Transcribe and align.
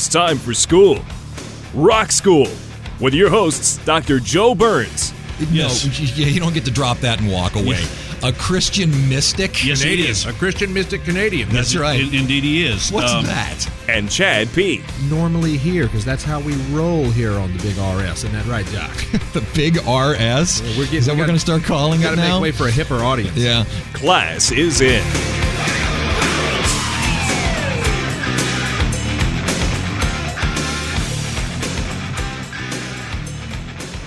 It's 0.00 0.08
time 0.08 0.38
for 0.38 0.54
school. 0.54 0.98
Rock 1.74 2.10
School 2.10 2.48
with 3.02 3.12
your 3.12 3.28
hosts, 3.28 3.76
Dr. 3.84 4.18
Joe 4.18 4.54
Burns. 4.54 5.12
Yes. 5.50 5.84
No, 5.84 5.92
yeah, 6.16 6.26
you 6.26 6.40
don't 6.40 6.54
get 6.54 6.64
to 6.64 6.70
drop 6.70 7.00
that 7.00 7.20
and 7.20 7.30
walk 7.30 7.54
away. 7.54 7.84
A 8.22 8.32
Christian 8.32 8.90
mystic? 9.10 9.62
Yes, 9.62 9.82
Canadian. 9.82 10.06
he 10.06 10.10
is. 10.10 10.24
A 10.24 10.32
Christian 10.32 10.72
mystic 10.72 11.04
Canadian. 11.04 11.50
That's 11.50 11.76
right. 11.76 12.00
In, 12.00 12.14
indeed, 12.14 12.44
he 12.44 12.64
is. 12.64 12.90
What's 12.90 13.12
um, 13.12 13.26
that? 13.26 13.70
And 13.90 14.10
Chad 14.10 14.48
P. 14.54 14.82
Normally 15.10 15.58
here, 15.58 15.84
because 15.84 16.06
that's 16.06 16.24
how 16.24 16.40
we 16.40 16.54
roll 16.70 17.04
here 17.10 17.32
on 17.32 17.54
the 17.54 17.62
Big 17.62 17.76
RS. 17.76 18.24
Isn't 18.24 18.32
that 18.32 18.46
right, 18.46 18.64
Doc? 18.72 18.90
the 19.34 19.46
Big 19.54 19.76
RS? 19.76 20.62
Yeah, 20.62 20.78
we're 20.78 20.84
getting, 20.84 20.98
is 20.98 21.04
that 21.04 21.14
we 21.14 21.20
are 21.20 21.26
going 21.26 21.36
to 21.36 21.38
start 21.38 21.62
calling 21.62 22.00
it 22.00 22.04
now? 22.04 22.14
Got 22.14 22.22
to 22.22 22.32
make 22.32 22.40
way 22.40 22.52
for 22.52 22.68
a 22.68 22.72
hipper 22.72 23.02
audience. 23.02 23.36
Yeah. 23.36 23.66
Class 23.92 24.50
is 24.50 24.80
in. 24.80 25.39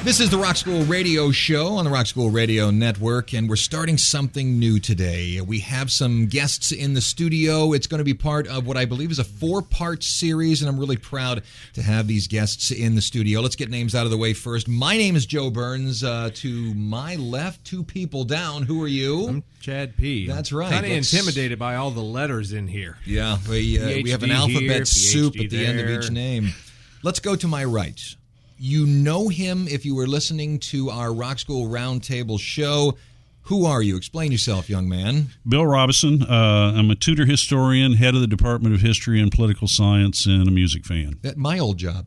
This 0.03 0.19
is 0.19 0.29
the 0.29 0.37
Rock 0.37 0.57
School 0.57 0.83
Radio 0.83 1.31
Show 1.31 1.77
on 1.77 1.85
the 1.85 1.89
Rock 1.89 2.07
School 2.07 2.29
Radio 2.29 2.71
Network, 2.71 3.33
and 3.33 3.47
we're 3.47 3.55
starting 3.55 3.97
something 3.97 4.59
new 4.59 4.77
today. 4.77 5.39
We 5.39 5.59
have 5.59 5.89
some 5.89 6.27
guests 6.27 6.73
in 6.73 6.93
the 6.93 6.99
studio. 6.99 7.71
It's 7.71 7.87
going 7.87 7.99
to 7.99 8.03
be 8.03 8.13
part 8.13 8.45
of 8.47 8.67
what 8.67 8.75
I 8.75 8.83
believe 8.83 9.11
is 9.11 9.19
a 9.19 9.23
four 9.23 9.61
part 9.61 10.03
series, 10.03 10.61
and 10.61 10.67
I'm 10.69 10.77
really 10.77 10.97
proud 10.97 11.43
to 11.75 11.81
have 11.81 12.07
these 12.07 12.27
guests 12.27 12.69
in 12.69 12.95
the 12.95 13.01
studio. 13.01 13.39
Let's 13.39 13.55
get 13.55 13.69
names 13.69 13.95
out 13.95 14.03
of 14.03 14.11
the 14.11 14.17
way 14.17 14.33
first. 14.33 14.67
My 14.67 14.97
name 14.97 15.15
is 15.15 15.25
Joe 15.25 15.49
Burns. 15.49 16.03
Uh, 16.03 16.31
to 16.33 16.73
my 16.73 17.15
left, 17.15 17.63
two 17.63 17.81
people 17.81 18.25
down. 18.25 18.63
Who 18.63 18.83
are 18.83 18.89
you? 18.89 19.29
I'm 19.29 19.43
Chad 19.61 19.95
P. 19.95 20.27
That's 20.27 20.51
right. 20.51 20.69
Kind 20.69 20.85
of 20.85 20.91
intimidated 20.91 21.57
by 21.57 21.77
all 21.77 21.91
the 21.91 22.01
letters 22.01 22.51
in 22.51 22.67
here. 22.67 22.97
Yeah, 23.05 23.37
we, 23.49 23.79
uh, 23.79 24.03
we 24.03 24.11
have 24.11 24.23
an 24.23 24.31
alphabet 24.31 24.59
here, 24.59 24.85
soup 24.85 25.35
PhD 25.35 25.45
at 25.45 25.49
the 25.49 25.65
end 25.65 25.79
of 25.79 25.89
each 25.89 26.11
name. 26.11 26.49
Let's 27.03 27.21
go 27.21 27.37
to 27.37 27.47
my 27.47 27.63
right. 27.63 28.15
You 28.65 28.85
know 28.85 29.27
him 29.27 29.67
if 29.67 29.85
you 29.85 29.93
were 29.93 30.07
listening 30.07 30.57
to 30.59 30.89
our 30.89 31.13
Rock 31.13 31.37
School 31.37 31.67
Roundtable 31.67 32.39
show. 32.39 32.95
Who 33.41 33.65
are 33.65 33.81
you? 33.81 33.97
Explain 33.97 34.31
yourself, 34.31 34.69
young 34.69 34.87
man. 34.87 35.31
Bill 35.45 35.65
Robison. 35.65 36.23
Uh, 36.23 36.71
I'm 36.73 36.89
a 36.89 36.95
Tudor 36.95 37.25
historian, 37.25 37.91
head 37.91 38.15
of 38.15 38.21
the 38.21 38.27
Department 38.27 38.73
of 38.73 38.79
History 38.79 39.19
and 39.19 39.29
Political 39.33 39.67
Science, 39.67 40.25
and 40.25 40.47
a 40.47 40.51
music 40.51 40.85
fan. 40.85 41.19
That 41.23 41.35
my 41.35 41.59
old 41.59 41.75
job. 41.75 42.05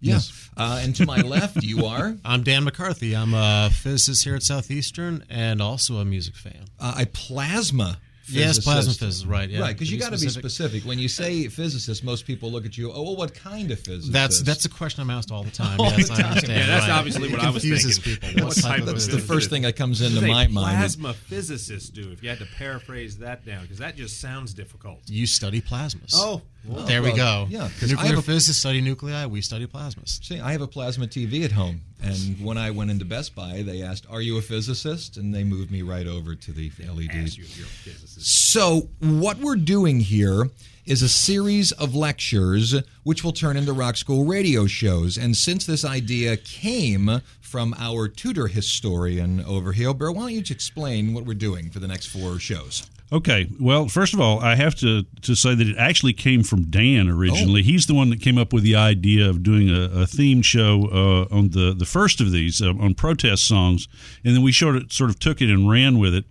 Yeah. 0.00 0.12
Yes. 0.12 0.48
Uh, 0.56 0.80
and 0.80 0.94
to 0.94 1.06
my 1.06 1.16
left, 1.22 1.64
you 1.64 1.86
are. 1.86 2.16
I'm 2.24 2.44
Dan 2.44 2.62
McCarthy. 2.62 3.16
I'm 3.16 3.34
a 3.34 3.70
physicist 3.72 4.22
here 4.22 4.36
at 4.36 4.44
Southeastern 4.44 5.24
and 5.28 5.60
also 5.60 5.96
a 5.96 6.04
music 6.04 6.36
fan. 6.36 6.66
Uh, 6.78 6.98
a 7.00 7.06
plasma 7.06 7.98
Yes, 8.28 8.58
plasma 8.58 8.92
physicist, 8.92 9.26
right? 9.26 9.48
Yeah, 9.48 9.60
right. 9.60 9.74
Because 9.74 9.90
you 9.92 9.98
got 9.98 10.12
to 10.12 10.18
be 10.20 10.28
specific. 10.28 10.84
When 10.84 10.98
you 10.98 11.08
say 11.08 11.48
physicist, 11.48 12.02
most 12.04 12.26
people 12.26 12.50
look 12.50 12.66
at 12.66 12.76
you. 12.76 12.92
Oh, 12.92 13.02
well, 13.02 13.16
what 13.16 13.34
kind 13.34 13.70
of 13.70 13.78
physicist? 13.80 14.12
That's 14.12 14.42
that's 14.42 14.64
a 14.64 14.68
question 14.68 15.02
I'm 15.02 15.10
asked 15.10 15.30
all 15.30 15.42
the 15.42 15.50
time. 15.50 15.78
All 15.80 15.86
yes, 15.92 16.08
the 16.08 16.14
time. 16.14 16.24
I 16.24 16.28
understand. 16.30 16.58
Yeah, 16.58 16.66
that's 16.66 16.88
right. 16.88 16.98
obviously 16.98 17.28
what 17.30 17.40
it 17.40 17.44
I 17.44 17.50
was 17.50 17.62
confuses 17.62 17.98
thinking. 17.98 18.30
people. 18.30 18.44
What 18.46 18.56
What 18.56 18.62
type 18.62 18.70
type 18.72 18.80
of 18.80 18.86
That's 18.86 19.06
of 19.06 19.12
the 19.12 19.18
first 19.18 19.50
thing 19.50 19.62
that 19.62 19.76
comes 19.76 20.00
into 20.00 20.16
What 20.16 20.20
does 20.22 20.28
my 20.30 20.44
a 20.44 20.48
mind. 20.48 20.76
plasma 20.78 21.14
physicist 21.14 21.94
do? 21.94 22.10
If 22.12 22.22
you 22.22 22.28
had 22.28 22.38
to 22.38 22.46
paraphrase 22.56 23.18
that 23.18 23.44
down, 23.44 23.62
because 23.62 23.78
that 23.78 23.96
just 23.96 24.20
sounds 24.20 24.54
difficult. 24.54 25.00
You 25.06 25.26
study 25.26 25.60
plasmas. 25.60 26.12
Oh, 26.14 26.42
there 26.86 27.02
we 27.02 27.08
well, 27.12 27.46
go. 27.46 27.46
yeah, 27.50 27.68
'cause 27.78 27.90
I 27.90 27.94
nuclear 27.94 28.08
have 28.10 28.18
a- 28.18 28.22
physicists 28.22 28.60
study 28.60 28.80
nuclei. 28.80 29.26
We 29.26 29.40
study 29.40 29.66
plasmas. 29.66 30.24
See, 30.24 30.40
I 30.40 30.52
have 30.52 30.60
a 30.62 30.66
plasma 30.66 31.06
TV 31.06 31.44
at 31.44 31.52
home, 31.52 31.82
and 32.02 32.40
when 32.40 32.58
I 32.58 32.70
went 32.70 32.90
into 32.90 33.04
Best 33.04 33.34
Buy, 33.34 33.62
they 33.62 33.82
asked, 33.82 34.06
"Are 34.08 34.20
you 34.22 34.36
a 34.38 34.42
physicist?" 34.42 35.16
and 35.16 35.34
they 35.34 35.44
moved 35.44 35.70
me 35.70 35.82
right 35.82 36.06
over 36.06 36.34
to 36.34 36.52
the 36.52 36.70
LEDs. 36.80 37.36
you 37.36 37.44
you're 37.56 37.66
a 37.66 37.68
physicist. 37.68 38.26
So, 38.52 38.88
what 39.00 39.38
we're 39.38 39.56
doing 39.56 40.00
here 40.00 40.50
is 40.84 41.02
a 41.02 41.08
series 41.08 41.72
of 41.72 41.94
lectures 41.96 42.74
which 43.02 43.24
will 43.24 43.32
turn 43.32 43.56
into 43.56 43.72
Rock 43.72 43.96
School 43.96 44.24
radio 44.24 44.66
shows. 44.68 45.16
And 45.18 45.36
since 45.36 45.66
this 45.66 45.84
idea 45.84 46.36
came 46.36 47.22
from 47.40 47.74
our 47.76 48.06
Tudor 48.06 48.46
historian 48.46 49.40
over 49.44 49.72
here, 49.72 49.92
Bill, 49.92 50.14
why 50.14 50.20
don't 50.22 50.32
you 50.34 50.40
just 50.42 50.52
explain 50.52 51.12
what 51.12 51.24
we're 51.24 51.34
doing 51.34 51.70
for 51.70 51.80
the 51.80 51.88
next 51.88 52.06
four 52.06 52.38
shows? 52.38 52.84
Okay. 53.12 53.48
Well, 53.60 53.86
first 53.88 54.14
of 54.14 54.20
all, 54.20 54.40
I 54.40 54.56
have 54.56 54.74
to, 54.76 55.04
to 55.22 55.36
say 55.36 55.54
that 55.54 55.68
it 55.68 55.76
actually 55.76 56.12
came 56.12 56.42
from 56.42 56.64
Dan 56.64 57.08
originally. 57.08 57.60
Oh. 57.60 57.64
He's 57.64 57.86
the 57.86 57.94
one 57.94 58.10
that 58.10 58.20
came 58.20 58.36
up 58.36 58.52
with 58.52 58.64
the 58.64 58.74
idea 58.74 59.28
of 59.28 59.44
doing 59.44 59.70
a, 59.70 59.84
a 59.84 60.06
themed 60.06 60.44
show 60.44 60.88
uh, 60.92 61.34
on 61.34 61.50
the, 61.50 61.72
the 61.72 61.84
first 61.84 62.20
of 62.20 62.32
these 62.32 62.60
uh, 62.60 62.70
on 62.70 62.94
protest 62.94 63.46
songs, 63.46 63.86
and 64.24 64.34
then 64.34 64.42
we 64.42 64.50
sort 64.50 64.76
of 64.76 64.92
sort 64.92 65.10
of 65.10 65.20
took 65.20 65.40
it 65.40 65.50
and 65.50 65.70
ran 65.70 65.98
with 65.98 66.14
it. 66.14 66.24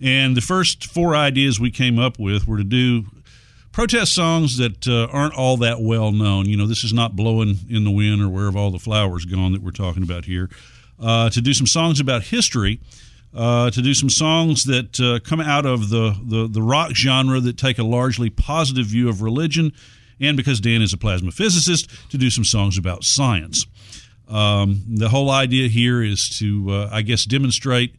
And 0.00 0.36
the 0.36 0.40
first 0.40 0.86
four 0.86 1.16
ideas 1.16 1.58
we 1.58 1.70
came 1.70 1.98
up 1.98 2.18
with 2.18 2.46
were 2.46 2.58
to 2.58 2.64
do 2.64 3.06
protest 3.72 4.14
songs 4.14 4.56
that 4.58 4.86
uh, 4.86 5.08
aren't 5.12 5.34
all 5.34 5.56
that 5.58 5.80
well 5.80 6.12
known. 6.12 6.46
You 6.46 6.56
know, 6.56 6.66
this 6.66 6.84
is 6.84 6.92
not 6.92 7.16
blowing 7.16 7.58
in 7.68 7.82
the 7.84 7.90
wind 7.90 8.22
or 8.22 8.28
where 8.28 8.44
have 8.44 8.56
all 8.56 8.70
the 8.70 8.78
flowers 8.78 9.24
gone 9.24 9.52
that 9.52 9.62
we're 9.62 9.72
talking 9.72 10.04
about 10.04 10.26
here. 10.26 10.48
Uh, 11.00 11.28
to 11.30 11.40
do 11.40 11.52
some 11.52 11.66
songs 11.66 11.98
about 11.98 12.22
history, 12.22 12.80
uh, 13.34 13.70
to 13.70 13.82
do 13.82 13.94
some 13.94 14.10
songs 14.10 14.64
that 14.64 15.00
uh, 15.00 15.18
come 15.28 15.40
out 15.40 15.66
of 15.66 15.90
the, 15.90 16.16
the 16.24 16.48
the 16.48 16.62
rock 16.62 16.92
genre 16.94 17.40
that 17.40 17.58
take 17.58 17.78
a 17.78 17.84
largely 17.84 18.30
positive 18.30 18.86
view 18.86 19.08
of 19.08 19.22
religion, 19.22 19.72
and 20.20 20.36
because 20.36 20.60
Dan 20.60 20.82
is 20.82 20.92
a 20.92 20.98
plasma 20.98 21.32
physicist, 21.32 21.90
to 22.10 22.18
do 22.18 22.30
some 22.30 22.44
songs 22.44 22.78
about 22.78 23.04
science. 23.04 23.66
Um, 24.28 24.82
the 24.88 25.08
whole 25.08 25.30
idea 25.30 25.68
here 25.68 26.02
is 26.02 26.28
to, 26.38 26.70
uh, 26.70 26.88
I 26.90 27.02
guess, 27.02 27.24
demonstrate 27.24 27.96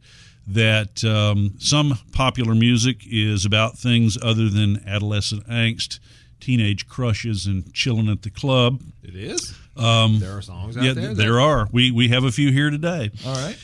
that 0.47 1.03
um, 1.03 1.55
some 1.59 1.99
popular 2.13 2.55
music 2.55 3.01
is 3.05 3.45
about 3.45 3.77
things 3.77 4.17
other 4.21 4.49
than 4.49 4.83
adolescent 4.87 5.47
angst, 5.47 5.99
teenage 6.39 6.87
crushes, 6.87 7.45
and 7.45 7.73
chilling 7.73 8.09
at 8.09 8.21
the 8.21 8.29
club. 8.29 8.81
It 9.03 9.15
is. 9.15 9.55
Um, 9.75 10.19
there 10.19 10.37
are 10.37 10.41
songs 10.41 10.77
out 10.77 10.83
yeah, 10.83 10.93
there. 10.93 11.13
there 11.13 11.39
are. 11.39 11.67
We 11.71 11.91
we 11.91 12.07
have 12.09 12.23
a 12.23 12.31
few 12.31 12.51
here 12.51 12.69
today. 12.69 13.11
All 13.25 13.35
right. 13.35 13.57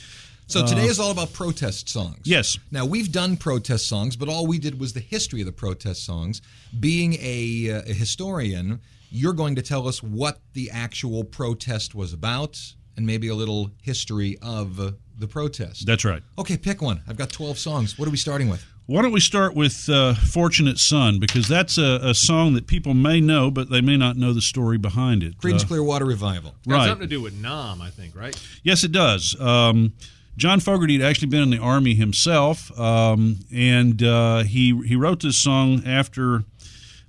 So 0.51 0.65
today 0.65 0.87
is 0.87 0.99
all 0.99 1.11
about 1.11 1.31
protest 1.31 1.87
songs. 1.87 2.19
Yes. 2.23 2.59
Now 2.71 2.85
we've 2.85 3.09
done 3.09 3.37
protest 3.37 3.87
songs, 3.87 4.17
but 4.17 4.27
all 4.27 4.45
we 4.45 4.59
did 4.59 4.77
was 4.81 4.91
the 4.91 4.99
history 4.99 5.39
of 5.39 5.45
the 5.45 5.53
protest 5.53 6.05
songs. 6.05 6.41
Being 6.77 7.13
a, 7.21 7.71
uh, 7.71 7.81
a 7.87 7.93
historian, 7.93 8.81
you're 9.09 9.31
going 9.31 9.55
to 9.55 9.61
tell 9.61 9.87
us 9.87 10.03
what 10.03 10.39
the 10.51 10.69
actual 10.69 11.23
protest 11.23 11.95
was 11.95 12.11
about, 12.11 12.59
and 12.97 13.05
maybe 13.05 13.29
a 13.29 13.35
little 13.35 13.71
history 13.81 14.37
of 14.41 14.77
uh, 14.77 14.91
the 15.17 15.27
protest. 15.27 15.85
That's 15.85 16.03
right. 16.03 16.21
Okay, 16.37 16.57
pick 16.57 16.81
one. 16.81 17.01
I've 17.07 17.15
got 17.15 17.31
12 17.31 17.57
songs. 17.57 17.97
What 17.97 18.09
are 18.09 18.11
we 18.11 18.17
starting 18.17 18.49
with? 18.49 18.65
Why 18.87 19.01
don't 19.03 19.13
we 19.13 19.21
start 19.21 19.55
with 19.55 19.87
uh, 19.87 20.15
Fortunate 20.15 20.79
Son? 20.79 21.17
Because 21.17 21.47
that's 21.47 21.77
a, 21.77 22.01
a 22.03 22.13
song 22.13 22.55
that 22.55 22.67
people 22.67 22.93
may 22.93 23.21
know, 23.21 23.49
but 23.49 23.69
they 23.69 23.79
may 23.79 23.95
not 23.95 24.17
know 24.17 24.33
the 24.33 24.41
story 24.41 24.77
behind 24.77 25.23
it. 25.23 25.37
Creedence 25.37 25.63
Uh, 25.63 25.67
Clearwater 25.67 26.03
Revival. 26.03 26.55
Got 26.67 26.75
right. 26.75 26.87
something 26.89 27.07
to 27.07 27.15
do 27.15 27.21
with 27.21 27.39
Nam, 27.39 27.81
I 27.81 27.89
think, 27.89 28.17
right? 28.17 28.35
Yes, 28.63 28.83
it 28.83 28.91
does. 28.91 29.39
Um, 29.39 29.93
John 30.41 30.59
Fogerty 30.59 30.97
had 30.97 31.07
actually 31.07 31.27
been 31.27 31.43
in 31.43 31.51
the 31.51 31.59
army 31.59 31.93
himself, 31.93 32.75
um, 32.79 33.41
and 33.53 34.01
uh, 34.01 34.41
he 34.41 34.75
he 34.87 34.95
wrote 34.95 35.21
this 35.21 35.37
song 35.37 35.83
after. 35.85 36.43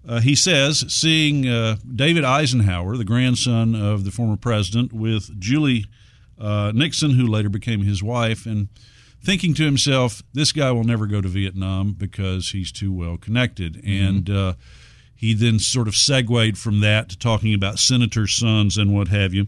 Uh, 0.06 0.20
he 0.20 0.34
says, 0.34 0.84
seeing 0.92 1.48
uh, 1.48 1.76
David 1.94 2.24
Eisenhower, 2.24 2.96
the 2.96 3.04
grandson 3.04 3.76
of 3.76 4.04
the 4.04 4.10
former 4.10 4.36
president, 4.36 4.92
with 4.92 5.38
Julie 5.40 5.86
uh, 6.40 6.72
Nixon, 6.74 7.12
who 7.12 7.24
later 7.24 7.48
became 7.48 7.82
his 7.82 8.02
wife, 8.02 8.44
and 8.44 8.68
thinking 9.22 9.54
to 9.54 9.64
himself, 9.64 10.22
this 10.34 10.50
guy 10.50 10.72
will 10.72 10.84
never 10.84 11.06
go 11.06 11.20
to 11.20 11.28
Vietnam 11.28 11.92
because 11.92 12.50
he's 12.50 12.72
too 12.72 12.92
well 12.92 13.16
connected. 13.16 13.80
And 13.82 14.28
uh, 14.28 14.54
he 15.14 15.32
then 15.32 15.58
sort 15.58 15.88
of 15.88 15.94
segued 15.94 16.58
from 16.58 16.80
that 16.80 17.08
to 17.10 17.18
talking 17.18 17.54
about 17.54 17.78
senator 17.78 18.26
sons 18.26 18.76
and 18.76 18.92
what 18.92 19.08
have 19.08 19.32
you. 19.32 19.46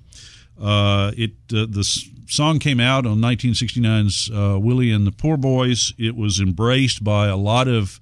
Uh, 0.61 1.13
it 1.17 1.33
uh, 1.53 1.67
the 1.69 1.85
song 2.27 2.59
came 2.59 2.81
out 2.81 3.07
on 3.07 3.19
1969's 3.19 4.31
uh, 4.33 4.59
Willie 4.59 4.91
and 4.91 5.07
the 5.07 5.13
Poor 5.13 5.37
Boys. 5.37 5.93
It 5.99 6.17
was 6.17 6.41
embraced 6.41 7.03
by 7.03 7.27
a 7.27 7.37
lot 7.37 7.69
of 7.69 8.01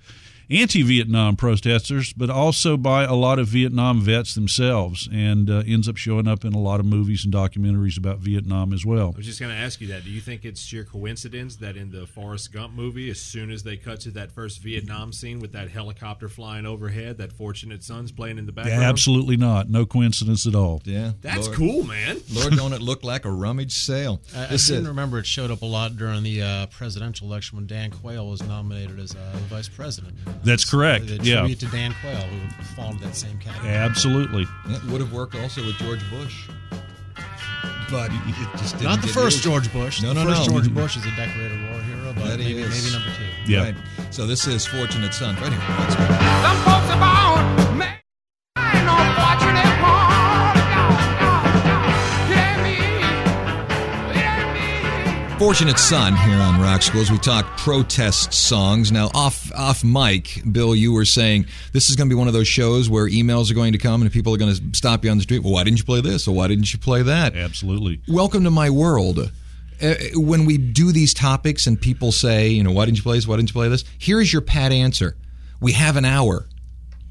anti-Vietnam 0.53 1.37
protesters, 1.37 2.13
but 2.13 2.31
also 2.31 2.77
by 2.77 3.05
a 3.05 3.15
lot 3.15 3.39
of 3.39 3.49
Vietnam 3.49 4.01
vets 4.01 4.35
themselves, 4.35 5.09
and 5.13 5.49
uh, 5.51 5.63
ends 5.67 5.89
up 5.89 5.97
showing 5.97 6.29
up 6.29 6.45
in 6.45 6.53
a 6.55 6.59
lot 6.59 6.81
of 6.81 6.87
movies 6.87 7.25
and 7.25 7.33
documentaries 7.33 7.99
about 7.99 8.19
Vietnam 8.19 8.73
as 8.73 8.85
well. 8.85 9.13
I 9.15 9.19
was 9.19 9.27
just 9.27 9.41
going 9.41 9.53
to 9.53 9.59
ask 9.59 9.81
you 9.81 9.89
that. 9.89 10.05
Do 10.05 10.11
you 10.11 10.21
think 10.21 10.45
it's 10.45 10.61
sheer 10.61 10.85
coincidence 10.85 11.57
that 11.57 11.77
in 11.77 11.91
the 11.91 12.07
Forrest 12.07 12.53
Gump 12.53 12.75
movie, 12.75 13.11
as 13.11 13.21
soon 13.21 13.51
as 13.51 13.63
they 13.63 13.77
cut 13.77 14.01
to 14.01 14.11
that 14.13 14.31
first 14.33 14.61
Vietnam 14.63 15.13
scene 15.13 15.41
with 15.41 15.53
that 15.53 15.71
helicopter 15.71 16.29
flying 16.29 16.67
overhead, 16.67 17.19
that 17.19 17.33
Fortunate 17.33 17.83
Son's 17.83 18.13
playing 18.13 18.39
in 18.39 18.47
the 18.47 18.53
background? 18.53 18.83
Absolutely 18.83 19.37
not. 19.37 19.69
No 19.71 19.87
coincidence 19.87 20.47
at 20.47 20.55
all. 20.55 20.83
Yeah, 20.85 21.13
That's 21.21 21.47
Lord, 21.47 21.59
cool, 21.59 21.83
man. 21.85 22.19
Lord, 22.33 22.55
don't 22.57 22.73
it 22.73 22.83
look 22.83 23.05
like 23.05 23.25
a 23.25 23.31
rummage 23.31 23.73
sale? 23.73 24.21
I, 24.37 24.45
I 24.45 24.47
This 24.49 24.67
seem 24.67 24.77
is- 24.79 24.83
to 24.85 24.89
remember 24.89 25.19
it 25.19 25.27
showed 25.27 25.51
up 25.51 25.63
a 25.63 25.67
lot 25.67 25.97
during 25.97 26.23
the 26.23 26.43
uh, 26.43 26.67
presidential 26.67 27.27
election 27.27 27.57
when 27.57 27.67
Dan 27.67 27.91
Quayle 27.91 28.29
was 28.29 28.43
nominated 28.43 28.99
as 28.99 29.15
uh, 29.15 29.19
the 29.33 29.39
vice 29.55 29.69
president. 29.69 30.15
That's 30.45 30.69
correct, 30.69 31.07
The 31.07 31.17
yeah. 31.23 31.39
tribute 31.41 31.61
to 31.61 31.67
Dan 31.67 31.95
Quayle, 32.01 32.17
who 32.17 32.63
fall 32.75 32.91
into 32.93 33.05
that 33.05 33.15
same 33.17 33.39
category. 33.39 33.73
Absolutely. 33.73 34.47
It 34.69 34.85
would 34.85 35.01
have 35.01 35.13
worked 35.13 35.35
also 35.37 35.65
with 35.65 35.77
George 35.77 36.01
Bush. 36.11 36.49
But 37.91 38.11
it 38.11 38.37
just 38.57 38.75
didn't 38.79 38.89
Not 38.89 39.01
the 39.03 39.07
get 39.09 39.15
first 39.15 39.37
used. 39.37 39.45
George 39.45 39.71
Bush. 39.73 40.01
No, 40.03 40.15
the 40.15 40.25
no, 40.25 40.31
first 40.31 40.49
no. 40.49 40.55
George 40.55 40.73
Bush 40.75 40.97
is 40.97 41.05
a 41.05 41.11
decorated 41.11 41.61
war 41.71 41.81
hero, 41.83 42.13
but 42.15 42.25
That 42.25 42.39
maybe, 42.39 42.55
maybe 42.55 42.91
number 42.91 43.11
two. 43.19 43.53
Yeah. 43.53 43.65
Right. 43.65 43.75
So 44.11 44.27
this 44.27 44.47
is 44.47 44.65
Fortunate 44.65 45.13
Son 45.13 45.35
right 45.37 45.53
here. 45.53 46.82
Fortunate 55.43 55.77
Son 55.77 56.15
here 56.15 56.39
on 56.39 56.61
Rock 56.61 56.83
Schools. 56.83 57.11
We 57.11 57.19
talk 57.19 57.57
protest 57.59 58.33
songs. 58.33 58.93
Now, 58.93 59.11
off 59.13 59.51
off 59.57 59.83
mic, 59.83 60.41
Bill, 60.53 60.73
you 60.73 60.93
were 60.93 61.05
saying 61.05 61.47
this 61.73 61.91
is 61.91 61.97
going 61.97 62.09
to 62.09 62.15
be 62.15 62.17
one 62.17 62.29
of 62.29 62.33
those 62.33 62.47
shows 62.47 62.89
where 62.89 63.09
emails 63.09 63.51
are 63.51 63.55
going 63.55 63.73
to 63.73 63.79
come 63.79 64.03
and 64.03 64.13
people 64.13 64.33
are 64.33 64.37
going 64.37 64.55
to 64.55 64.63
stop 64.73 65.05
you 65.05 65.11
on 65.11 65.17
the 65.17 65.25
street. 65.25 65.41
Well, 65.41 65.53
why 65.53 65.65
didn't 65.65 65.81
you 65.81 65.85
play 65.85 66.01
this? 66.01 66.29
Or 66.29 66.35
why 66.37 66.47
didn't 66.47 66.73
you 66.73 66.79
play 66.79 67.03
that? 67.03 67.35
Absolutely. 67.35 68.01
Welcome 68.07 68.45
to 68.45 68.53
my 68.53 68.71
world. 68.71 69.33
Uh, 69.83 69.95
when 70.15 70.45
we 70.45 70.59
do 70.59 70.93
these 70.93 71.13
topics 71.13 71.67
and 71.67 71.79
people 71.79 72.13
say, 72.13 72.47
you 72.51 72.63
know, 72.63 72.71
why 72.71 72.85
didn't 72.85 72.99
you 72.99 73.03
play 73.03 73.17
this? 73.17 73.27
Why 73.27 73.35
didn't 73.35 73.49
you 73.49 73.55
play 73.55 73.69
this? 73.69 73.83
Here 73.99 74.21
is 74.21 74.33
your 74.33 74.43
pat 74.43 74.71
answer. 74.71 75.17
We 75.61 75.73
have 75.73 75.97
an 75.97 76.05
hour. 76.05 76.47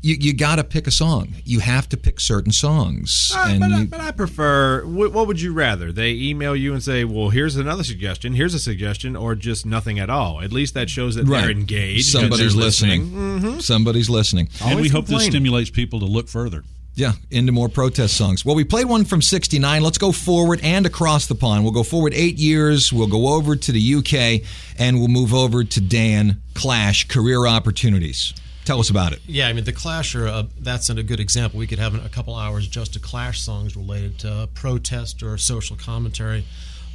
You, 0.04 0.16
you 0.20 0.34
got 0.34 0.56
to 0.56 0.64
pick 0.64 0.88
a 0.88 0.92
song. 0.92 1.36
You 1.46 1.60
have 1.60 1.88
to 1.90 1.98
pick 1.98 2.20
certain 2.20 2.52
songs. 2.52 3.32
Uh, 3.36 3.46
and 3.50 3.60
but, 3.60 3.72
I, 3.72 3.86
but 3.86 4.00
I 4.00 4.12
prefer. 4.12 4.84
What, 4.84 5.14
what 5.14 5.28
would 5.28 5.40
you 5.40 5.54
rather? 5.54 5.92
They 5.92 6.14
email 6.14 6.56
you 6.56 6.74
and 6.74 6.82
say, 6.82 7.04
"Well, 7.04 7.30
here's 7.30 7.56
another 7.56 7.84
suggestion. 7.84 8.34
Here's 8.34 8.56
a 8.56 8.60
suggestion," 8.60 9.16
or 9.16 9.36
just 9.36 9.66
nothing 9.66 10.00
at 10.00 10.10
all. 10.10 10.42
At 10.42 10.52
least 10.52 10.74
that 10.74 10.90
shows 10.90 11.16
that 11.16 11.28
they're 11.28 11.52
engaged. 11.52 12.08
Somebody's 12.08 12.56
they're 12.56 12.64
listening. 12.64 13.62
Somebody's 13.62 14.10
listening. 14.10 14.50
and 14.64 14.80
we 14.82 14.90
hope 14.90 15.06
this 15.06 15.26
stimulates 15.26 15.70
people 15.70 16.00
to 16.00 16.06
look 16.06 16.28
further. 16.28 16.64
Yeah, 16.94 17.14
into 17.30 17.52
more 17.52 17.70
protest 17.70 18.18
songs. 18.18 18.44
Well, 18.44 18.56
we 18.56 18.66
played 18.66 18.86
one 18.86 19.06
from 19.06 19.22
69. 19.22 19.82
Let's 19.82 19.98
go 19.98 20.12
forward 20.12 20.60
and 20.62 20.86
across 20.86 21.26
the 21.26 21.36
pond. 21.36 21.64
We'll 21.64 21.72
go 21.72 21.84
forward 21.84 22.14
eight 22.14 22.38
years. 22.38 22.92
We'll 22.92 23.08
go 23.08 23.30
over 23.30 23.56
to 23.56 23.72
the 23.72 23.96
UK 23.96 24.46
and 24.78 25.00
we'll 25.00 25.08
move 25.08 25.34
over 25.34 25.64
to 25.64 25.82
Dan 25.82 26.42
Clash 26.54 27.08
Career 27.08 27.48
Opportunities. 27.48 28.34
Tell 28.72 28.80
us 28.80 28.90
about 28.90 29.12
it. 29.12 29.20
Yeah, 29.28 29.50
I 29.50 29.54
mean 29.54 29.66
the 29.66 29.74
Clash 29.74 30.16
are 30.16 30.26
uh, 30.26 30.44
that's 30.58 30.90
a 30.90 31.04
good 31.04 31.20
example. 31.20 31.60
We 31.60 31.68
could 31.68 31.78
have 31.78 31.94
a 31.94 32.08
couple 32.08 32.38
hours 32.38 32.66
just 32.66 32.94
to 32.94 33.02
Clash 33.02 33.42
songs 33.42 33.76
related 33.76 34.18
to 34.20 34.48
protest 34.54 35.22
or 35.24 35.38
social 35.38 35.76
commentary. 35.76 36.46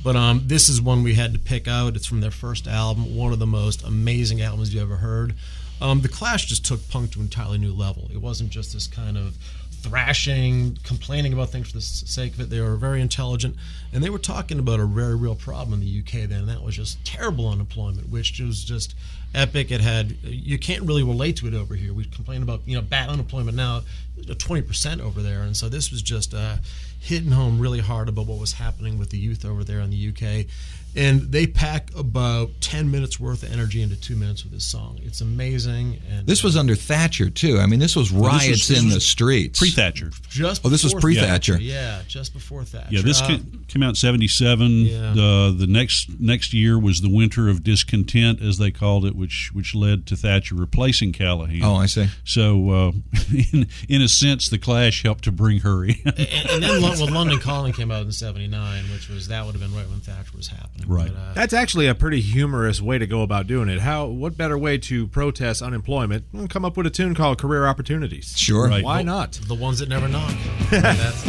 But 0.02 0.16
um, 0.16 0.40
this 0.46 0.70
is 0.70 0.80
one 0.80 1.02
we 1.02 1.12
had 1.12 1.34
to 1.34 1.38
pick 1.38 1.68
out. 1.68 1.94
It's 1.94 2.06
from 2.06 2.22
their 2.22 2.30
first 2.30 2.66
album, 2.66 3.14
one 3.14 3.34
of 3.34 3.40
the 3.40 3.46
most 3.46 3.82
amazing 3.82 4.40
albums 4.40 4.72
you 4.72 4.80
ever 4.80 4.96
heard. 4.96 5.34
Um, 5.78 6.00
the 6.00 6.08
Clash 6.08 6.46
just 6.46 6.64
took 6.64 6.88
punk 6.88 7.12
to 7.12 7.18
an 7.18 7.26
entirely 7.26 7.58
new 7.58 7.74
level. 7.74 8.08
It 8.10 8.22
wasn't 8.22 8.48
just 8.48 8.72
this 8.72 8.86
kind 8.86 9.18
of 9.18 9.36
thrashing, 9.86 10.76
complaining 10.82 11.32
about 11.32 11.50
things 11.50 11.68
for 11.68 11.74
the 11.74 11.80
sake 11.80 12.34
of 12.34 12.40
it. 12.40 12.50
They 12.50 12.60
were 12.60 12.76
very 12.76 13.00
intelligent, 13.00 13.56
and 13.92 14.02
they 14.02 14.10
were 14.10 14.18
talking 14.18 14.58
about 14.58 14.80
a 14.80 14.86
very 14.86 15.14
real 15.14 15.34
problem 15.34 15.74
in 15.74 15.80
the 15.80 16.00
UK 16.00 16.28
then, 16.28 16.40
and 16.40 16.48
that 16.48 16.62
was 16.62 16.76
just 16.76 17.04
terrible 17.04 17.48
unemployment, 17.48 18.08
which 18.08 18.40
was 18.40 18.64
just 18.64 18.94
epic. 19.34 19.70
It 19.70 19.80
had 19.80 20.16
you 20.22 20.58
can't 20.58 20.82
really 20.82 21.04
relate 21.04 21.36
to 21.36 21.46
it 21.46 21.54
over 21.54 21.74
here. 21.74 21.92
We 21.92 22.04
complain 22.04 22.42
about 22.42 22.62
you 22.66 22.76
know 22.76 22.82
bad 22.82 23.08
unemployment 23.08 23.56
now, 23.56 23.82
twenty 24.38 24.62
percent 24.62 25.00
over 25.00 25.22
there, 25.22 25.42
and 25.42 25.56
so 25.56 25.68
this 25.68 25.90
was 25.90 26.02
just 26.02 26.34
uh, 26.34 26.56
hitting 27.00 27.30
home 27.32 27.58
really 27.60 27.80
hard 27.80 28.08
about 28.08 28.26
what 28.26 28.38
was 28.38 28.52
happening 28.54 28.98
with 28.98 29.10
the 29.10 29.18
youth 29.18 29.44
over 29.44 29.62
there 29.64 29.80
in 29.80 29.90
the 29.90 30.08
UK. 30.08 30.46
And 30.98 31.30
they 31.30 31.46
pack 31.46 31.90
about 31.94 32.52
ten 32.62 32.90
minutes 32.90 33.20
worth 33.20 33.42
of 33.42 33.52
energy 33.52 33.82
into 33.82 33.96
two 34.00 34.16
minutes 34.16 34.44
with 34.44 34.54
this 34.54 34.64
song. 34.64 34.98
It's 35.04 35.20
amazing. 35.20 36.00
And 36.10 36.26
This 36.26 36.42
was 36.42 36.56
under 36.56 36.74
Thatcher, 36.74 37.28
too. 37.28 37.58
I 37.58 37.66
mean, 37.66 37.80
this 37.80 37.94
was 37.94 38.10
riots 38.10 38.68
this 38.68 38.78
in 38.78 38.86
was 38.86 38.94
the 38.94 39.00
streets. 39.02 39.58
Pre 39.58 39.68
Thatcher. 39.68 40.10
just 40.30 40.64
Oh, 40.64 40.70
this 40.70 40.82
was 40.84 40.94
pre-Thatcher. 40.94 41.58
Yeah, 41.60 42.00
just 42.08 42.32
before 42.32 42.64
Thatcher. 42.64 42.94
Yeah, 42.94 43.02
this 43.02 43.20
Uh, 43.20 43.36
came 43.68 43.82
out 43.82 43.90
in 43.90 43.94
'77. 43.94 44.86
Yeah. 44.86 45.12
The 45.14 45.54
the 45.58 45.66
next 45.66 46.18
next 46.18 46.54
year 46.54 46.78
was 46.78 47.02
the 47.02 47.10
winter 47.10 47.50
of 47.50 47.62
discontent, 47.62 48.40
as 48.40 48.56
they 48.56 48.70
called 48.70 49.04
it, 49.04 49.14
which 49.14 49.50
which 49.52 49.74
led 49.74 50.06
to 50.06 50.16
Thatcher 50.16 50.54
replacing 50.54 51.12
Callaghan. 51.12 51.62
Oh, 51.62 51.74
I 51.74 51.86
see. 51.86 52.06
So, 52.24 52.70
uh, 52.70 52.92
in 53.52 53.66
in 53.86 54.00
a 54.00 54.08
sense, 54.08 54.48
the 54.48 54.56
Clash 54.58 55.02
helped 55.02 55.24
to 55.24 55.32
bring 55.32 55.60
her 55.60 55.84
in. 55.84 55.96
and, 56.06 56.18
and 56.50 56.62
then 56.62 56.80
Lon- 56.80 56.95
well, 56.98 57.12
London 57.12 57.38
Calling 57.38 57.72
came 57.72 57.90
out 57.90 58.02
in 58.02 58.12
'79, 58.12 58.84
which 58.92 59.08
was 59.08 59.28
that 59.28 59.44
would 59.46 59.54
have 59.54 59.62
been 59.62 59.74
right 59.74 59.88
when 59.88 60.00
Thatcher 60.00 60.36
was 60.36 60.48
happening. 60.48 60.88
Right. 60.88 61.12
But, 61.12 61.18
uh, 61.20 61.32
That's 61.34 61.52
actually 61.52 61.86
a 61.86 61.94
pretty 61.94 62.20
humorous 62.20 62.80
way 62.80 62.98
to 62.98 63.06
go 63.06 63.22
about 63.22 63.46
doing 63.46 63.68
it. 63.68 63.80
How? 63.80 64.06
What 64.06 64.36
better 64.36 64.56
way 64.58 64.78
to 64.78 65.06
protest 65.08 65.62
unemployment? 65.62 66.24
Well, 66.32 66.48
Come 66.48 66.64
up 66.64 66.76
with 66.76 66.86
a 66.86 66.90
tune 66.90 67.14
called 67.14 67.38
"Career 67.38 67.66
Opportunities." 67.66 68.34
Sure. 68.36 68.68
Right. 68.68 68.84
Why 68.84 69.02
not? 69.02 69.32
the 69.46 69.54
ones 69.54 69.78
that 69.80 69.88
never 69.88 70.08
knock. 70.08 70.34
That's 70.70 71.24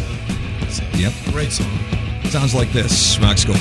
it's 0.62 0.80
a 0.80 0.98
Yep. 0.98 1.14
great 1.34 1.52
song. 1.52 1.80
Sounds 2.25 2.54
like 2.56 2.72
this. 2.74 3.18
Rock 3.19 3.38
School. 3.38 3.56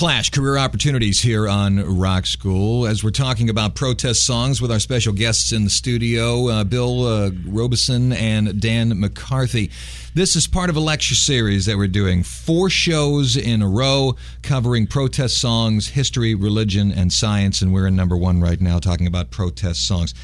Clash 0.00 0.30
Career 0.30 0.56
Opportunities 0.56 1.20
here 1.20 1.46
on 1.46 1.98
Rock 1.98 2.24
School 2.24 2.86
as 2.86 3.04
we're 3.04 3.10
talking 3.10 3.50
about 3.50 3.74
protest 3.74 4.24
songs 4.24 4.62
with 4.62 4.72
our 4.72 4.78
special 4.78 5.12
guests 5.12 5.52
in 5.52 5.64
the 5.64 5.68
studio, 5.68 6.48
uh, 6.48 6.64
Bill 6.64 7.04
uh, 7.06 7.30
Robison 7.44 8.10
and 8.14 8.58
Dan 8.58 8.98
McCarthy. 8.98 9.70
This 10.14 10.36
is 10.36 10.46
part 10.46 10.70
of 10.70 10.76
a 10.76 10.80
lecture 10.80 11.14
series 11.14 11.66
that 11.66 11.76
we're 11.76 11.86
doing. 11.86 12.22
Four 12.22 12.70
shows 12.70 13.36
in 13.36 13.60
a 13.60 13.68
row 13.68 14.16
covering 14.40 14.86
protest 14.86 15.38
songs, 15.38 15.88
history, 15.88 16.34
religion, 16.34 16.90
and 16.92 17.12
science, 17.12 17.60
and 17.60 17.74
we're 17.74 17.86
in 17.86 17.94
number 17.94 18.16
one 18.16 18.40
right 18.40 18.58
now 18.58 18.78
talking 18.78 19.06
about 19.06 19.30
protest 19.30 19.86
songs. 19.86 20.14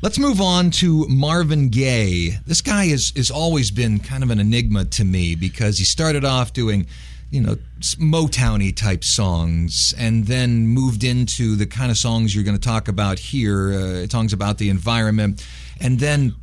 Let's 0.00 0.18
move 0.18 0.40
on 0.40 0.70
to 0.72 1.06
Marvin 1.08 1.68
Gaye. 1.68 2.38
This 2.46 2.62
guy 2.62 2.86
has, 2.86 3.12
has 3.14 3.30
always 3.30 3.70
been 3.70 3.98
kind 3.98 4.22
of 4.22 4.30
an 4.30 4.38
enigma 4.40 4.86
to 4.86 5.04
me 5.04 5.34
because 5.34 5.76
he 5.76 5.84
started 5.84 6.24
off 6.24 6.54
doing, 6.54 6.86
you 7.30 7.40
know, 7.40 7.56
Motowny 7.98 8.74
type 8.74 9.04
songs 9.04 9.94
and 9.98 10.26
then 10.26 10.66
moved 10.66 11.04
into 11.04 11.56
the 11.56 11.66
kind 11.66 11.90
of 11.90 11.98
songs 11.98 12.34
you're 12.34 12.44
going 12.44 12.56
to 12.56 12.68
talk 12.68 12.88
about 12.88 13.18
here, 13.18 13.72
uh, 13.72 14.06
songs 14.08 14.32
about 14.32 14.58
the 14.58 14.68
environment, 14.68 15.46
and 15.80 15.98
then 15.98 16.34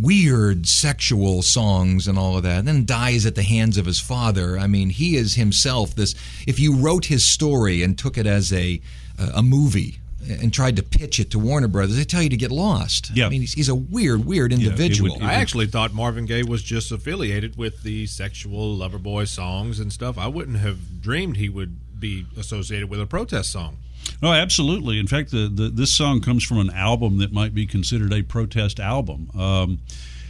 weird 0.00 0.66
sexual 0.66 1.42
songs 1.42 2.08
and 2.08 2.18
all 2.18 2.36
of 2.36 2.42
that, 2.42 2.60
and 2.60 2.68
then 2.68 2.84
dies 2.84 3.26
at 3.26 3.34
the 3.34 3.42
hands 3.42 3.76
of 3.76 3.86
his 3.86 4.00
father. 4.00 4.58
I 4.58 4.66
mean, 4.66 4.90
he 4.90 5.16
is 5.16 5.34
himself 5.34 5.94
this. 5.94 6.14
If 6.46 6.58
you 6.58 6.76
wrote 6.76 7.06
his 7.06 7.24
story 7.24 7.82
and 7.82 7.98
took 7.98 8.16
it 8.16 8.26
as 8.26 8.52
a 8.52 8.80
a 9.16 9.42
movie 9.44 9.98
and 10.28 10.52
tried 10.52 10.76
to 10.76 10.82
pitch 10.82 11.20
it 11.20 11.30
to 11.32 11.38
Warner 11.38 11.68
Brothers, 11.68 11.96
they 11.96 12.04
tell 12.04 12.22
you 12.22 12.28
to 12.30 12.36
get 12.36 12.50
lost. 12.50 13.10
Yeah. 13.14 13.26
I 13.26 13.28
mean, 13.28 13.42
he's, 13.42 13.52
he's 13.54 13.68
a 13.68 13.74
weird, 13.74 14.24
weird 14.24 14.52
it 14.52 14.56
would- 14.56 14.64
individual. 14.64 15.16
it 15.16 15.22
I 15.22 15.34
actually 15.34 15.66
thought 15.66 15.92
Marvin 15.94 16.26
Gaye 16.26 16.42
was 16.42 16.62
just 16.62 16.90
affiliated 16.92 17.56
with 17.56 17.82
the 17.82 18.06
sexual 18.06 18.74
lover 18.74 18.98
boy 18.98 19.24
songs 19.24 19.80
and 19.80 19.92
stuff. 19.92 20.18
I 20.18 20.26
wouldn't 20.28 20.58
have 20.58 21.00
dreamed 21.02 21.36
he 21.36 21.48
would 21.48 21.76
be 22.00 22.26
associated 22.36 22.88
with 22.90 23.00
a 23.00 23.06
protest 23.06 23.50
song. 23.50 23.78
Oh, 24.22 24.32
absolutely. 24.32 24.98
In 24.98 25.06
fact, 25.06 25.30
the, 25.30 25.48
the 25.52 25.70
this 25.70 25.92
song 25.92 26.20
comes 26.20 26.44
from 26.44 26.58
an 26.58 26.70
album 26.70 27.18
that 27.18 27.32
might 27.32 27.54
be 27.54 27.66
considered 27.66 28.12
a 28.12 28.22
protest 28.22 28.78
album. 28.78 29.30
Um, 29.38 29.78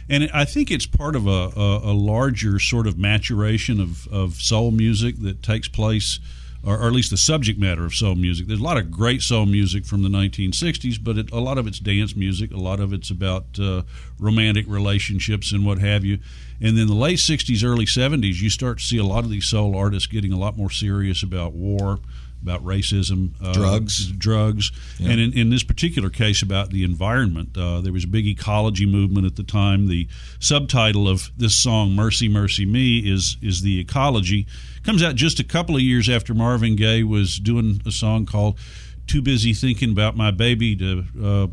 and 0.07 0.29
I 0.33 0.45
think 0.45 0.71
it's 0.71 0.85
part 0.85 1.15
of 1.15 1.27
a, 1.27 1.51
a, 1.55 1.79
a 1.91 1.93
larger 1.93 2.59
sort 2.59 2.87
of 2.87 2.97
maturation 2.97 3.79
of, 3.81 4.07
of 4.07 4.35
soul 4.35 4.71
music 4.71 5.15
that 5.23 5.41
takes 5.43 5.67
place, 5.67 6.19
or, 6.65 6.79
or 6.79 6.87
at 6.87 6.93
least 6.93 7.11
the 7.11 7.17
subject 7.17 7.59
matter 7.59 7.85
of 7.85 7.93
soul 7.93 8.15
music. 8.15 8.47
There's 8.47 8.59
a 8.59 8.63
lot 8.63 8.77
of 8.77 8.89
great 8.89 9.21
soul 9.21 9.45
music 9.45 9.85
from 9.85 10.01
the 10.01 10.09
1960s, 10.09 10.97
but 11.01 11.17
it, 11.17 11.31
a 11.31 11.39
lot 11.39 11.57
of 11.57 11.67
it's 11.67 11.79
dance 11.79 12.15
music. 12.15 12.51
A 12.51 12.57
lot 12.57 12.79
of 12.79 12.91
it's 12.91 13.09
about 13.09 13.45
uh, 13.59 13.83
romantic 14.19 14.65
relationships 14.67 15.51
and 15.51 15.65
what 15.65 15.79
have 15.79 16.03
you. 16.03 16.19
And 16.59 16.77
then 16.77 16.87
the 16.87 16.95
late 16.95 17.19
60s, 17.19 17.63
early 17.63 17.85
70s, 17.85 18.41
you 18.41 18.49
start 18.49 18.79
to 18.79 18.83
see 18.83 18.97
a 18.97 19.03
lot 19.03 19.23
of 19.23 19.29
these 19.29 19.45
soul 19.45 19.75
artists 19.75 20.07
getting 20.07 20.33
a 20.33 20.39
lot 20.39 20.57
more 20.57 20.71
serious 20.71 21.21
about 21.21 21.53
war, 21.53 21.99
about 22.45 22.63
racism, 22.63 23.31
uh, 23.43 23.53
Drugs. 23.53 24.11
drugs, 24.11 24.71
and 24.99 25.19
in, 25.19 25.33
in 25.33 25.49
this 25.49 25.63
particular 25.63 26.11
case 26.11 26.43
about 26.43 26.69
the 26.69 26.83
environment. 26.83 27.57
Uh, 27.57 27.81
there 27.81 27.91
was 27.91 28.03
a 28.03 28.07
big 28.07 28.27
ecology 28.27 28.85
movement 28.85 29.25
at 29.25 29.35
the 29.35 29.41
time. 29.43 29.87
The 29.87 30.07
subtitle 30.39 31.07
of 31.09 31.31
this 31.35 31.57
song, 31.57 31.95
"Mercy, 31.95 32.29
Mercy 32.29 32.65
Me," 32.65 32.99
is 32.99 33.37
is 33.41 33.61
the 33.61 33.79
ecology. 33.79 34.45
Comes 34.83 35.01
out 35.01 35.15
just 35.15 35.39
a 35.39 35.43
couple 35.43 35.75
of 35.75 35.81
years 35.81 36.07
after 36.07 36.35
Marvin 36.35 36.75
Gaye 36.75 37.01
was 37.01 37.39
doing 37.39 37.81
a 37.87 37.91
song 37.91 38.27
called 38.27 38.59
too 39.07 39.21
busy 39.23 39.53
thinking 39.53 39.91
about 39.91 40.15
my 40.15 40.29
baby 40.29 40.75
to 40.75 41.03
uh, 41.23 41.47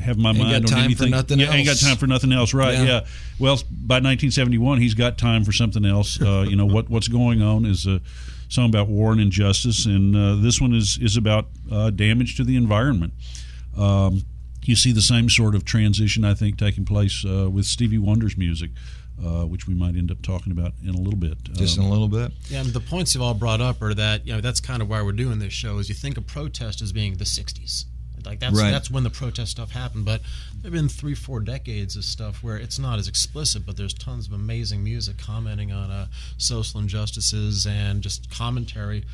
have 0.00 0.18
my 0.18 0.30
Ain't 0.30 0.38
mind 0.38 0.50
got 0.50 0.56
on 0.56 0.62
time 0.62 0.78
for 0.78 0.84
anything. 0.84 1.10
nothing 1.10 1.40
yeah, 1.40 1.52
ain't 1.52 1.66
got 1.66 1.76
time 1.78 1.96
for 1.96 2.06
nothing 2.06 2.32
else. 2.32 2.54
Right? 2.54 2.74
Yeah. 2.74 2.84
Yeah. 2.84 3.00
Well, 3.40 3.56
by 3.70 3.96
1971, 3.96 4.80
he's 4.80 4.94
got 4.94 5.18
time 5.18 5.44
for 5.44 5.50
something 5.52 5.84
else. 5.84 6.20
Uh, 6.20 6.44
you 6.48 6.54
know 6.54 6.66
what 6.66 6.88
what's 6.88 7.08
going 7.08 7.42
on 7.42 7.66
is 7.66 7.86
a 7.86 8.00
song 8.48 8.68
about 8.68 8.88
war 8.88 9.12
and 9.12 9.20
injustice, 9.20 9.86
and 9.86 10.16
uh, 10.16 10.34
this 10.36 10.60
one 10.60 10.74
is 10.74 10.98
is 11.00 11.16
about 11.16 11.48
uh, 11.70 11.90
damage 11.90 12.36
to 12.36 12.44
the 12.44 12.56
environment. 12.56 13.12
Um, 13.76 14.22
you 14.62 14.76
see 14.76 14.92
the 14.92 15.02
same 15.02 15.30
sort 15.30 15.54
of 15.54 15.64
transition, 15.64 16.24
I 16.24 16.34
think, 16.34 16.58
taking 16.58 16.84
place 16.84 17.24
uh, 17.24 17.48
with 17.50 17.64
Stevie 17.64 17.98
Wonder's 17.98 18.36
music, 18.36 18.70
uh, 19.24 19.44
which 19.44 19.66
we 19.66 19.74
might 19.74 19.96
end 19.96 20.10
up 20.10 20.20
talking 20.22 20.52
about 20.52 20.72
in 20.82 20.90
a 20.90 20.98
little 20.98 21.18
bit. 21.18 21.42
Just 21.54 21.78
Um, 21.78 21.84
in 21.84 21.90
a 21.90 21.92
little 21.92 22.08
bit. 22.08 22.32
Yeah, 22.50 22.60
I 22.60 22.62
mean, 22.64 22.72
the 22.72 22.80
points 22.80 23.14
you've 23.14 23.22
all 23.22 23.34
brought 23.34 23.60
up 23.60 23.80
are 23.80 23.94
that 23.94 24.26
you 24.26 24.32
know 24.32 24.40
that's 24.40 24.60
kind 24.60 24.82
of 24.82 24.88
why 24.88 25.00
we're 25.02 25.12
doing 25.12 25.38
this 25.38 25.52
show. 25.52 25.78
Is 25.78 25.88
you 25.88 25.94
think 25.94 26.18
of 26.18 26.26
protest 26.26 26.82
as 26.82 26.92
being 26.92 27.16
the 27.16 27.24
'60s, 27.24 27.84
like 28.26 28.40
that's 28.40 28.54
Right. 28.56 28.70
that's 28.70 28.90
when 28.90 29.02
the 29.04 29.10
protest 29.10 29.50
stuff 29.52 29.70
happened. 29.70 30.04
But 30.04 30.20
there've 30.60 30.72
been 30.72 30.88
three, 30.88 31.14
four 31.14 31.40
decades 31.40 31.96
of 31.96 32.04
stuff 32.04 32.42
where 32.42 32.56
it's 32.56 32.78
not 32.78 32.98
as 32.98 33.08
explicit, 33.08 33.64
but 33.66 33.76
there's 33.76 33.94
tons 33.94 34.26
of 34.26 34.32
amazing 34.32 34.82
music 34.84 35.18
commenting 35.18 35.72
on 35.72 35.90
uh, 35.90 36.06
social 36.36 36.80
injustices 36.80 37.66
and 37.66 38.02
just 38.02 38.30
commentary. 38.30 39.04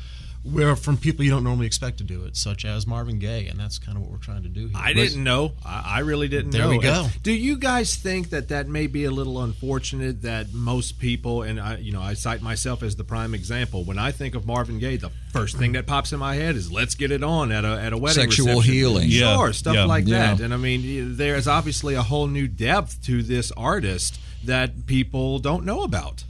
Where 0.51 0.75
from 0.75 0.97
people 0.97 1.25
you 1.25 1.31
don't 1.31 1.43
normally 1.43 1.65
expect 1.65 1.97
to 1.97 2.03
do 2.03 2.23
it, 2.25 2.37
such 2.37 2.65
as 2.65 2.85
Marvin 2.85 3.17
Gaye, 3.17 3.47
and 3.47 3.59
that's 3.59 3.79
kind 3.79 3.97
of 3.97 4.03
what 4.03 4.11
we're 4.11 4.17
trying 4.19 4.43
to 4.43 4.49
do 4.49 4.67
here. 4.67 4.77
I 4.77 4.93
didn't 4.93 5.23
know. 5.23 5.53
I, 5.65 5.93
I 5.95 5.99
really 5.99 6.27
didn't 6.27 6.51
There 6.51 6.61
know. 6.61 6.69
we 6.69 6.77
go. 6.77 7.05
And 7.05 7.23
Do 7.23 7.31
you 7.33 7.57
guys 7.57 7.95
think 7.95 8.29
that 8.29 8.49
that 8.49 8.67
may 8.67 8.85
be 8.85 9.05
a 9.05 9.11
little 9.11 9.41
unfortunate 9.41 10.21
that 10.21 10.53
most 10.53 10.99
people, 10.99 11.41
and 11.41 11.59
I, 11.59 11.77
you 11.77 11.91
know, 11.91 12.01
I 12.01 12.13
cite 12.13 12.43
myself 12.43 12.83
as 12.83 12.95
the 12.95 13.03
prime 13.03 13.33
example. 13.33 13.83
When 13.85 13.97
I 13.97 14.11
think 14.11 14.35
of 14.35 14.45
Marvin 14.45 14.77
Gaye, 14.77 14.97
the 14.97 15.09
first 15.31 15.57
thing 15.57 15.71
that 15.71 15.87
pops 15.87 16.13
in 16.13 16.19
my 16.19 16.35
head 16.35 16.55
is 16.55 16.71
"Let's 16.71 16.93
get 16.93 17.09
it 17.09 17.23
on" 17.23 17.51
at 17.51 17.65
a 17.65 17.81
at 17.81 17.91
a 17.91 17.97
wedding 17.97 18.21
Sexual 18.29 18.47
reception. 18.47 18.73
healing. 18.73 19.09
Yeah. 19.09 19.35
sure, 19.35 19.51
stuff 19.51 19.73
Yeah. 19.75 19.85
like 19.85 20.07
Yeah. 20.07 20.35
that. 20.35 20.41
And 20.41 20.53
I 20.53 20.57
mean, 20.57 21.15
there's 21.17 21.47
obviously 21.47 21.95
a 21.95 22.03
whole 22.03 22.27
new 22.27 22.47
depth 22.47 23.03
to 23.05 23.23
this 23.23 23.51
artist 23.57 24.19
that 24.43 24.85
people 24.85 25.39
don't 25.39 25.65
know 25.65 25.81
about. 25.83 26.23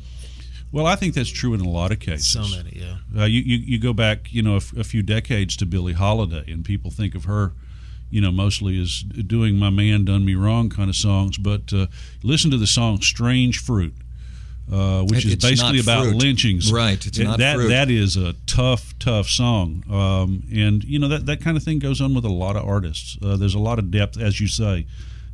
Well, 0.76 0.86
I 0.86 0.96
think 0.98 1.14
that's 1.14 1.30
true 1.30 1.54
in 1.54 1.62
a 1.62 1.70
lot 1.70 1.94
of 1.94 2.00
cases. 2.00 2.28
So 2.34 2.42
many, 2.54 2.74
yeah. 2.82 3.22
Uh, 3.22 3.26
you, 3.26 3.40
you 3.42 3.58
you 3.60 3.80
go 3.80 3.94
back, 3.94 4.34
you 4.34 4.42
know, 4.44 4.56
a, 4.56 4.58
f- 4.58 4.76
a 4.76 4.84
few 4.84 5.02
decades 5.04 5.56
to 5.58 5.66
Billie 5.66 5.94
Holiday, 5.94 6.44
and 6.52 6.66
people 6.66 6.92
think 6.92 7.16
of 7.16 7.24
her, 7.24 7.54
you 8.10 8.20
know, 8.20 8.30
mostly 8.32 8.78
as 8.82 9.02
doing 9.04 9.56
"My 9.56 9.70
Man 9.70 10.04
Done 10.04 10.26
Me 10.26 10.36
Wrong" 10.36 10.70
kind 10.70 10.90
of 10.90 10.96
songs. 10.98 11.38
But 11.38 11.72
uh, 11.72 11.88
listen 12.24 12.52
to 12.52 12.58
the 12.58 12.68
song 12.68 13.00
"Strange 13.02 13.60
Fruit," 13.60 13.94
uh, 14.70 15.04
which 15.04 15.26
It- 15.26 15.30
is 15.30 15.36
basically 15.38 15.80
about 15.80 16.08
lynchings. 16.14 16.74
Right, 16.74 17.04
it's 17.06 17.18
It- 17.20 17.24
not 17.24 17.40
that 17.40 17.56
fruit. 17.56 17.70
that 17.70 17.90
is 17.90 18.18
a 18.18 18.34
tough, 18.46 18.94
tough 19.00 19.30
song, 19.30 19.84
um, 19.90 20.44
and 20.54 20.84
you 20.84 21.00
know 21.00 21.08
that 21.08 21.26
that 21.28 21.40
kind 21.40 21.56
of 21.56 21.64
thing 21.64 21.80
goes 21.80 22.02
on 22.02 22.14
with 22.14 22.26
a 22.26 22.30
lot 22.30 22.58
of 22.58 22.68
artists. 22.68 23.18
Uh, 23.24 23.38
there's 23.38 23.56
a 23.56 23.60
lot 23.60 23.80
of 23.80 23.92
depth, 23.92 24.20
as 24.20 24.42
you 24.42 24.48
say, 24.50 24.86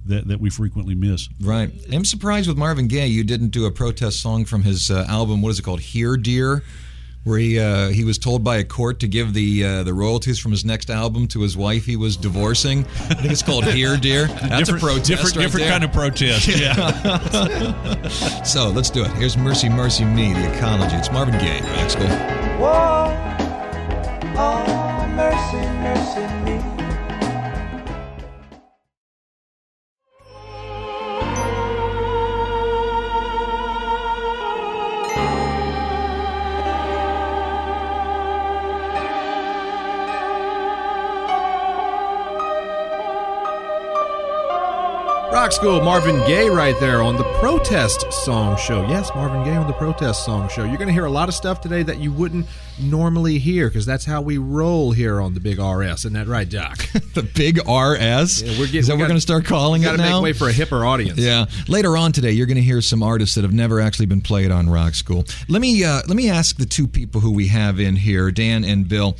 that 0.05 0.27
that 0.27 0.39
we 0.39 0.50
frequently 0.50 0.96
miss. 0.96 1.29
Right. 1.41 1.72
I'm 1.91 2.05
surprised 2.05 2.48
with 2.48 2.58
Marvin 2.58 2.88
Gaye 2.88 3.08
you 3.08 3.24
didn't 3.24 3.50
do 3.50 3.65
a 3.65 3.72
protest 3.72 4.22
song 4.22 4.46
from 4.46 4.63
his 4.63 4.89
uh, 4.91 5.05
album. 5.08 5.41
What 5.41 5.50
is 5.50 5.60
it 5.60 5.63
called? 5.63 5.81
Here, 5.81 6.17
Dear, 6.17 6.63
where 7.24 7.38
he 7.38 7.60
uh, 7.60 7.89
he 7.89 8.03
was 8.03 8.17
told 8.17 8.43
by 8.43 8.58
a 8.58 8.63
court 8.63 9.00
to 9.01 9.08
give 9.08 9.34
the 9.34 9.63
uh, 9.63 9.84
the 9.84 9.93
royalties 9.93 10.39
from 10.39 10.51
his 10.51 10.65
next 10.65 10.89
album 10.89 11.27
to 11.27 11.41
his 11.41 11.55
wife 11.55 11.86
he 11.86 11.96
was 11.96 12.17
divorcing. 12.17 12.79
I 12.79 13.13
think 13.13 13.31
it's 13.31 13.43
called 13.43 13.65
Here, 13.65 13.96
Dear. 13.98 14.25
That's 14.27 14.70
a 14.70 14.74
different, 14.74 14.81
protest. 14.81 15.08
different, 15.08 15.36
right 15.36 15.43
different 15.43 15.63
there. 15.65 15.72
kind 15.72 15.84
of 15.84 15.91
protest. 15.93 16.48
Yeah. 16.48 18.41
So 18.43 18.70
let's 18.70 18.89
do 18.89 19.03
it. 19.05 19.12
Here's 19.13 19.38
Mercy, 19.38 19.70
Mercy 19.70 20.03
Me, 20.03 20.34
the 20.34 20.58
ecology. 20.58 20.96
It's 20.96 21.12
Marvin 21.12 21.38
Gaye, 21.39 21.62
Rock 21.62 21.89
School. 21.91 22.08
Whoa, 22.60 23.15
oh, 24.36 25.08
mercy, 25.15 25.58
mercy 25.79 26.27
me. 26.43 26.70
Rock 45.51 45.60
School, 45.60 45.81
Marvin 45.81 46.15
Gaye 46.25 46.48
right 46.48 46.79
there 46.79 47.01
on 47.01 47.17
the 47.17 47.25
Protest 47.41 48.10
Song 48.24 48.55
Show. 48.55 48.88
Yes, 48.88 49.13
Marvin 49.13 49.43
Gaye 49.43 49.58
on 49.58 49.67
the 49.67 49.74
Protest 49.74 50.24
Song 50.24 50.48
Show. 50.48 50.63
You're 50.63 50.77
going 50.77 50.88
to 50.88 50.93
hear 50.93 51.03
a 51.03 51.10
lot 51.12 51.27
of 51.27 51.36
stuff 51.36 51.60
today 51.60 51.84
that 51.84 51.98
you 52.00 52.10
wouldn't 52.13 52.46
normally 52.79 53.38
hear 53.38 53.67
because 53.67 53.86
that's 53.86 54.05
how 54.05 54.22
we 54.22 54.38
roll 54.38 54.93
here 54.93 55.20
on 55.20 55.34
the 55.34 55.41
Big 55.41 55.60
RS. 55.60 56.05
Isn't 56.05 56.13
that 56.13 56.27
right, 56.27 56.48
Doc? 56.50 56.86
The 57.13 57.24
big 57.24 57.58
RS. 57.58 58.41
Yeah, 58.41 58.58
we're 58.58 58.65
getting- 58.67 58.79
is 58.79 58.88
that 58.88 58.96
we 58.96 59.01
we're 59.01 59.08
going 59.10 59.17
to 59.17 59.22
start 59.22 59.43
calling 59.43 59.81
Got 59.81 59.96
it 59.96 59.98
to 59.98 60.03
now? 60.03 60.22
make 60.22 60.24
way 60.24 60.34
for 60.34 60.48
a 60.48 60.53
hipper 60.53 60.88
audience. 60.88 61.20
Yeah. 61.20 61.48
Later 61.67 61.98
on 61.98 62.13
today, 62.13 62.31
you're 62.31 62.46
going 62.48 62.55
to 62.55 62.63
hear 62.63 62.79
some 62.79 63.03
artists 63.03 63.36
that 63.36 63.41
have 63.41 63.51
never 63.51 63.81
actually 63.81 64.05
been 64.05 64.22
played 64.22 64.51
on 64.51 64.70
Rock 64.70 64.96
School. 64.96 65.25
Let 65.50 65.62
me 65.62 65.84
uh, 65.84 65.98
let 66.08 66.15
me 66.15 66.29
ask 66.29 66.55
the 66.55 66.65
two 66.65 66.88
people 66.88 67.20
who 67.20 67.31
we 67.34 67.48
have 67.48 67.77
in 67.81 67.98
here, 67.98 68.31
Dan 68.31 68.63
and 68.63 68.88
Bill. 68.88 69.17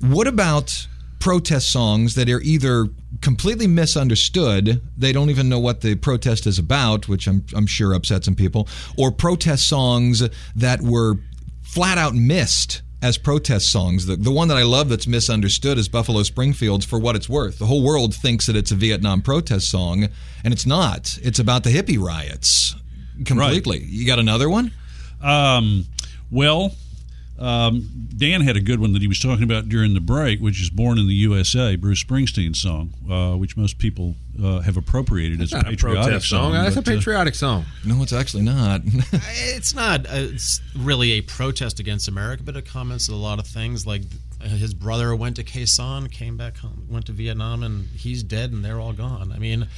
What 0.00 0.26
about 0.26 0.86
protest 1.20 1.70
songs 1.70 2.14
that 2.14 2.30
are 2.30 2.40
either 2.40 2.86
completely 3.20 3.66
misunderstood, 3.66 4.82
they 4.96 5.12
don't 5.12 5.30
even 5.30 5.48
know 5.48 5.58
what 5.58 5.80
the 5.80 5.94
protest 5.94 6.46
is 6.46 6.58
about, 6.58 7.08
which 7.08 7.26
I'm 7.26 7.44
I'm 7.54 7.66
sure 7.66 7.94
upset 7.94 8.24
some 8.24 8.34
people, 8.34 8.68
or 8.96 9.10
protest 9.10 9.68
songs 9.68 10.22
that 10.56 10.80
were 10.80 11.16
flat 11.62 11.98
out 11.98 12.14
missed 12.14 12.82
as 13.02 13.18
protest 13.18 13.70
songs. 13.70 14.06
The, 14.06 14.16
the 14.16 14.30
one 14.30 14.48
that 14.48 14.56
I 14.56 14.62
love 14.62 14.88
that's 14.88 15.06
misunderstood 15.06 15.76
is 15.76 15.88
Buffalo 15.90 16.22
Springfield's 16.22 16.86
For 16.86 16.98
What 16.98 17.16
It's 17.16 17.28
Worth. 17.28 17.58
The 17.58 17.66
whole 17.66 17.82
world 17.82 18.14
thinks 18.14 18.46
that 18.46 18.56
it's 18.56 18.70
a 18.70 18.76
Vietnam 18.76 19.20
protest 19.20 19.70
song, 19.70 20.08
and 20.42 20.54
it's 20.54 20.64
not. 20.64 21.18
It's 21.22 21.38
about 21.38 21.64
the 21.64 21.70
hippie 21.70 22.00
riots 22.00 22.74
completely. 23.26 23.84
You 23.84 24.06
got 24.06 24.18
another 24.18 24.48
one? 24.48 24.72
Um, 25.22 25.84
well, 26.30 26.74
um, 27.38 27.88
Dan 28.16 28.42
had 28.42 28.56
a 28.56 28.60
good 28.60 28.78
one 28.80 28.92
that 28.92 29.02
he 29.02 29.08
was 29.08 29.18
talking 29.18 29.42
about 29.42 29.68
during 29.68 29.94
the 29.94 30.00
break, 30.00 30.40
which 30.40 30.60
is 30.60 30.70
"Born 30.70 30.98
in 30.98 31.08
the 31.08 31.14
USA," 31.14 31.74
Bruce 31.76 32.02
Springsteen's 32.02 32.60
song, 32.60 32.92
uh, 33.10 33.36
which 33.36 33.56
most 33.56 33.78
people 33.78 34.14
uh, 34.42 34.60
have 34.60 34.76
appropriated 34.76 35.40
as 35.40 35.52
a 35.52 35.56
Not 35.56 35.66
a 35.66 35.70
patriotic 35.70 36.02
protest 36.04 36.28
song. 36.28 36.52
That's 36.52 36.76
a 36.76 36.82
but, 36.82 36.92
uh, 36.92 36.96
patriotic 36.96 37.34
song. 37.34 37.64
No, 37.84 38.02
it's 38.02 38.12
actually 38.12 38.44
not. 38.44 38.82
It's 39.56 39.74
not. 39.74 40.06
Uh, 40.06 40.30
it's 40.32 40.60
really 40.76 41.12
a 41.12 41.20
protest 41.22 41.80
against 41.80 42.08
America, 42.08 42.42
but 42.42 42.56
it 42.56 42.66
comments 42.66 43.08
on 43.08 43.14
a 43.14 43.18
lot 43.18 43.38
of 43.38 43.46
things. 43.46 43.86
Like 43.86 44.02
uh, 44.40 44.48
his 44.48 44.74
brother 44.74 45.14
went 45.16 45.36
to 45.36 45.44
Khe 45.44 45.62
Sanh, 45.62 46.10
came 46.10 46.36
back 46.36 46.58
home, 46.58 46.86
went 46.88 47.06
to 47.06 47.12
Vietnam, 47.12 47.62
and 47.62 47.86
he's 47.88 48.22
dead, 48.22 48.52
and 48.52 48.64
they're 48.64 48.78
all 48.78 48.92
gone. 48.92 49.32
I 49.32 49.38
mean, 49.38 49.68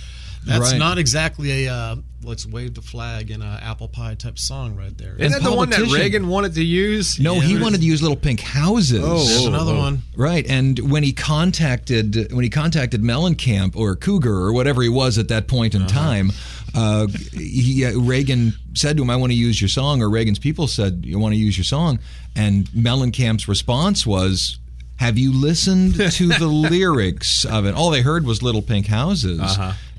that's 0.46 0.72
Right. 0.72 0.78
not 0.78 0.96
exactly 0.98 1.66
a 1.66 1.72
uh, 1.72 1.96
let's 2.22 2.46
wave 2.46 2.74
the 2.74 2.82
flag 2.82 3.30
in 3.30 3.42
a 3.42 3.60
apple 3.62 3.88
pie 3.88 4.14
type 4.14 4.38
song 4.38 4.74
right 4.76 4.96
there. 4.96 5.14
Isn't 5.18 5.32
that 5.42 5.48
the 5.48 5.54
one 5.54 5.70
that 5.70 5.80
Reagan 5.92 6.28
wanted 6.28 6.54
to 6.54 6.64
use? 6.64 7.18
no, 7.20 7.38
he 7.40 7.58
wanted 7.58 7.80
to 7.80 7.86
use 7.86 8.00
Little 8.02 8.16
Pink 8.16 8.40
Houses. 8.40 9.00
There's 9.02 9.44
another 9.46 9.74
one. 9.74 10.02
Right, 10.16 10.46
and 10.48 10.78
when 10.90 11.02
he 11.02 11.12
contacted 11.12 12.32
when 12.32 12.44
he 12.44 12.50
contacted 12.50 13.02
Mellencamp 13.02 13.76
or 13.76 13.96
Cougar 13.96 14.34
or 14.34 14.52
whatever 14.52 14.82
he 14.82 14.88
was 14.88 15.18
at 15.18 15.28
that 15.28 15.48
point 15.48 15.74
in 15.74 15.86
time, 15.86 16.30
uh, 16.74 17.06
he, 17.32 17.84
uh, 17.84 17.98
Reagan 17.98 18.54
said 18.74 18.96
to 18.96 19.02
him, 19.02 19.10
"I 19.10 19.16
want 19.16 19.32
to 19.32 19.36
use 19.38 19.60
your 19.60 19.68
song," 19.68 20.02
or 20.02 20.10
Reagan's 20.10 20.38
people 20.38 20.66
said, 20.66 21.02
"You 21.04 21.18
want 21.18 21.34
to 21.34 21.38
use 21.38 21.56
your 21.56 21.64
song," 21.64 21.98
and 22.34 22.68
Mellencamp's 22.70 23.48
response 23.48 24.06
was. 24.06 24.58
Have 24.96 25.18
you 25.18 25.32
listened 25.32 25.94
to 26.12 26.28
the 26.28 26.46
lyrics 26.46 27.44
of 27.44 27.66
it? 27.66 27.74
All 27.74 27.90
they 27.90 28.02
heard 28.02 28.24
was 28.24 28.42
"Little 28.42 28.62
Pink 28.62 28.86
Houses," 28.86 29.40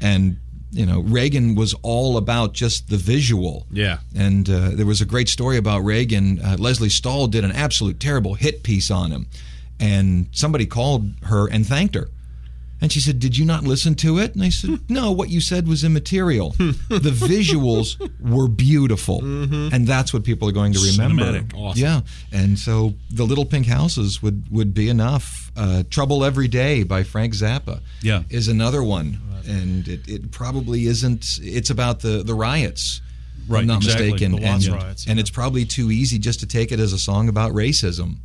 and 0.01 0.38
you 0.72 0.86
know 0.86 1.00
Reagan 1.01 1.56
was 1.56 1.74
all 1.84 2.18
about 2.18 2.54
just 2.54 2.89
the 2.89 2.98
visual. 2.98 3.66
Yeah. 3.72 4.00
And 4.16 4.50
uh, 4.50 4.70
there 4.74 4.86
was 4.86 5.01
a 5.01 5.06
great 5.06 5.30
story 5.30 5.58
about 5.58 5.80
Reagan. 5.80 6.39
Uh, 6.44 6.58
Lesley 6.60 6.89
Stahl 6.89 7.27
did 7.27 7.44
an 7.44 7.51
absolute 7.51 8.00
terrible 8.00 8.34
hit 8.34 8.63
piece 8.63 8.92
on 8.92 9.12
him. 9.12 9.27
And 9.80 10.27
somebody 10.32 10.66
called 10.66 11.12
her 11.24 11.48
and 11.48 11.66
thanked 11.66 11.94
her. 11.96 12.10
And 12.79 12.91
she 12.91 13.00
said, 13.00 13.19
Did 13.19 13.38
you 13.38 13.46
not 13.46 13.63
listen 13.63 13.96
to 13.96 14.19
it? 14.19 14.36
And 14.36 14.43
I 14.43 14.50
said, 14.50 14.69
hmm. 14.69 14.75
No, 14.93 15.12
what 15.12 15.29
you 15.29 15.41
said 15.41 15.67
was 15.67 15.84
immaterial. 15.84 16.51
Hmm. 16.53 16.72
the 16.89 17.10
visuals 17.12 17.98
were 18.19 18.48
beautiful. 18.48 19.22
Mm-hmm. 19.22 19.74
And 19.74 19.88
that's 19.88 20.13
what 20.13 20.24
people 20.24 20.48
are 20.48 20.51
going 20.51 20.74
to 20.74 20.79
remember. 20.79 21.24
Cinematic. 21.24 21.53
Awesome. 21.55 21.81
Yeah. 21.81 22.01
And 22.31 22.57
so 22.60 22.93
the 23.10 23.24
Little 23.25 23.46
Pink 23.46 23.65
Houses 23.67 24.22
would, 24.22 24.46
would 24.51 24.74
be 24.74 24.89
enough. 24.89 25.51
Uh, 25.55 25.84
Trouble 25.89 26.24
Every 26.24 26.48
Day 26.48 26.84
by 26.84 27.01
Frank 27.03 27.34
Zappa 27.34 27.81
Yeah. 28.01 28.24
is 28.29 28.48
another 28.48 28.84
one. 28.84 29.19
And 29.48 29.88
it, 29.88 30.07
it 30.07 30.31
probably 30.31 30.86
isn't, 30.88 31.25
it's 31.41 31.69
about 31.69 32.01
the, 32.01 32.22
the 32.22 32.34
riots. 32.36 33.01
Right, 33.48 33.62
I'm 33.62 33.67
not 33.67 33.77
exactly. 33.77 34.12
mistaken. 34.12 34.43
And, 34.43 34.65
riots, 34.67 35.07
and 35.07 35.19
it's 35.19 35.29
probably 35.29 35.63
too 35.63 35.89
easy 35.89 36.19
just 36.19 36.41
to 36.41 36.46
take 36.46 36.74
it 36.74 36.81
as 36.81 36.91
a 36.91 37.00
song 37.00 37.29
about 37.29 37.53
racism, 37.53 38.17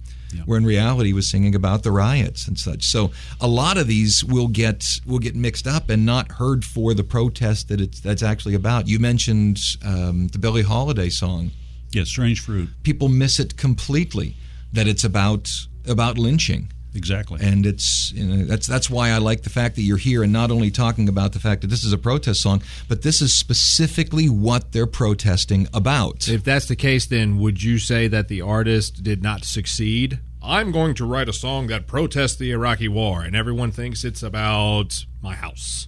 where 0.47 0.59
in 0.59 0.65
reality 0.65 1.11
he 1.11 1.13
was 1.13 1.29
singing 1.29 1.55
about 1.55 1.83
the 1.83 1.91
riots 1.91 2.49
and 2.49 2.59
such. 2.59 2.85
So 2.85 3.11
a 3.41 3.49
lot 3.49 3.77
of 3.79 3.87
these 3.87 4.25
will 4.25 4.49
get 4.49 5.01
will 5.07 5.19
get 5.19 5.35
mixed 5.35 5.67
up 5.67 5.91
and 5.91 6.05
not 6.07 6.33
heard 6.33 6.65
for 6.65 6.95
the 6.95 7.05
protest 7.05 7.69
that 7.69 7.81
it's 7.81 8.01
that's 8.01 8.23
actually 8.23 8.55
about. 8.55 8.89
You 8.89 8.99
mentioned 8.99 9.59
um, 9.85 10.29
the 10.29 10.39
Billie 10.39 10.63
Holiday 10.63 11.11
song. 11.11 11.51
Yeah, 11.93 12.05
"Strange 12.05 12.41
Fruit." 12.41 12.69
People 12.83 13.09
miss 13.09 13.39
it 13.39 13.57
completely 13.57 14.37
that 14.73 14.87
it's 14.87 15.05
about 15.05 15.51
about 15.87 16.19
lynching. 16.19 16.73
Exactly. 16.95 17.41
And 17.43 17.65
it's 17.65 18.13
you 18.13 18.25
know, 18.25 18.45
that's 18.45 18.67
that's 18.67 18.91
why 18.91 19.11
I 19.11 19.19
like 19.19 19.43
the 19.43 19.51
fact 19.51 19.77
that 19.77 19.83
you're 19.83 19.97
here 19.97 20.23
and 20.23 20.33
not 20.33 20.51
only 20.51 20.71
talking 20.71 21.09
about 21.09 21.33
the 21.33 21.39
fact 21.39 21.63
that 21.63 21.69
this 21.69 21.85
is 21.85 21.93
a 21.93 21.99
protest 21.99 22.43
song, 22.43 22.63
but 22.89 23.03
this 23.03 23.23
is 23.23 23.33
specifically 23.35 24.29
what 24.29 24.73
they're 24.73 24.87
protesting 24.87 25.69
about. 25.73 26.29
If 26.29 26.45
that's 26.45 26.67
the 26.67 26.77
case, 26.77 27.07
then 27.07 27.39
would 27.39 27.63
you 27.63 27.79
say 27.79 28.09
that 28.09 28.29
the 28.29 28.43
artist 28.43 29.03
did 29.03 29.23
not 29.23 29.45
succeed? 29.45 30.21
I'm 30.45 30.73
going 30.73 30.95
to 30.95 31.07
write 31.07 31.29
a 31.29 31.33
song 31.33 31.69
that 31.69 31.87
protests 31.87 32.35
the 32.37 32.51
Iraqi 32.51 32.89
war, 32.89 33.23
and 33.23 33.37
everyone 33.37 33.71
thinks 33.71 34.05
it's 34.05 34.25
about 34.25 35.07
my 35.23 35.35
house. 35.35 35.87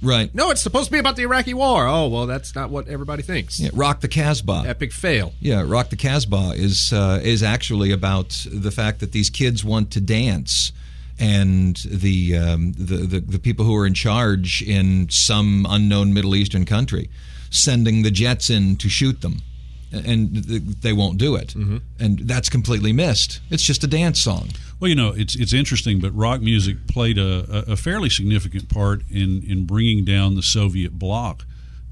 Right. 0.00 0.32
No, 0.34 0.50
it's 0.50 0.62
supposed 0.62 0.86
to 0.86 0.92
be 0.92 0.98
about 0.98 1.16
the 1.16 1.22
Iraqi 1.22 1.54
war. 1.54 1.86
Oh, 1.86 2.08
well, 2.08 2.26
that's 2.26 2.54
not 2.54 2.70
what 2.70 2.86
everybody 2.88 3.22
thinks. 3.22 3.58
Yeah, 3.58 3.70
Rock 3.72 4.00
the 4.00 4.08
Casbah. 4.08 4.64
Epic 4.66 4.92
fail. 4.92 5.32
Yeah, 5.40 5.64
Rock 5.66 5.90
the 5.90 5.96
Casbah 5.96 6.52
is 6.54 6.92
uh, 6.92 7.20
is 7.22 7.42
actually 7.42 7.90
about 7.90 8.46
the 8.50 8.70
fact 8.70 9.00
that 9.00 9.12
these 9.12 9.28
kids 9.30 9.64
want 9.64 9.90
to 9.92 10.00
dance, 10.00 10.72
and 11.18 11.76
the, 11.84 12.36
um, 12.36 12.72
the 12.74 12.98
the 12.98 13.20
the 13.20 13.38
people 13.38 13.64
who 13.64 13.74
are 13.74 13.86
in 13.86 13.94
charge 13.94 14.62
in 14.62 15.08
some 15.10 15.66
unknown 15.68 16.14
Middle 16.14 16.36
Eastern 16.36 16.64
country 16.64 17.10
sending 17.50 18.02
the 18.02 18.10
jets 18.10 18.50
in 18.50 18.76
to 18.76 18.88
shoot 18.88 19.20
them, 19.22 19.40
and 19.90 20.36
they 20.36 20.92
won't 20.92 21.18
do 21.18 21.34
it, 21.34 21.54
and 21.54 22.20
that's 22.20 22.48
completely 22.48 22.92
missed. 22.92 23.40
It's 23.50 23.64
just 23.64 23.82
a 23.82 23.88
dance 23.88 24.20
song. 24.22 24.50
Well, 24.80 24.88
you 24.88 24.94
know, 24.94 25.12
it's 25.16 25.34
it's 25.34 25.52
interesting, 25.52 25.98
but 25.98 26.14
rock 26.14 26.40
music 26.40 26.86
played 26.86 27.18
a, 27.18 27.72
a 27.72 27.76
fairly 27.76 28.10
significant 28.10 28.68
part 28.68 29.02
in, 29.10 29.42
in 29.42 29.66
bringing 29.66 30.04
down 30.04 30.36
the 30.36 30.42
Soviet 30.42 30.98
bloc 30.98 31.44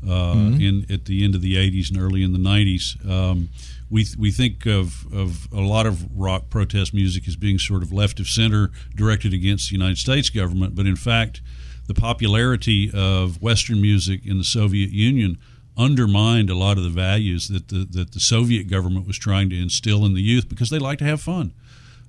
uh, 0.08 0.34
in 0.60 0.86
at 0.88 1.06
the 1.06 1.24
end 1.24 1.34
of 1.34 1.42
the 1.42 1.56
'80s 1.56 1.90
and 1.90 2.00
early 2.00 2.22
in 2.22 2.32
the 2.32 2.38
'90s. 2.38 3.08
Um, 3.08 3.48
we 3.90 4.06
we 4.18 4.30
think 4.30 4.66
of 4.66 5.12
of 5.12 5.48
a 5.52 5.60
lot 5.60 5.86
of 5.86 6.06
rock 6.16 6.48
protest 6.48 6.94
music 6.94 7.26
as 7.26 7.34
being 7.34 7.58
sort 7.58 7.82
of 7.82 7.92
left 7.92 8.20
of 8.20 8.28
center, 8.28 8.70
directed 8.94 9.32
against 9.32 9.68
the 9.68 9.74
United 9.74 9.98
States 9.98 10.30
government, 10.30 10.76
but 10.76 10.86
in 10.86 10.96
fact, 10.96 11.40
the 11.86 11.94
popularity 11.94 12.90
of 12.94 13.42
Western 13.42 13.80
music 13.80 14.24
in 14.24 14.38
the 14.38 14.44
Soviet 14.44 14.90
Union 14.90 15.38
undermined 15.76 16.48
a 16.48 16.54
lot 16.54 16.78
of 16.78 16.84
the 16.84 16.90
values 16.90 17.48
that 17.48 17.68
the 17.68 17.84
that 17.90 18.12
the 18.12 18.20
Soviet 18.20 18.68
government 18.68 19.06
was 19.06 19.18
trying 19.18 19.50
to 19.50 19.60
instill 19.60 20.04
in 20.04 20.14
the 20.14 20.22
youth 20.22 20.48
because 20.48 20.70
they 20.70 20.78
like 20.78 20.98
to 20.98 21.04
have 21.04 21.20
fun. 21.20 21.52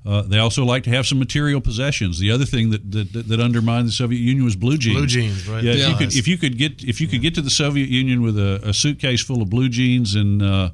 Uh, 0.08 0.22
they 0.22 0.40
also 0.40 0.64
like 0.64 0.84
to 0.84 0.90
have 0.90 1.06
some 1.06 1.20
material 1.20 1.60
possessions. 1.60 2.18
The 2.18 2.32
other 2.32 2.46
thing 2.46 2.70
that 2.70 2.92
that, 2.92 3.12
that, 3.12 3.28
that 3.28 3.40
undermined 3.42 3.90
the 3.90 3.92
Soviet 3.92 4.20
Union 4.20 4.46
was 4.46 4.56
blue 4.56 4.78
jeans. 4.78 4.96
Blue 4.96 5.06
jeans, 5.06 5.48
right. 5.50 5.62
Yeah, 5.62 5.74
if 5.74 5.90
you 5.90 5.96
could 5.96 6.16
if 6.16 6.28
you 6.28 6.38
could 6.38 6.58
get 6.58 6.84
if 6.84 7.02
you 7.02 7.08
could 7.08 7.22
get 7.22 7.36
to 7.36 7.42
the 7.42 7.50
Soviet 7.50 7.90
Union 7.90 8.22
with 8.22 8.38
a, 8.38 8.62
a 8.64 8.74
suitcase 8.74 9.22
full 9.22 9.42
of 9.42 9.50
blue 9.50 9.68
jeans 9.68 10.16
and 10.16 10.42
uh, 10.42 10.70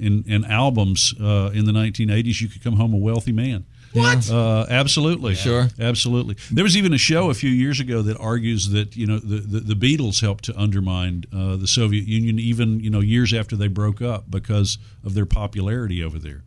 and, 0.00 0.24
and 0.26 0.46
albums 0.46 1.12
uh, 1.20 1.50
in 1.52 1.66
the 1.66 1.72
1980s, 1.72 2.40
you 2.40 2.48
could 2.48 2.62
come 2.62 2.76
home 2.76 2.94
a 2.94 2.96
wealthy 2.96 3.32
man. 3.32 3.66
What? 3.92 4.30
Uh, 4.30 4.66
absolutely. 4.68 5.34
Sure. 5.34 5.68
Absolutely. 5.78 6.36
There 6.50 6.64
was 6.64 6.76
even 6.76 6.92
a 6.92 6.98
show 6.98 7.30
a 7.30 7.34
few 7.34 7.50
years 7.50 7.80
ago 7.80 8.02
that 8.02 8.18
argues 8.18 8.70
that 8.70 8.96
you 8.96 9.06
know 9.06 9.18
the, 9.18 9.38
the, 9.38 9.74
the 9.74 9.74
Beatles 9.74 10.20
helped 10.20 10.44
to 10.44 10.58
undermine 10.58 11.24
uh, 11.34 11.56
the 11.56 11.66
Soviet 11.66 12.06
Union 12.06 12.38
even 12.38 12.80
you 12.80 12.90
know 12.90 13.00
years 13.00 13.34
after 13.34 13.56
they 13.56 13.68
broke 13.68 14.00
up 14.00 14.30
because 14.30 14.78
of 15.04 15.14
their 15.14 15.26
popularity 15.26 16.02
over 16.02 16.18
there. 16.18 16.42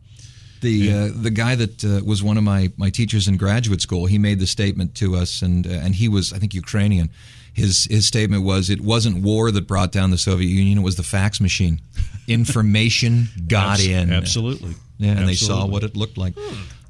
The 0.62 0.92
uh, 0.92 1.10
the 1.12 1.30
guy 1.30 1.56
that 1.56 1.84
uh, 1.84 2.04
was 2.04 2.22
one 2.22 2.38
of 2.38 2.44
my, 2.44 2.70
my 2.76 2.88
teachers 2.88 3.26
in 3.28 3.36
graduate 3.36 3.80
school, 3.80 4.06
he 4.06 4.16
made 4.16 4.38
the 4.38 4.46
statement 4.46 4.94
to 4.96 5.16
us, 5.16 5.42
and 5.42 5.66
uh, 5.66 5.70
and 5.70 5.94
he 5.94 6.08
was 6.08 6.32
I 6.32 6.38
think 6.38 6.54
Ukrainian. 6.54 7.10
His 7.52 7.86
his 7.90 8.06
statement 8.06 8.44
was, 8.44 8.70
"It 8.70 8.80
wasn't 8.80 9.22
war 9.22 9.50
that 9.50 9.66
brought 9.66 9.92
down 9.92 10.10
the 10.10 10.18
Soviet 10.18 10.48
Union; 10.48 10.78
it 10.78 10.82
was 10.82 10.96
the 10.96 11.02
fax 11.02 11.40
machine. 11.40 11.80
Information 12.28 13.28
got 13.46 13.74
Abs- 13.80 13.86
in. 13.86 14.12
Absolutely. 14.12 14.74
Yeah, 14.98 15.18
and 15.18 15.28
they 15.28 15.34
saw 15.34 15.66
what 15.66 15.82
it 15.82 15.96
looked 15.96 16.16
like. 16.16 16.34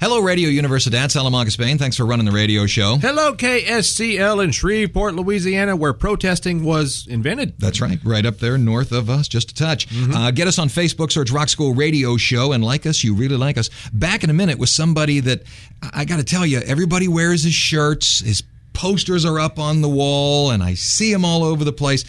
Hello, 0.02 0.18
Radio 0.18 0.48
Universidad, 0.48 1.12
Salamanca, 1.12 1.52
Spain. 1.52 1.78
Thanks 1.78 1.96
for 1.96 2.04
running 2.04 2.26
the 2.26 2.32
radio 2.32 2.66
show. 2.66 2.96
Hello, 2.96 3.34
KSCL 3.34 4.42
in 4.42 4.50
Shreveport, 4.50 5.14
Louisiana, 5.14 5.76
where 5.76 5.92
protesting 5.92 6.64
was 6.64 7.06
invented. 7.06 7.54
That's 7.60 7.80
right, 7.80 8.00
right 8.02 8.26
up 8.26 8.38
there 8.38 8.58
north 8.58 8.90
of 8.90 9.08
us, 9.08 9.28
just 9.28 9.52
a 9.52 9.54
touch. 9.54 9.86
Uh, 10.12 10.32
get 10.32 10.48
us 10.48 10.58
on 10.58 10.66
Facebook, 10.66 11.12
search 11.12 11.30
Rock 11.30 11.48
School 11.48 11.72
Radio 11.72 12.16
Show, 12.16 12.50
and 12.50 12.64
like 12.64 12.84
us. 12.84 13.04
You 13.04 13.14
really 13.14 13.36
like 13.36 13.56
us. 13.56 13.70
Back 13.92 14.24
in 14.24 14.30
a 14.30 14.32
minute 14.32 14.58
with 14.58 14.70
somebody 14.70 15.20
that 15.20 15.44
I, 15.80 16.00
I 16.00 16.04
got 16.04 16.16
to 16.16 16.24
tell 16.24 16.44
you, 16.44 16.58
everybody 16.58 17.06
wears 17.06 17.44
his 17.44 17.54
shirts. 17.54 18.18
His 18.18 18.42
posters 18.72 19.24
are 19.24 19.38
up 19.38 19.60
on 19.60 19.82
the 19.82 19.88
wall, 19.88 20.50
and 20.50 20.64
I 20.64 20.74
see 20.74 21.12
him 21.12 21.24
all 21.24 21.44
over 21.44 21.62
the 21.62 21.72
place. 21.72 22.04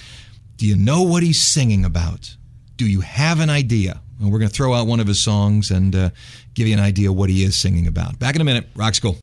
Do 0.57 0.65
you 0.65 0.75
know 0.77 1.03
what 1.03 1.21
he's 1.21 1.43
singing 1.43 1.85
about? 1.85 2.37
Do 2.75 2.89
you 2.89 3.01
have 3.01 3.39
an 3.39 3.51
idea? 3.51 4.01
Well, 4.19 4.31
we're 4.31 4.39
going 4.39 4.49
to 4.49 4.55
throw 4.55 4.73
out 4.73 4.87
one 4.87 4.99
of 4.99 5.07
his 5.07 5.23
songs 5.23 5.71
and 5.71 5.95
uh, 5.95 6.09
give 6.53 6.67
you 6.67 6.73
an 6.73 6.79
idea 6.79 7.11
what 7.11 7.29
he 7.29 7.43
is 7.43 7.55
singing 7.55 7.87
about. 7.87 8.19
Back 8.19 8.35
in 8.35 8.41
a 8.41 8.45
minute, 8.45 8.67
Rock 8.75 8.95
School. 8.95 9.17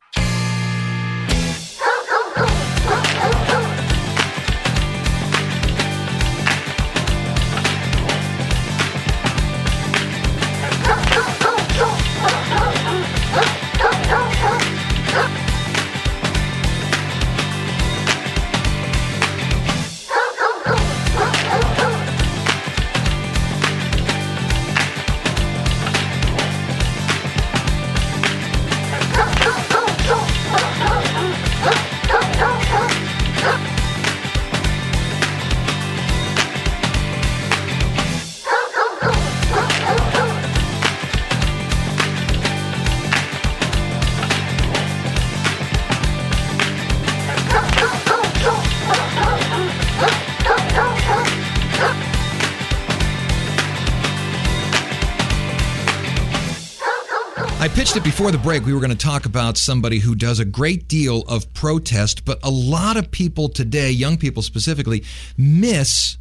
Pitched 57.91 58.05
it 58.05 58.09
before 58.09 58.31
the 58.31 58.37
break. 58.37 58.65
We 58.65 58.73
were 58.73 58.79
going 58.79 58.91
to 58.91 58.97
talk 58.97 59.25
about 59.25 59.57
somebody 59.57 59.99
who 59.99 60.15
does 60.15 60.39
a 60.39 60.45
great 60.45 60.87
deal 60.87 61.23
of 61.23 61.53
protest, 61.53 62.23
but 62.23 62.39
a 62.41 62.49
lot 62.49 62.95
of 62.95 63.11
people 63.11 63.49
today, 63.49 63.91
young 63.91 64.15
people 64.15 64.41
specifically, 64.41 65.03
miss 65.37 66.15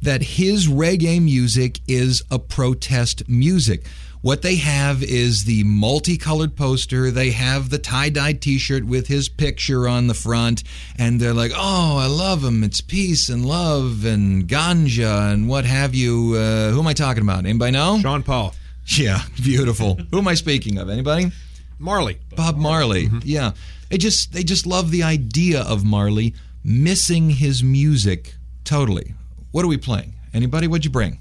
that 0.00 0.22
his 0.22 0.68
reggae 0.68 1.20
music 1.20 1.80
is 1.88 2.22
a 2.30 2.38
protest 2.38 3.28
music. 3.28 3.88
What 4.20 4.42
they 4.42 4.54
have 4.56 5.02
is 5.02 5.46
the 5.46 5.64
multicolored 5.64 6.54
poster. 6.54 7.10
They 7.10 7.32
have 7.32 7.70
the 7.70 7.78
tie 7.78 8.10
dye 8.10 8.34
t 8.34 8.56
shirt 8.58 8.84
with 8.84 9.08
his 9.08 9.28
picture 9.28 9.88
on 9.88 10.06
the 10.06 10.14
front. 10.14 10.62
And 10.96 11.20
they're 11.20 11.34
like, 11.34 11.50
oh, 11.56 11.96
I 11.96 12.06
love 12.06 12.44
him. 12.44 12.62
It's 12.62 12.80
peace 12.80 13.28
and 13.28 13.44
love 13.44 14.04
and 14.04 14.46
ganja 14.46 15.32
and 15.32 15.48
what 15.48 15.64
have 15.64 15.92
you. 15.92 16.34
Uh, 16.36 16.70
who 16.70 16.78
am 16.78 16.86
I 16.86 16.92
talking 16.92 17.24
about? 17.24 17.46
Anybody 17.46 17.72
know? 17.72 17.98
Sean 17.98 18.22
Paul. 18.22 18.54
Yeah, 18.98 19.22
beautiful. 19.42 19.98
Who 20.10 20.18
am 20.18 20.28
I 20.28 20.34
speaking 20.34 20.78
of? 20.78 20.88
Anybody? 20.88 21.32
Marley. 21.78 22.18
Bob 22.36 22.56
Marley. 22.56 23.06
Mm-hmm. 23.08 23.18
Yeah. 23.24 23.52
They 23.90 23.98
just 23.98 24.32
they 24.32 24.42
just 24.44 24.64
love 24.66 24.90
the 24.90 25.02
idea 25.02 25.62
of 25.62 25.84
Marley 25.84 26.34
missing 26.64 27.30
his 27.30 27.62
music 27.62 28.34
totally. 28.64 29.14
What 29.50 29.64
are 29.64 29.68
we 29.68 29.76
playing? 29.76 30.14
Anybody? 30.32 30.66
What'd 30.68 30.84
you 30.84 30.90
bring? 30.90 31.18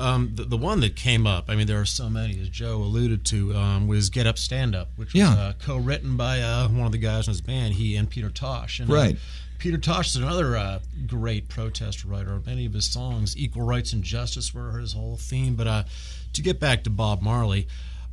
Um, 0.00 0.32
the, 0.34 0.44
the 0.44 0.56
one 0.56 0.80
that 0.80 0.96
came 0.96 1.26
up, 1.26 1.44
I 1.48 1.54
mean, 1.56 1.66
there 1.66 1.80
are 1.80 1.84
so 1.86 2.08
many, 2.08 2.40
as 2.40 2.48
Joe 2.48 2.76
alluded 2.78 3.24
to, 3.26 3.54
um, 3.54 3.86
was 3.86 4.10
Get 4.10 4.26
Up, 4.26 4.38
Stand 4.38 4.74
Up, 4.74 4.88
which 4.96 5.12
was 5.12 5.20
Yeah. 5.20 5.30
uh, 5.32 5.52
co-written 5.58 6.16
by 6.16 6.40
uh, 6.40 6.68
one 6.68 6.86
of 6.86 6.92
the 6.92 6.98
guys 6.98 7.26
in 7.26 7.32
his 7.32 7.40
band, 7.40 7.74
he 7.74 7.96
and 7.96 8.08
Peter 8.08 8.30
Tosh. 8.30 8.80
And, 8.80 8.90
uh, 8.90 8.94
Right. 8.94 9.16
Peter 9.58 9.76
Tosh 9.76 10.08
is 10.08 10.16
another 10.16 10.56
uh, 10.56 10.78
great 11.06 11.48
protest 11.48 12.04
writer. 12.04 12.40
Many 12.46 12.64
of 12.64 12.72
his 12.72 12.86
songs, 12.86 13.36
equal 13.36 13.62
rights 13.62 13.92
and 13.92 14.02
justice, 14.02 14.54
were 14.54 14.78
his 14.78 14.94
whole 14.94 15.16
theme. 15.18 15.54
But 15.54 15.66
uh, 15.66 15.84
to 16.32 16.40
get 16.42 16.58
back 16.58 16.82
to 16.84 16.90
Bob 16.90 17.20
Marley, 17.20 17.68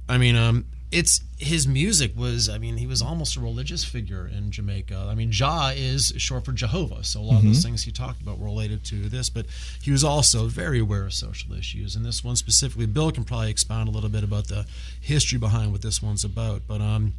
I 0.09 0.17
mean, 0.17 0.35
um, 0.35 0.65
it's 0.91 1.21
his 1.37 1.67
music 1.67 2.13
was. 2.15 2.47
I 2.47 2.57
mean, 2.57 2.77
he 2.77 2.87
was 2.87 3.01
almost 3.01 3.35
a 3.35 3.41
religious 3.41 3.83
figure 3.83 4.25
in 4.27 4.51
Jamaica. 4.51 5.07
I 5.09 5.15
mean, 5.15 5.31
Jah 5.31 5.73
is 5.75 6.13
short 6.17 6.45
for 6.45 6.53
Jehovah, 6.53 7.03
so 7.03 7.19
a 7.19 7.21
lot 7.21 7.39
of 7.39 7.43
those 7.43 7.61
things 7.63 7.83
he 7.83 7.91
talked 7.91 8.21
about 8.21 8.39
were 8.39 8.45
related 8.45 8.83
to 8.85 9.09
this. 9.09 9.29
But 9.29 9.45
he 9.81 9.91
was 9.91 10.03
also 10.03 10.47
very 10.47 10.79
aware 10.79 11.03
of 11.05 11.13
social 11.13 11.53
issues, 11.53 11.95
and 11.95 12.05
this 12.05 12.23
one 12.23 12.35
specifically, 12.37 12.85
Bill 12.85 13.11
can 13.11 13.25
probably 13.25 13.51
expound 13.51 13.89
a 13.89 13.91
little 13.91 14.09
bit 14.09 14.23
about 14.23 14.47
the 14.47 14.65
history 15.01 15.37
behind 15.37 15.71
what 15.73 15.81
this 15.81 16.01
one's 16.01 16.23
about. 16.23 16.61
But 16.67 16.79
um, 16.81 17.13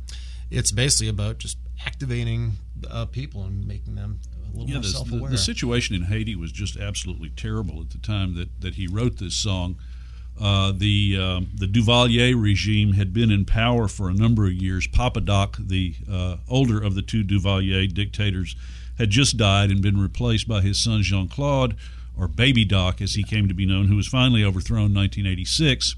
it's 0.50 0.72
basically 0.72 1.09
about 1.09 1.38
just 1.38 1.59
activating 1.85 2.52
uh, 2.90 3.04
people 3.04 3.44
and 3.44 3.66
making 3.66 3.94
them 3.94 4.18
a 4.44 4.57
little 4.57 4.66
Yeah, 4.66 4.74
more 4.76 4.83
the, 4.83 4.88
the, 4.88 4.92
self-aware. 4.94 5.31
the 5.31 5.38
situation 5.38 5.94
in 5.94 6.02
Haiti 6.04 6.35
was 6.35 6.52
just 6.52 6.76
absolutely 6.78 7.28
terrible 7.31 7.81
at 7.83 7.90
the 7.90 7.98
time 7.98 8.35
that, 8.37 8.61
that 8.61 8.74
he 8.76 8.87
wrote 8.87 9.18
this 9.18 9.35
song. 9.35 9.76
Uh, 10.40 10.72
the 10.72 11.18
um, 11.20 11.48
the 11.55 11.66
Duvalier 11.66 12.40
regime 12.40 12.92
had 12.92 13.12
been 13.12 13.31
in 13.31 13.44
power 13.44 13.88
for 13.88 14.09
a 14.09 14.14
number 14.14 14.46
of 14.46 14.53
years. 14.53 14.87
Papa 14.87 15.20
Doc, 15.20 15.57
the 15.59 15.94
uh, 16.11 16.37
older 16.48 16.81
of 16.81 16.94
the 16.94 17.03
two 17.03 17.24
Duvalier 17.24 17.92
dictators, 17.92 18.55
had 18.98 19.11
just 19.11 19.37
died 19.37 19.70
and 19.70 19.83
been 19.83 20.01
replaced 20.01 20.46
by 20.46 20.61
his 20.61 20.79
son 20.79 21.03
Jean 21.03 21.29
Claude, 21.29 21.77
or 22.16 22.29
Baby 22.29 22.64
Doc, 22.64 23.01
as 23.01 23.14
he 23.14 23.24
came 23.24 23.48
to 23.48 23.55
be 23.55 23.66
known, 23.66 23.88
who 23.88 23.96
was 23.96 24.07
finally 24.07 24.44
overthrown 24.44 24.90
in 24.90 24.94
1986. 24.94 25.96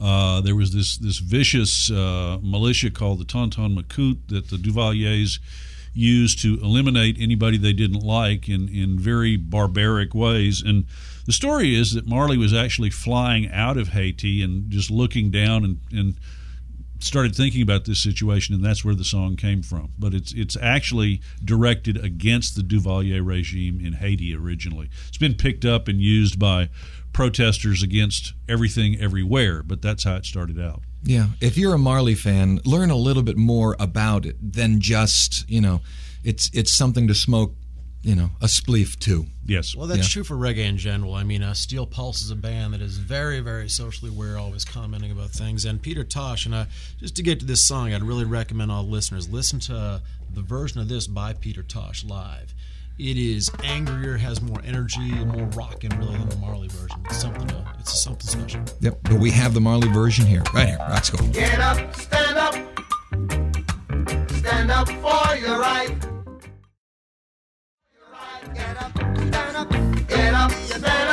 Uh, 0.00 0.40
there 0.40 0.56
was 0.56 0.72
this 0.72 0.96
this 0.96 1.18
vicious 1.18 1.90
uh, 1.90 2.38
militia 2.42 2.90
called 2.90 3.18
the 3.18 3.24
Tonton 3.24 3.76
Macoute 3.76 4.18
that 4.28 4.50
the 4.50 4.56
Duvaliers 4.56 5.38
used 5.92 6.40
to 6.42 6.58
eliminate 6.62 7.16
anybody 7.18 7.58
they 7.58 7.72
didn't 7.72 8.00
like 8.00 8.48
in, 8.48 8.68
in 8.68 8.98
very 8.98 9.36
barbaric 9.36 10.14
ways. 10.14 10.62
And 10.62 10.86
the 11.26 11.32
story 11.32 11.74
is 11.74 11.92
that 11.94 12.06
Marley 12.06 12.38
was 12.38 12.54
actually 12.54 12.90
flying 12.90 13.50
out 13.50 13.76
of 13.76 13.88
Haiti 13.88 14.42
and 14.42 14.70
just 14.70 14.90
looking 14.90 15.30
down 15.30 15.64
and, 15.64 15.80
and 15.92 16.14
started 17.02 17.34
thinking 17.34 17.62
about 17.62 17.84
this 17.84 18.00
situation, 18.00 18.54
and 18.54 18.64
that's 18.64 18.84
where 18.84 18.94
the 18.94 19.04
song 19.04 19.36
came 19.36 19.62
from. 19.62 19.90
But 19.98 20.14
it's 20.14 20.32
it's 20.32 20.56
actually 20.56 21.20
directed 21.44 22.02
against 22.02 22.56
the 22.56 22.62
Duvalier 22.62 23.24
regime 23.24 23.80
in 23.84 23.94
Haiti 23.94 24.34
originally. 24.34 24.88
It's 25.08 25.18
been 25.18 25.34
picked 25.34 25.64
up 25.64 25.88
and 25.88 26.00
used 26.00 26.38
by 26.38 26.70
protesters 27.12 27.82
against 27.82 28.34
everything 28.48 28.98
everywhere, 29.00 29.62
but 29.62 29.82
that's 29.82 30.04
how 30.04 30.16
it 30.16 30.24
started 30.24 30.60
out. 30.60 30.82
Yeah, 31.04 31.26
if 31.40 31.56
you're 31.58 31.74
a 31.74 31.78
Marley 31.78 32.14
fan, 32.14 32.60
learn 32.64 32.90
a 32.90 32.96
little 32.96 33.22
bit 33.22 33.36
more 33.36 33.76
about 33.80 34.24
it 34.26 34.36
than 34.40 34.80
just 34.80 35.48
you 35.48 35.60
know, 35.60 35.80
it's 36.24 36.50
it's 36.52 36.72
something 36.72 37.08
to 37.08 37.14
smoke, 37.14 37.54
you 38.02 38.14
know, 38.14 38.30
a 38.40 38.46
spleef 38.46 38.98
to. 39.00 39.26
Yes. 39.44 39.74
Well, 39.74 39.88
that's 39.88 40.02
Yeah. 40.02 40.08
true 40.12 40.24
for 40.24 40.36
reggae 40.36 40.58
in 40.68 40.78
general. 40.78 41.14
I 41.14 41.24
mean, 41.24 41.42
uh, 41.42 41.54
Steel 41.54 41.86
Pulse 41.86 42.22
is 42.22 42.30
a 42.30 42.36
band 42.36 42.74
that 42.74 42.80
is 42.80 42.98
very, 42.98 43.40
very 43.40 43.68
socially 43.68 44.10
aware, 44.12 44.38
always 44.38 44.64
commenting 44.64 45.10
about 45.10 45.30
things. 45.30 45.64
And 45.64 45.82
Peter 45.82 46.04
Tosh, 46.04 46.46
and 46.46 46.54
uh, 46.54 46.66
just 47.00 47.16
to 47.16 47.22
get 47.24 47.40
to 47.40 47.46
this 47.46 47.66
song, 47.66 47.92
I'd 47.92 48.04
really 48.04 48.24
recommend 48.24 48.70
all 48.70 48.86
listeners 48.86 49.28
listen 49.28 49.58
to 49.60 50.00
the 50.32 50.42
version 50.42 50.80
of 50.80 50.88
this 50.88 51.08
by 51.08 51.32
Peter 51.32 51.64
Tosh 51.64 52.04
live. 52.04 52.54
It 53.04 53.16
is 53.18 53.50
angrier, 53.64 54.16
has 54.16 54.40
more 54.40 54.60
energy, 54.64 55.00
more 55.00 55.46
rockin' 55.56 55.90
really 55.98 56.16
than 56.18 56.28
the 56.28 56.36
Marley 56.36 56.68
version. 56.68 57.00
It's 57.06 57.20
something. 57.20 57.48
To, 57.48 57.66
it's 57.80 58.00
something 58.00 58.28
special. 58.28 58.62
Yep, 58.78 59.00
but 59.02 59.14
we 59.14 59.32
have 59.32 59.54
the 59.54 59.60
Marley 59.60 59.88
version 59.88 60.24
here, 60.24 60.44
right 60.54 60.68
here. 60.68 60.78
Rock 60.78 61.04
School. 61.06 61.26
Get 61.30 61.58
up, 61.58 61.96
stand 61.96 62.38
up. 62.38 62.54
Stand 64.30 64.70
up 64.70 64.86
for 64.86 65.36
your 65.36 65.58
right. 65.58 65.98
Get 68.54 68.80
up, 68.80 68.92
stand 68.94 69.56
up. 69.56 70.08
Get 70.08 70.34
up, 70.34 70.52
stand 70.52 71.08
up. 71.08 71.11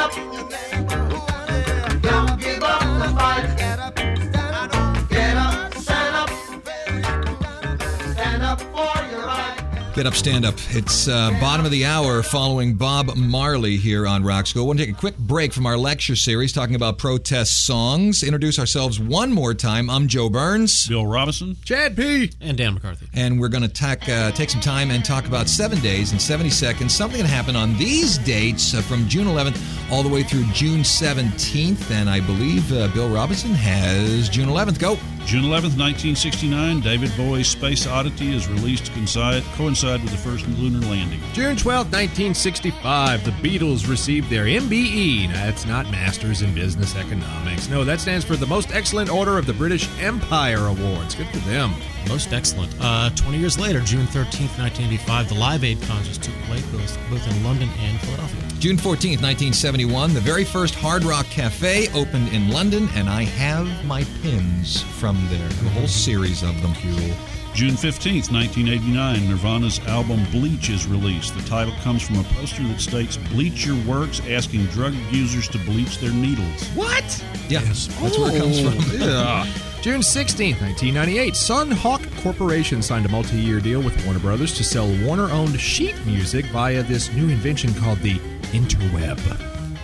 Get 9.99 10.05
up, 10.05 10.13
stand 10.13 10.45
up. 10.45 10.55
It's 10.69 11.09
uh, 11.09 11.29
bottom 11.41 11.65
of 11.65 11.71
the 11.71 11.83
hour 11.83 12.23
following 12.23 12.75
Bob 12.75 13.17
Marley 13.17 13.75
here 13.75 14.07
on 14.07 14.23
Rock 14.23 14.47
School. 14.47 14.65
want 14.65 14.79
to 14.79 14.85
take 14.85 14.95
a 14.95 14.97
quick 14.97 15.17
break 15.17 15.51
from 15.51 15.65
our 15.65 15.75
lecture 15.75 16.15
series 16.15 16.53
talking 16.53 16.75
about 16.75 16.97
protest 16.97 17.65
songs. 17.65 18.23
Introduce 18.23 18.59
ourselves 18.59 18.97
one 18.97 19.33
more 19.33 19.53
time. 19.53 19.89
I'm 19.89 20.07
Joe 20.07 20.29
Burns. 20.29 20.87
Bill 20.87 21.05
Robison. 21.05 21.57
Chad 21.65 21.97
P. 21.97 22.31
And 22.39 22.57
Dan 22.57 22.75
McCarthy. 22.75 23.07
And 23.13 23.41
we're 23.41 23.49
going 23.49 23.63
to 23.63 23.67
tack, 23.67 24.07
uh, 24.07 24.31
take 24.31 24.49
some 24.49 24.61
time 24.61 24.89
and 24.89 25.03
talk 25.03 25.25
about 25.25 25.49
seven 25.49 25.81
days 25.81 26.13
and 26.13 26.21
70 26.21 26.49
seconds. 26.49 26.95
Something 26.95 27.21
that 27.21 27.27
happened 27.27 27.57
on 27.57 27.75
these 27.77 28.19
dates 28.19 28.73
uh, 28.73 28.81
from 28.81 29.05
June 29.09 29.27
11th 29.27 29.61
all 29.91 30.01
the 30.01 30.07
way 30.07 30.23
through 30.23 30.45
June 30.53 30.79
17th. 30.79 31.91
And 31.91 32.09
I 32.09 32.21
believe 32.21 32.71
uh, 32.71 32.87
Bill 32.93 33.09
Robison 33.09 33.51
has 33.51 34.29
June 34.29 34.47
11th. 34.47 34.79
Go. 34.79 34.97
June 35.29 35.43
11th, 35.43 35.77
1969, 35.77 36.79
David 36.79 37.11
Bowie's 37.15 37.47
Space 37.47 37.85
Oddity 37.85 38.35
is 38.35 38.47
released 38.47 38.87
to 38.87 38.91
coincide, 38.93 39.43
coincide 39.53 40.01
with 40.01 40.09
the 40.09 40.17
first 40.17 40.47
lunar 40.57 40.83
landing. 40.87 41.19
June 41.33 41.55
12, 41.55 41.85
1965, 41.85 43.23
the 43.23 43.29
Beatles 43.29 43.87
received 43.87 44.27
their 44.31 44.45
MBE. 44.45 45.27
Now, 45.27 45.45
That's 45.45 45.67
not 45.67 45.91
Masters 45.91 46.41
in 46.41 46.55
Business 46.55 46.95
Economics. 46.95 47.69
No, 47.69 47.83
that 47.83 48.01
stands 48.01 48.25
for 48.25 48.37
the 48.37 48.47
Most 48.47 48.71
Excellent 48.71 49.11
Order 49.11 49.37
of 49.37 49.45
the 49.45 49.53
British 49.53 49.87
Empire 49.99 50.65
Awards. 50.65 51.13
Good 51.13 51.27
for 51.27 51.37
them. 51.47 51.75
Most 52.07 52.33
excellent. 52.33 52.73
Uh, 52.79 53.11
20 53.11 53.37
years 53.37 53.59
later, 53.59 53.81
June 53.81 54.07
13th, 54.07 54.57
1985, 54.57 55.29
the 55.29 55.35
Live 55.35 55.63
Aid 55.63 55.79
concerts 55.83 56.17
took 56.17 56.33
place 56.45 56.65
both, 56.71 56.97
both 57.11 57.31
in 57.31 57.43
London 57.43 57.69
and 57.77 57.99
Philadelphia. 58.01 58.49
June 58.59 58.77
14th, 58.77 59.21
1971, 59.21 60.13
the 60.13 60.19
very 60.19 60.43
first 60.43 60.75
Hard 60.75 61.03
Rock 61.03 61.25
Cafe 61.27 61.87
opened 61.93 62.29
in 62.29 62.49
London, 62.49 62.89
and 62.95 63.07
I 63.07 63.23
have 63.23 63.85
my 63.85 64.03
pins 64.21 64.81
from 64.81 65.18
there. 65.27 65.47
A 65.47 65.69
whole 65.69 65.87
series 65.87 66.43
of 66.43 66.61
them. 66.61 66.73
Cool. 66.75 67.15
June 67.53 67.71
15th, 67.71 68.31
1989, 68.31 69.27
Nirvana's 69.27 69.79
album 69.87 70.23
Bleach 70.31 70.69
is 70.69 70.87
released. 70.87 71.35
The 71.35 71.41
title 71.49 71.73
comes 71.81 72.01
from 72.01 72.19
a 72.19 72.23
poster 72.23 72.63
that 72.63 72.79
states 72.79 73.17
Bleach 73.17 73.65
your 73.65 73.75
works, 73.85 74.21
asking 74.29 74.65
drug 74.67 74.93
users 75.11 75.49
to 75.49 75.57
bleach 75.59 75.97
their 75.97 76.11
needles. 76.11 76.67
What? 76.69 77.25
Yeah, 77.49 77.61
that's 77.61 77.89
where 78.17 78.33
it 78.33 78.39
comes 78.39 78.59
oh, 78.59 78.71
from. 78.71 79.01
Yeah. 79.01 79.45
June 79.81 80.01
16th, 80.01 80.61
1998, 80.61 81.35
Sun 81.35 81.71
Hawk 81.71 82.01
Corporation 82.21 82.81
signed 82.81 83.05
a 83.05 83.09
multi 83.09 83.37
year 83.37 83.59
deal 83.59 83.81
with 83.81 84.05
Warner 84.05 84.19
Brothers 84.19 84.53
to 84.57 84.63
sell 84.63 84.87
Warner 85.03 85.31
owned 85.31 85.59
sheet 85.59 85.95
music 86.05 86.45
via 86.47 86.83
this 86.83 87.11
new 87.13 87.29
invention 87.29 87.73
called 87.73 87.99
the 87.99 88.15
interweb. 88.51 89.19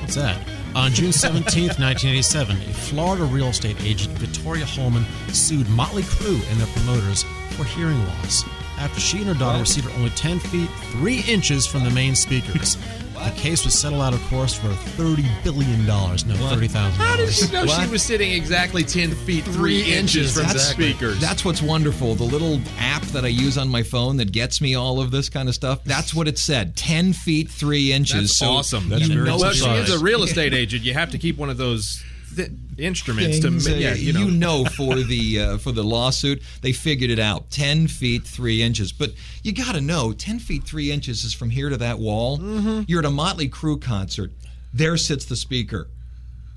What's 0.02 0.16
that? 0.16 0.38
On 0.76 0.92
June 0.92 1.14
17, 1.14 1.68
1987, 1.80 2.58
a 2.58 2.60
Florida 2.74 3.24
real 3.24 3.48
estate 3.48 3.82
agent, 3.86 4.14
Victoria 4.18 4.66
Holman, 4.66 5.06
sued 5.30 5.70
Motley 5.70 6.04
Crue 6.04 6.52
and 6.52 6.60
their 6.60 6.68
promoters 6.68 7.24
for 7.52 7.64
hearing 7.64 7.98
loss 8.08 8.44
after 8.78 9.00
she 9.00 9.20
and 9.20 9.28
her 9.28 9.34
daughter 9.34 9.60
received 9.60 9.88
only 9.96 10.10
10 10.10 10.40
feet 10.40 10.70
3 10.92 11.22
inches 11.30 11.66
from 11.66 11.86
the 11.86 11.90
main 11.92 12.14
speakers. 12.14 12.78
The 13.16 13.32
case 13.42 13.66
was 13.66 13.74
settled 13.74 14.02
out, 14.02 14.14
of 14.14 14.22
course, 14.28 14.54
for 14.54 14.68
$30 15.02 15.26
billion. 15.44 15.86
No, 15.86 15.94
$30,000. 15.94 16.92
How 16.92 17.16
did 17.18 17.32
she 17.34 17.52
know 17.52 17.66
What? 17.66 17.84
she 17.84 17.90
was 17.90 18.04
sitting 18.04 18.32
exactly 18.32 18.84
10 18.84 19.12
feet 19.12 19.44
3 19.44 19.82
inches 19.94 20.34
from 20.34 20.44
the 20.44 20.48
That's- 20.50 20.70
speakers? 20.72 21.20
That's 21.20 21.44
what's 21.46 21.62
wonderful. 21.62 22.16
The 22.16 22.24
little 22.24 22.60
app 22.80 23.02
that 23.08 23.24
I 23.26 23.30
use 23.30 23.58
on 23.58 23.70
my 23.70 23.84
phone 23.84 24.18
that 24.18 24.32
gets 24.32 24.62
me 24.62 24.76
all 24.76 25.00
of 25.02 25.12
this 25.12 25.30
kind 25.30 25.48
of 25.50 25.56
stuff. 25.56 25.84
That's 25.86 26.14
what 26.14 26.28
it 26.28 26.38
said. 26.38 26.76
Ten 26.76 27.14
feet 27.14 27.50
three 27.50 27.92
inches. 27.94 28.14
That's 28.30 28.38
so 28.38 28.48
awesome. 28.52 28.92
you 28.92 29.08
very 29.08 29.26
know 29.28 29.38
well, 29.38 29.52
she 29.52 29.68
is 29.70 29.92
a 29.94 30.00
real 30.04 30.24
estate 30.24 30.54
agent. 30.54 30.84
You 30.84 30.94
have 30.94 31.12
to 31.12 31.18
keep 31.18 31.38
one 31.38 31.50
of 31.50 31.58
those 31.58 32.04
th- 32.36 32.52
instruments 32.78 33.40
to, 33.40 33.50
things, 33.50 33.68
ma- 33.68 33.76
uh, 33.76 33.78
yeah, 33.78 33.94
you 33.94 34.14
know. 34.32 34.66
for 34.66 34.96
the 34.96 35.40
uh, 35.40 35.58
for 35.58 35.72
the 35.72 35.84
lawsuit. 35.84 36.42
They 36.62 36.72
figured 36.72 37.10
it 37.10 37.20
out. 37.20 37.50
Ten 37.52 37.88
feet 37.88 38.24
three 38.24 38.62
inches. 38.62 38.92
But 38.92 39.12
you 39.44 39.52
got 39.54 39.76
to 39.76 39.82
know, 39.82 40.14
ten 40.14 40.40
feet 40.40 40.64
three 40.64 40.92
inches 40.92 41.24
is 41.24 41.34
from 41.34 41.50
here 41.50 41.70
to 41.70 41.78
that 41.78 42.00
wall. 42.00 42.38
Mm-hmm. 42.40 42.82
You're 42.88 43.00
at 43.00 43.06
a 43.06 43.10
Motley 43.12 43.50
Crue 43.50 43.82
concert. 43.82 44.32
There 44.74 44.98
sits 44.98 45.26
the 45.26 45.36
speaker. 45.36 45.88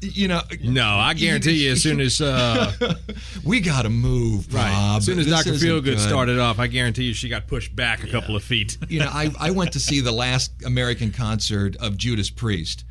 You 0.00 0.28
know, 0.28 0.42
No, 0.62 0.86
I 0.86 1.14
guarantee 1.14 1.64
you, 1.64 1.72
as 1.72 1.82
soon 1.82 2.00
as 2.00 2.20
uh, 2.20 2.72
we 3.44 3.58
got 3.58 3.82
to 3.82 3.88
move, 3.90 4.52
right, 4.54 4.70
Bob. 4.70 4.98
as 4.98 5.06
soon 5.06 5.18
as 5.18 5.26
This 5.26 5.44
isn't 5.44 5.68
Feelgood 5.68 5.84
good. 5.84 5.98
started 6.00 6.38
off, 6.38 6.60
I 6.60 6.68
guarantee 6.68 7.02
you 7.02 7.14
she 7.14 7.28
got 7.28 7.48
pushed 7.48 7.74
back 7.74 8.04
a 8.04 8.06
couple 8.06 8.36
of 8.36 8.44
feet. 8.44 8.78
you 8.88 9.00
know, 9.00 9.08
I, 9.10 9.32
I 9.40 9.50
went 9.50 9.72
to 9.72 9.80
see 9.80 9.98
the 10.00 10.12
last 10.12 10.52
American 10.64 11.10
concert 11.10 11.74
of 11.80 11.96
Judas 11.96 12.30
Priest, 12.30 12.84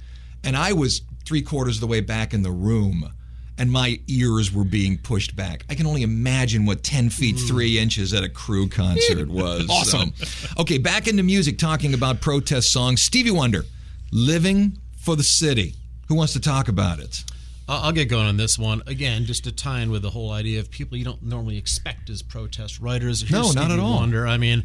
and 0.44 0.58
I 0.58 0.74
was 0.74 1.02
three 1.28 1.42
quarters 1.42 1.76
of 1.78 1.82
the 1.82 1.88
way 1.88 2.00
back 2.00 2.34
in 2.34 2.42
the 2.42 2.52
room, 2.52 3.12
and 3.58 3.70
my 3.70 4.00
ears 4.08 4.54
were 4.54 4.64
being 4.64 4.98
pushed 4.98 5.36
back. 5.36 5.66
I 5.70 5.76
can 5.76 5.86
only 5.86 6.04
imagine 6.04 6.66
what 6.66 6.84
10 6.84 7.10
feet 7.10 7.36
mm. 7.36 7.48
3 7.48 7.78
inches 7.80 8.14
at 8.14 8.24
a 8.24 8.30
Crue 8.30 8.72
concert 8.72 9.28
was. 9.28 9.70
Uh, 9.70 9.74
awesome. 9.74 10.14
So, 10.16 10.62
okay, 10.62 10.78
back 10.78 11.08
into 11.08 11.24
music, 11.24 11.58
talking 11.58 11.94
about 11.94 12.22
protest 12.22 12.72
songs. 12.72 13.02
Stevie 13.02 13.32
Wonder, 13.32 13.66
Living 14.12 14.78
for 14.98 15.16
the 15.18 15.24
City. 15.24 15.76
Who 16.08 16.16
wants 16.16 16.34
to 16.34 16.40
talk 16.40 16.70
about 16.70 17.00
it? 17.00 17.24
I'll 17.68 17.86
I'll 17.86 17.92
get 17.92 18.06
going 18.06 18.28
on 18.28 18.38
this 18.38 18.58
one 18.58 18.82
again, 18.88 19.26
just 19.26 19.44
to 19.44 19.52
tie 19.52 19.82
in 19.82 19.92
with 19.92 20.02
the 20.02 20.10
whole 20.12 20.32
idea 20.32 20.62
of 20.62 20.72
people 20.72 20.98
you 20.98 21.04
don't 21.04 21.22
normally 21.22 21.58
expect 21.58 22.10
as 22.10 22.22
protest 22.22 22.80
writers. 22.80 23.22
Here's 23.22 23.32
No, 23.32 23.42
not 23.42 23.66
Stevie 23.66 23.74
at 23.74 23.80
all. 23.80 23.96
Wonder. 23.96 24.26
I 24.26 24.38
mean, 24.38 24.64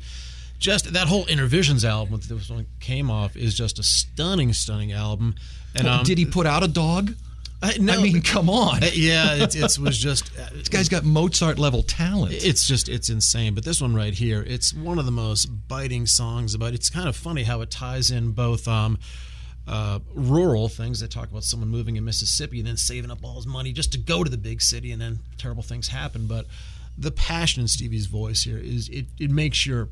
just 0.60 0.92
that 0.92 1.08
whole 1.08 1.24
Innervisions 1.26 1.84
album 1.84 2.20
that 2.20 2.28
this 2.32 2.48
one 2.48 2.66
came 2.78 3.10
off 3.10 3.36
is 3.36 3.54
just 3.54 3.80
a 3.80 3.82
stunning, 3.82 4.52
stunning 4.52 4.92
album. 4.92 5.34
And 5.74 5.88
um, 5.88 6.04
Did 6.04 6.18
he 6.18 6.26
put 6.26 6.46
out 6.46 6.62
a 6.62 6.68
dog? 6.68 7.14
I, 7.62 7.78
no, 7.78 7.92
I 7.92 8.02
mean, 8.02 8.22
come 8.22 8.50
on. 8.50 8.82
uh, 8.82 8.90
yeah, 8.92 9.34
it, 9.36 9.54
it 9.54 9.78
was 9.78 9.96
just 9.96 10.36
uh, 10.36 10.48
This 10.52 10.68
guy's 10.68 10.88
got 10.88 11.04
Mozart 11.04 11.60
level 11.60 11.84
talent. 11.84 12.34
It's 12.34 12.66
just 12.66 12.88
it's 12.88 13.08
insane. 13.08 13.54
But 13.54 13.64
this 13.64 13.80
one 13.80 13.94
right 13.94 14.12
here, 14.12 14.42
it's 14.44 14.74
one 14.74 14.98
of 14.98 15.04
the 15.06 15.12
most 15.12 15.46
biting 15.68 16.06
songs 16.06 16.54
about. 16.54 16.74
It's 16.74 16.90
kind 16.90 17.08
of 17.08 17.14
funny 17.14 17.44
how 17.44 17.60
it 17.60 17.70
ties 17.70 18.10
in 18.10 18.32
both 18.32 18.66
um, 18.66 18.98
uh, 19.68 20.00
rural 20.12 20.68
things 20.68 20.98
that 21.00 21.12
talk 21.12 21.30
about 21.30 21.44
someone 21.44 21.68
moving 21.68 21.94
in 21.94 22.04
Mississippi 22.04 22.58
and 22.58 22.66
then 22.66 22.76
saving 22.76 23.12
up 23.12 23.18
all 23.22 23.36
his 23.36 23.46
money 23.46 23.72
just 23.72 23.92
to 23.92 23.98
go 23.98 24.24
to 24.24 24.30
the 24.30 24.38
big 24.38 24.60
city, 24.60 24.90
and 24.90 25.00
then 25.00 25.20
terrible 25.38 25.62
things 25.62 25.86
happen. 25.86 26.26
But 26.26 26.46
the 26.98 27.12
passion 27.12 27.62
in 27.62 27.68
Stevie's 27.68 28.06
voice 28.06 28.42
here 28.42 28.58
is 28.58 28.88
it. 28.88 29.06
It 29.20 29.30
makes 29.30 29.64
your 29.64 29.88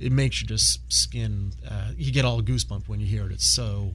it 0.00 0.10
makes 0.10 0.40
your 0.40 0.48
just 0.48 0.90
skin. 0.90 1.52
Uh, 1.70 1.90
you 1.98 2.12
get 2.12 2.24
all 2.24 2.40
goosebump 2.40 2.88
when 2.88 2.98
you 2.98 3.06
hear 3.06 3.26
it. 3.26 3.32
It's 3.32 3.44
so. 3.44 3.92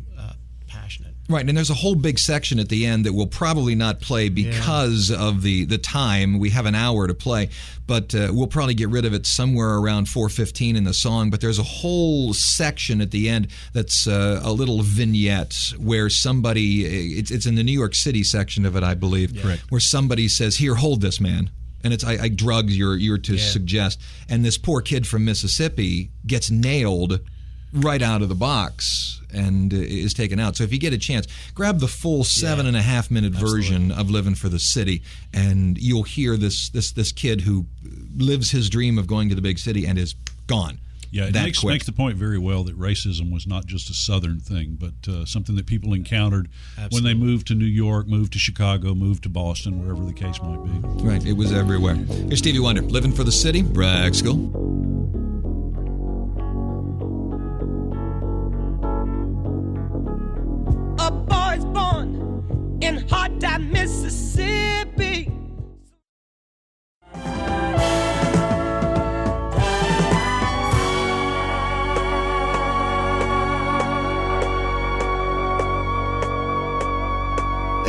Passionate. 0.69 1.13
Right, 1.27 1.47
and 1.47 1.55
there's 1.55 1.69
a 1.69 1.75
whole 1.75 1.95
big 1.95 2.17
section 2.17 2.59
at 2.59 2.69
the 2.69 2.85
end 2.85 3.05
that 3.05 3.13
we'll 3.13 3.27
probably 3.27 3.75
not 3.75 4.01
play 4.01 4.29
because 4.29 5.11
of 5.11 5.41
the 5.43 5.65
the 5.65 5.77
time. 5.77 6.39
We 6.39 6.49
have 6.49 6.65
an 6.65 6.73
hour 6.73 7.07
to 7.07 7.13
play, 7.13 7.49
but 7.85 8.15
uh, 8.15 8.29
we'll 8.31 8.47
probably 8.47 8.73
get 8.73 8.89
rid 8.89 9.05
of 9.05 9.13
it 9.13 9.25
somewhere 9.25 9.75
around 9.75 10.07
4:15 10.07 10.75
in 10.75 10.85
the 10.85 10.93
song. 10.93 11.29
But 11.29 11.41
there's 11.41 11.59
a 11.59 11.63
whole 11.63 12.33
section 12.33 12.99
at 13.01 13.11
the 13.11 13.29
end 13.29 13.49
that's 13.73 14.07
uh, 14.07 14.41
a 14.43 14.51
little 14.51 14.81
vignette 14.81 15.55
where 15.77 16.09
somebody 16.09 16.85
it's, 17.17 17.29
it's 17.29 17.45
in 17.45 17.55
the 17.55 17.63
New 17.63 17.77
York 17.77 17.93
City 17.93 18.23
section 18.23 18.65
of 18.65 18.75
it, 18.75 18.83
I 18.83 18.95
believe, 18.95 19.39
Correct. 19.39 19.63
where 19.69 19.81
somebody 19.81 20.27
says, 20.27 20.57
"Here, 20.57 20.75
hold 20.75 21.01
this, 21.01 21.19
man." 21.19 21.51
And 21.83 21.93
it's 21.93 22.03
I, 22.03 22.13
I 22.23 22.29
drugs 22.29 22.77
you're 22.77 22.97
you're 22.97 23.19
to 23.19 23.37
suggest, 23.37 24.01
and 24.27 24.43
this 24.43 24.57
poor 24.57 24.81
kid 24.81 25.05
from 25.05 25.25
Mississippi 25.25 26.09
gets 26.25 26.49
nailed 26.49 27.19
right 27.73 28.01
out 28.01 28.21
of 28.21 28.29
the 28.29 28.35
box 28.35 29.21
and 29.33 29.71
is 29.73 30.13
taken 30.13 30.39
out. 30.39 30.55
So 30.55 30.63
if 30.63 30.73
you 30.73 30.79
get 30.79 30.93
a 30.93 30.97
chance, 30.97 31.27
grab 31.53 31.79
the 31.79 31.87
full 31.87 32.23
seven 32.23 32.65
and 32.65 32.75
a 32.75 32.81
half 32.81 33.11
minute 33.11 33.33
version 33.33 33.91
of 33.91 34.09
"Living 34.09 34.35
for 34.35 34.49
the 34.49 34.59
City," 34.59 35.03
and 35.33 35.77
you'll 35.77 36.03
hear 36.03 36.37
this 36.37 36.69
this 36.69 36.91
this 36.91 37.11
kid 37.11 37.41
who 37.41 37.65
lives 38.17 38.51
his 38.51 38.69
dream 38.69 38.97
of 38.97 39.07
going 39.07 39.29
to 39.29 39.35
the 39.35 39.41
big 39.41 39.59
city 39.59 39.85
and 39.85 39.97
is 39.97 40.15
gone. 40.47 40.79
Yeah, 41.11 41.25
it 41.25 41.33
makes, 41.33 41.63
makes 41.63 41.85
the 41.87 41.91
point 41.91 42.17
very 42.17 42.37
well 42.37 42.63
that 42.65 42.77
racism 42.77 43.33
was 43.33 43.47
not 43.47 43.65
just 43.65 43.89
a 43.89 43.95
Southern 43.95 44.39
thing, 44.39 44.77
but 44.79 45.11
uh, 45.11 45.25
something 45.25 45.55
that 45.55 45.65
people 45.65 45.93
encountered 45.95 46.49
when 46.91 47.03
they 47.03 47.15
moved 47.15 47.47
to 47.47 47.55
New 47.55 47.65
York, 47.65 48.07
moved 48.07 48.33
to 48.33 48.39
Chicago, 48.39 48.93
moved 48.93 49.23
to 49.23 49.29
Boston, 49.29 49.83
wherever 49.83 50.05
the 50.05 50.13
case 50.13 50.39
might 50.39 50.63
be. 50.63 51.03
Right, 51.03 51.25
it 51.25 51.33
was 51.33 51.51
everywhere. 51.51 51.95
Here's 51.95 52.37
Stevie 52.39 52.59
Wonder, 52.59 52.83
"Living 52.83 53.11
for 53.11 53.23
the 53.23 53.31
City," 53.31 53.63
Rock 53.63 54.13
School. 54.13 55.28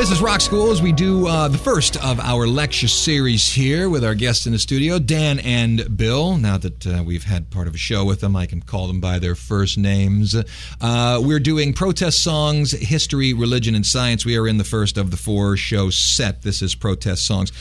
This 0.00 0.12
is 0.12 0.22
Rock 0.22 0.40
School 0.40 0.70
as 0.70 0.80
we 0.80 0.92
do 0.92 1.26
uh, 1.26 1.48
the 1.48 1.58
first 1.58 2.02
of 2.02 2.18
our 2.20 2.46
lecture 2.46 2.88
series 2.88 3.46
here 3.46 3.90
with 3.90 4.02
our 4.02 4.14
guests 4.14 4.46
in 4.46 4.52
the 4.52 4.58
studio, 4.58 4.98
Dan 4.98 5.40
and 5.40 5.94
Bill. 5.94 6.38
Now 6.38 6.56
that 6.56 6.86
uh, 6.86 7.02
we've 7.04 7.24
had 7.24 7.50
part 7.50 7.68
of 7.68 7.74
a 7.74 7.78
show 7.78 8.06
with 8.06 8.20
them, 8.20 8.34
I 8.34 8.46
can 8.46 8.62
call 8.62 8.86
them 8.86 9.02
by 9.02 9.18
their 9.18 9.34
first 9.34 9.76
names. 9.76 10.34
Uh, 10.80 11.20
we're 11.22 11.38
doing 11.38 11.74
protest 11.74 12.24
songs, 12.24 12.70
history, 12.70 13.34
religion, 13.34 13.74
and 13.74 13.84
science. 13.84 14.24
We 14.24 14.38
are 14.38 14.48
in 14.48 14.56
the 14.56 14.64
first 14.64 14.96
of 14.96 15.10
the 15.10 15.18
four 15.18 15.58
show 15.58 15.90
set. 15.90 16.40
This 16.40 16.62
is 16.62 16.74
protest 16.74 17.26
songs. 17.26 17.52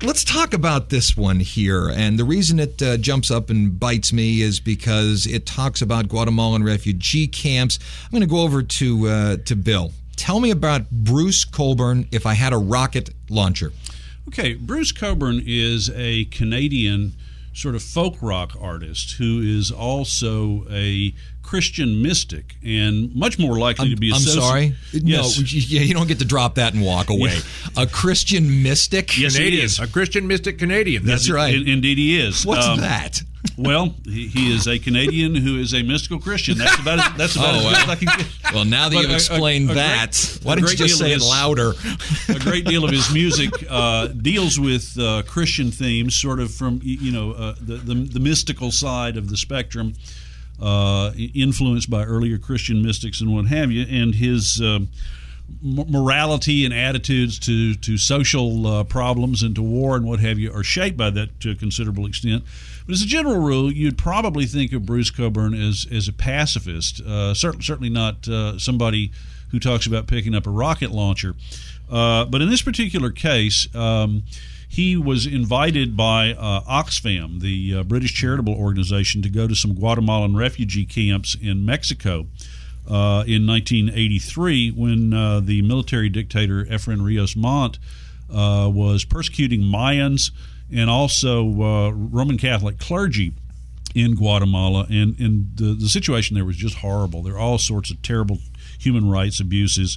Let's 0.00 0.22
talk 0.22 0.54
about 0.54 0.90
this 0.90 1.16
one 1.16 1.40
here. 1.40 1.88
And 1.88 2.20
the 2.20 2.24
reason 2.24 2.60
it 2.60 2.80
uh, 2.80 2.98
jumps 2.98 3.32
up 3.32 3.50
and 3.50 3.80
bites 3.80 4.12
me 4.12 4.42
is 4.42 4.60
because 4.60 5.26
it 5.26 5.44
talks 5.44 5.82
about 5.82 6.06
Guatemalan 6.06 6.62
refugee 6.62 7.26
camps. 7.26 7.80
I'm 8.04 8.12
going 8.12 8.20
to 8.20 8.28
go 8.28 8.42
over 8.42 8.62
to 8.62 9.08
uh, 9.08 9.36
to 9.38 9.56
Bill. 9.56 9.90
Tell 10.20 10.38
me 10.38 10.50
about 10.50 10.90
Bruce 10.90 11.46
Cockburn 11.46 12.06
if 12.12 12.26
I 12.26 12.34
had 12.34 12.52
a 12.52 12.58
rocket 12.58 13.08
launcher. 13.30 13.72
Okay, 14.28 14.52
Bruce 14.52 14.92
Cockburn 14.92 15.42
is 15.46 15.90
a 15.94 16.26
Canadian 16.26 17.14
sort 17.54 17.74
of 17.74 17.82
folk 17.82 18.16
rock 18.20 18.52
artist 18.60 19.12
who 19.12 19.40
is 19.40 19.70
also 19.70 20.66
a 20.70 21.14
Christian 21.42 22.02
mystic 22.02 22.54
and 22.62 23.12
much 23.16 23.38
more 23.38 23.58
likely 23.58 23.88
to 23.90 23.96
be 23.96 24.10
I'm 24.10 24.16
associated. 24.18 24.42
sorry. 24.42 24.74
Yes. 24.92 25.38
No, 25.38 25.44
yeah, 25.48 25.80
you 25.80 25.94
don't 25.94 26.06
get 26.06 26.18
to 26.18 26.24
drop 26.26 26.56
that 26.56 26.74
and 26.74 26.84
walk 26.84 27.08
away. 27.08 27.38
A 27.78 27.86
Christian 27.86 28.62
mystic? 28.62 29.16
Yes, 29.18 29.32
he 29.34 29.38
Canadian, 29.38 29.64
is. 29.64 29.78
a 29.80 29.86
Christian 29.88 30.26
mystic 30.28 30.58
Canadian. 30.58 31.04
That's 31.06 31.30
right. 31.30 31.54
In- 31.54 31.66
indeed, 31.66 31.96
he 31.98 32.20
is. 32.20 32.44
What's 32.44 32.66
Um, 32.66 32.80
that? 32.80 33.22
Well, 33.62 33.94
he, 34.04 34.26
he 34.28 34.54
is 34.54 34.66
a 34.66 34.78
Canadian 34.78 35.34
who 35.34 35.58
is 35.58 35.74
a 35.74 35.82
mystical 35.82 36.18
Christian. 36.18 36.56
That's 36.58 36.78
about 36.80 36.98
as, 36.98 37.16
that's 37.18 37.36
about 37.36 37.54
Oh, 37.54 37.58
as 37.58 37.62
good 37.64 37.72
well. 37.72 37.82
as 37.82 37.88
I 37.88 37.94
can 37.96 38.18
get. 38.18 38.54
Well, 38.54 38.64
now 38.64 38.88
that 38.88 38.94
But 38.96 39.00
you've 39.02 39.10
a- 39.10 39.12
a- 39.12 39.16
explained 39.16 39.70
a 39.70 39.74
that, 39.74 40.38
a 40.40 40.44
why 40.46 40.54
don't 40.56 40.70
you 40.70 40.76
just 40.76 40.98
say 40.98 41.12
of 41.12 41.20
it 41.20 41.24
louder? 41.24 41.72
a 42.28 42.38
great 42.38 42.64
deal 42.64 42.84
of 42.84 42.90
his 42.90 43.12
music 43.12 43.50
uh, 43.68 44.06
deals 44.08 44.58
with 44.58 44.98
uh, 44.98 45.22
Christian 45.26 45.70
themes, 45.70 46.16
sort 46.16 46.40
of 46.40 46.52
from 46.52 46.80
you 46.82 47.12
know 47.12 47.32
uh, 47.32 47.54
the, 47.60 47.76
the 47.76 47.94
the 47.94 48.20
mystical 48.20 48.70
side 48.70 49.16
of 49.16 49.28
the 49.28 49.36
spectrum, 49.36 49.94
uh, 50.60 51.12
influenced 51.34 51.90
by 51.90 52.04
earlier 52.04 52.38
Christian 52.38 52.82
mystics 52.82 53.20
and 53.20 53.34
what 53.34 53.46
have 53.46 53.70
you, 53.70 53.84
and 53.88 54.14
his. 54.14 54.60
Morality 55.62 56.64
and 56.64 56.72
attitudes 56.72 57.38
to 57.40 57.74
to 57.74 57.98
social 57.98 58.66
uh, 58.66 58.84
problems 58.84 59.42
and 59.42 59.54
to 59.54 59.62
war 59.62 59.96
and 59.96 60.04
what 60.04 60.20
have 60.20 60.38
you 60.38 60.52
are 60.52 60.62
shaped 60.62 60.96
by 60.96 61.10
that 61.10 61.40
to 61.40 61.50
a 61.50 61.54
considerable 61.54 62.06
extent. 62.06 62.44
But 62.86 62.94
as 62.94 63.02
a 63.02 63.06
general 63.06 63.38
rule, 63.38 63.72
you'd 63.72 63.98
probably 63.98 64.46
think 64.46 64.72
of 64.72 64.86
Bruce 64.86 65.10
Cockburn 65.10 65.54
as 65.54 65.86
as 65.90 66.08
a 66.08 66.12
pacifist. 66.12 67.00
Uh, 67.00 67.34
certainly, 67.34 67.64
certainly 67.64 67.90
not 67.90 68.28
uh, 68.28 68.58
somebody 68.58 69.12
who 69.50 69.58
talks 69.58 69.86
about 69.86 70.06
picking 70.06 70.34
up 70.34 70.46
a 70.46 70.50
rocket 70.50 70.90
launcher. 70.90 71.34
Uh, 71.90 72.24
but 72.24 72.40
in 72.40 72.48
this 72.48 72.62
particular 72.62 73.10
case. 73.10 73.72
Um, 73.74 74.24
he 74.72 74.96
was 74.96 75.26
invited 75.26 75.96
by 75.96 76.32
uh, 76.32 76.60
Oxfam, 76.60 77.40
the 77.40 77.74
uh, 77.74 77.82
British 77.82 78.14
charitable 78.14 78.54
organization, 78.54 79.20
to 79.20 79.28
go 79.28 79.48
to 79.48 79.54
some 79.56 79.74
Guatemalan 79.74 80.36
refugee 80.36 80.86
camps 80.86 81.34
in 81.34 81.66
Mexico 81.66 82.28
uh, 82.90 83.22
in 83.24 83.46
1983 83.46 84.72
when 84.72 85.14
uh, 85.14 85.38
the 85.40 85.62
military 85.62 86.08
dictator 86.08 86.64
Efren 86.64 87.04
Rios 87.04 87.36
Montt 87.36 87.78
uh, 88.28 88.68
was 88.72 89.04
persecuting 89.04 89.60
Mayans 89.60 90.32
and 90.72 90.90
also 90.90 91.44
uh, 91.62 91.90
Roman 91.90 92.36
Catholic 92.36 92.78
clergy 92.78 93.32
in 93.94 94.16
Guatemala. 94.16 94.86
And, 94.90 95.18
and 95.20 95.52
the, 95.54 95.74
the 95.74 95.88
situation 95.88 96.34
there 96.34 96.44
was 96.44 96.56
just 96.56 96.76
horrible. 96.76 97.22
There 97.22 97.34
were 97.34 97.38
all 97.38 97.58
sorts 97.58 97.90
of 97.90 98.02
terrible 98.02 98.38
human 98.78 99.08
rights 99.08 99.38
abuses. 99.38 99.96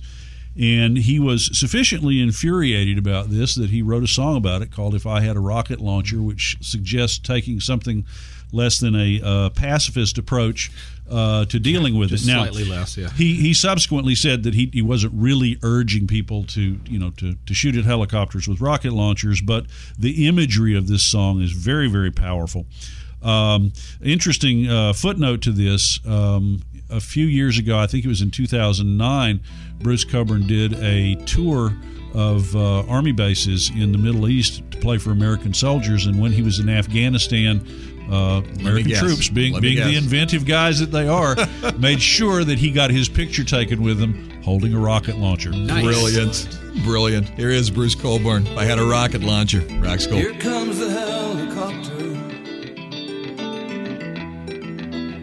And 0.59 0.99
he 0.99 1.19
was 1.19 1.57
sufficiently 1.57 2.21
infuriated 2.21 2.99
about 2.99 3.31
this 3.31 3.55
that 3.55 3.71
he 3.71 3.81
wrote 3.81 4.03
a 4.03 4.07
song 4.07 4.37
about 4.37 4.61
it 4.61 4.71
called 4.71 4.93
If 4.93 5.07
I 5.07 5.21
Had 5.21 5.35
a 5.35 5.39
Rocket 5.39 5.79
Launcher, 5.79 6.21
which 6.21 6.57
suggests 6.61 7.17
taking 7.17 7.59
something 7.59 8.05
less 8.53 8.79
than 8.79 8.95
a 8.95 9.21
uh, 9.21 9.49
pacifist 9.49 10.17
approach 10.17 10.71
uh, 11.09 11.45
to 11.45 11.59
dealing 11.59 11.97
with 11.97 12.09
Just 12.09 12.25
it. 12.25 12.31
Now, 12.31 12.43
slightly 12.43 12.65
less, 12.65 12.97
yeah. 12.97 13.09
He 13.09 13.35
he 13.35 13.53
subsequently 13.53 14.15
said 14.15 14.43
that 14.43 14.53
he, 14.53 14.69
he 14.71 14.81
wasn't 14.81 15.13
really 15.15 15.57
urging 15.61 16.07
people 16.07 16.43
to 16.45 16.79
you 16.85 16.99
know 16.99 17.11
to, 17.11 17.35
to 17.45 17.53
shoot 17.53 17.75
at 17.75 17.83
helicopters 17.83 18.47
with 18.47 18.61
rocket 18.61 18.93
launchers, 18.93 19.41
but 19.41 19.65
the 19.97 20.27
imagery 20.27 20.75
of 20.75 20.87
this 20.87 21.03
song 21.03 21.41
is 21.41 21.51
very 21.51 21.89
very 21.89 22.11
powerful. 22.11 22.65
Um, 23.21 23.73
interesting 24.01 24.69
uh, 24.69 24.93
footnote 24.93 25.41
to 25.43 25.51
this. 25.51 25.99
Um, 26.05 26.63
a 26.89 26.99
few 26.99 27.25
years 27.25 27.57
ago, 27.57 27.79
I 27.79 27.87
think 27.87 28.05
it 28.05 28.07
was 28.07 28.21
in 28.21 28.29
2009, 28.29 29.41
Bruce 29.79 30.03
Cockburn 30.03 30.45
did 30.45 30.73
a 30.73 31.15
tour 31.25 31.73
of 32.13 32.55
uh, 32.55 32.81
army 32.81 33.11
bases 33.11 33.71
in 33.71 33.91
the 33.91 33.97
Middle 33.97 34.29
East 34.29 34.61
to 34.71 34.77
play 34.77 34.97
for 34.97 35.11
American 35.11 35.53
soldiers. 35.53 36.05
And 36.05 36.21
when 36.21 36.31
he 36.31 36.43
was 36.43 36.59
in 36.59 36.69
Afghanistan, 36.69 37.65
uh, 38.11 38.41
American 38.59 38.93
troops, 38.93 39.29
being, 39.29 39.53
Let 39.53 39.63
me 39.63 39.75
being 39.75 39.87
the 39.87 39.97
inventive 39.97 40.45
guys 40.45 40.79
that 40.79 40.91
they 40.91 41.07
are, 41.07 41.35
made 41.77 42.01
sure 42.01 42.43
that 42.43 42.59
he 42.59 42.71
got 42.71 42.91
his 42.91 43.09
picture 43.09 43.43
taken 43.43 43.81
with 43.81 43.99
them 43.99 44.29
holding 44.43 44.73
a 44.73 44.79
rocket 44.79 45.17
launcher. 45.17 45.51
Brilliant. 45.51 46.59
Brilliant. 46.83 47.29
Here 47.29 47.49
is 47.49 47.69
Bruce 47.69 47.95
Cockburn. 47.95 48.47
I 48.57 48.65
had 48.65 48.79
a 48.79 48.85
rocket 48.85 49.21
launcher. 49.21 49.61
Rock 49.79 49.99
School. 49.99 50.17
Here 50.17 50.33
comes 50.33 50.79
the 50.79 50.89
helicopter. 50.89 52.03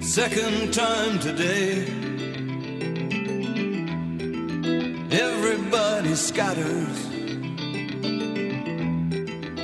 Second 0.02 0.72
time 0.74 1.18
today. 1.18 1.86
Everybody 5.12 6.14
scatters 6.14 7.06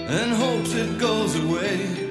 and 0.09 0.33
hopes 0.33 0.73
it 0.75 0.99
goes 0.99 1.35
away. 1.37 2.06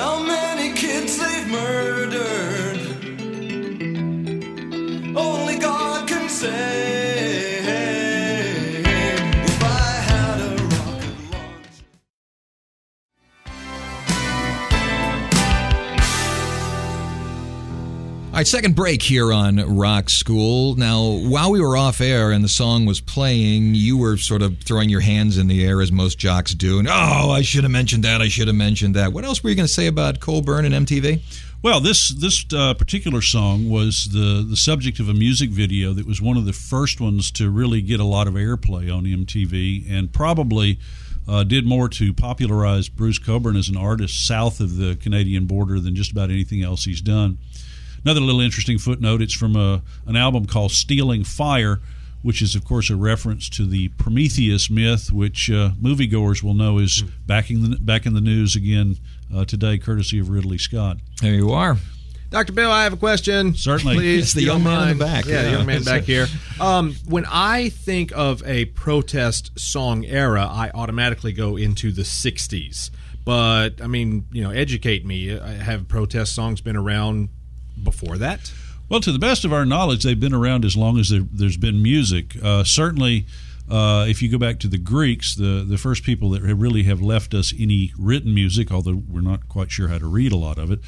How 0.00 0.22
many 0.22 0.74
kids 0.74 1.18
they've 1.18 1.48
murdered? 1.48 2.78
Only 5.16 5.58
God 5.58 6.08
can 6.08 6.28
say. 6.28 6.97
Right, 18.38 18.46
second 18.46 18.76
break 18.76 19.02
here 19.02 19.32
on 19.32 19.56
Rock 19.76 20.08
School. 20.08 20.76
Now, 20.76 21.02
while 21.02 21.50
we 21.50 21.60
were 21.60 21.76
off 21.76 22.00
air 22.00 22.30
and 22.30 22.44
the 22.44 22.48
song 22.48 22.86
was 22.86 23.00
playing, 23.00 23.74
you 23.74 23.98
were 23.98 24.16
sort 24.16 24.42
of 24.42 24.60
throwing 24.60 24.88
your 24.88 25.00
hands 25.00 25.38
in 25.38 25.48
the 25.48 25.66
air 25.66 25.82
as 25.82 25.90
most 25.90 26.20
jocks 26.20 26.54
do. 26.54 26.78
And, 26.78 26.86
oh, 26.86 27.32
I 27.32 27.42
should 27.42 27.64
have 27.64 27.72
mentioned 27.72 28.04
that. 28.04 28.22
I 28.22 28.28
should 28.28 28.46
have 28.46 28.54
mentioned 28.54 28.94
that. 28.94 29.12
What 29.12 29.24
else 29.24 29.42
were 29.42 29.50
you 29.50 29.56
going 29.56 29.66
to 29.66 29.72
say 29.72 29.88
about 29.88 30.20
Cockburn 30.20 30.64
and 30.72 30.86
MTV? 30.86 31.20
Well, 31.64 31.80
this 31.80 32.10
this 32.10 32.46
uh, 32.54 32.74
particular 32.74 33.22
song 33.22 33.68
was 33.68 34.10
the 34.12 34.46
the 34.48 34.56
subject 34.56 35.00
of 35.00 35.08
a 35.08 35.14
music 35.14 35.50
video 35.50 35.92
that 35.94 36.06
was 36.06 36.22
one 36.22 36.36
of 36.36 36.46
the 36.46 36.52
first 36.52 37.00
ones 37.00 37.32
to 37.32 37.50
really 37.50 37.82
get 37.82 37.98
a 37.98 38.04
lot 38.04 38.28
of 38.28 38.34
airplay 38.34 38.88
on 38.88 39.02
MTV, 39.02 39.90
and 39.90 40.12
probably 40.12 40.78
uh, 41.28 41.44
did 41.44 41.66
more 41.66 41.88
to 41.88 42.14
popularize 42.14 42.88
Bruce 42.88 43.18
Cockburn 43.18 43.56
as 43.56 43.68
an 43.68 43.76
artist 43.76 44.26
south 44.26 44.60
of 44.60 44.76
the 44.76 44.96
Canadian 44.96 45.46
border 45.46 45.78
than 45.78 45.94
just 45.94 46.12
about 46.12 46.30
anything 46.30 46.62
else 46.62 46.84
he's 46.84 47.00
done. 47.00 47.38
Another 48.04 48.20
little 48.20 48.40
interesting 48.40 48.78
footnote: 48.78 49.22
it's 49.22 49.34
from 49.34 49.56
a 49.56 49.82
an 50.06 50.16
album 50.16 50.46
called 50.46 50.72
"Stealing 50.72 51.24
Fire." 51.24 51.80
Which 52.20 52.42
is, 52.42 52.56
of 52.56 52.64
course, 52.64 52.90
a 52.90 52.96
reference 52.96 53.48
to 53.50 53.64
the 53.64 53.88
Prometheus 53.90 54.68
myth, 54.68 55.12
which 55.12 55.48
uh, 55.52 55.70
moviegoers 55.80 56.42
will 56.42 56.52
know 56.52 56.78
is 56.78 57.02
back 57.28 57.48
in 57.48 57.70
the 57.70 57.76
back 57.76 58.06
in 58.06 58.14
the 58.14 58.20
news 58.20 58.56
again 58.56 58.96
uh, 59.32 59.44
today, 59.44 59.78
courtesy 59.78 60.18
of 60.18 60.28
Ridley 60.28 60.58
Scott. 60.58 60.96
There 61.22 61.32
you 61.34 61.52
are. 61.52 61.76
Dr. 62.30 62.52
Bill, 62.52 62.70
I 62.72 62.82
have 62.82 62.92
a 62.92 62.96
question. 62.96 63.54
Certainly. 63.54 63.94
Please, 63.96 64.24
It's 64.24 64.32
the 64.34 64.40
if 64.40 64.46
young 64.46 64.64
don't 64.64 64.74
man 64.74 64.88
in 64.88 64.98
the 64.98 65.04
back. 65.04 65.26
Yeah, 65.26 65.42
the 65.44 65.50
young 65.52 65.66
man 65.66 65.84
back 65.84 66.02
here. 66.12 66.26
Um, 66.60 66.94
when 67.06 67.24
I 67.24 67.68
think 67.70 68.12
of 68.14 68.42
a 68.44 68.66
protest 68.66 69.58
song 69.58 70.04
era, 70.04 70.44
I 70.44 70.70
automatically 70.74 71.32
go 71.32 71.56
into 71.56 71.92
the 71.92 72.02
60s. 72.02 72.90
But, 73.24 73.80
I 73.80 73.86
mean, 73.86 74.26
you 74.32 74.42
know, 74.42 74.50
educate 74.50 75.06
me. 75.06 75.30
Uh, 75.38 75.46
Have 75.46 75.88
protest 75.88 76.34
songs 76.34 76.60
been 76.60 76.76
around 76.76 77.28
before 77.82 78.18
that? 78.18 78.52
Well, 78.88 79.00
to 79.00 79.12
the 79.12 79.18
best 79.18 79.44
of 79.44 79.52
our 79.52 79.66
knowledge, 79.66 80.02
they've 80.02 80.18
been 80.18 80.34
around 80.34 80.64
as 80.64 80.76
long 80.76 80.98
as 80.98 81.10
there, 81.10 81.24
there's 81.30 81.58
been 81.58 81.82
music. 81.82 82.36
Uh, 82.42 82.64
certainly, 82.64 83.26
uh, 83.70 84.06
if 84.08 84.22
you 84.22 84.30
go 84.30 84.38
back 84.38 84.58
to 84.60 84.68
the 84.68 84.78
Greeks, 84.78 85.34
the, 85.34 85.64
the 85.66 85.76
first 85.76 86.02
people 86.02 86.30
that 86.30 86.42
really 86.42 86.84
have 86.84 87.02
left 87.02 87.34
us 87.34 87.52
any 87.58 87.92
written 87.98 88.34
music, 88.34 88.72
although 88.72 89.02
we're 89.08 89.20
not 89.20 89.48
quite 89.48 89.70
sure 89.70 89.88
how 89.88 89.98
to 89.98 90.06
read 90.06 90.32
a 90.32 90.36
lot 90.36 90.58
of 90.58 90.70
it, 90.70 90.80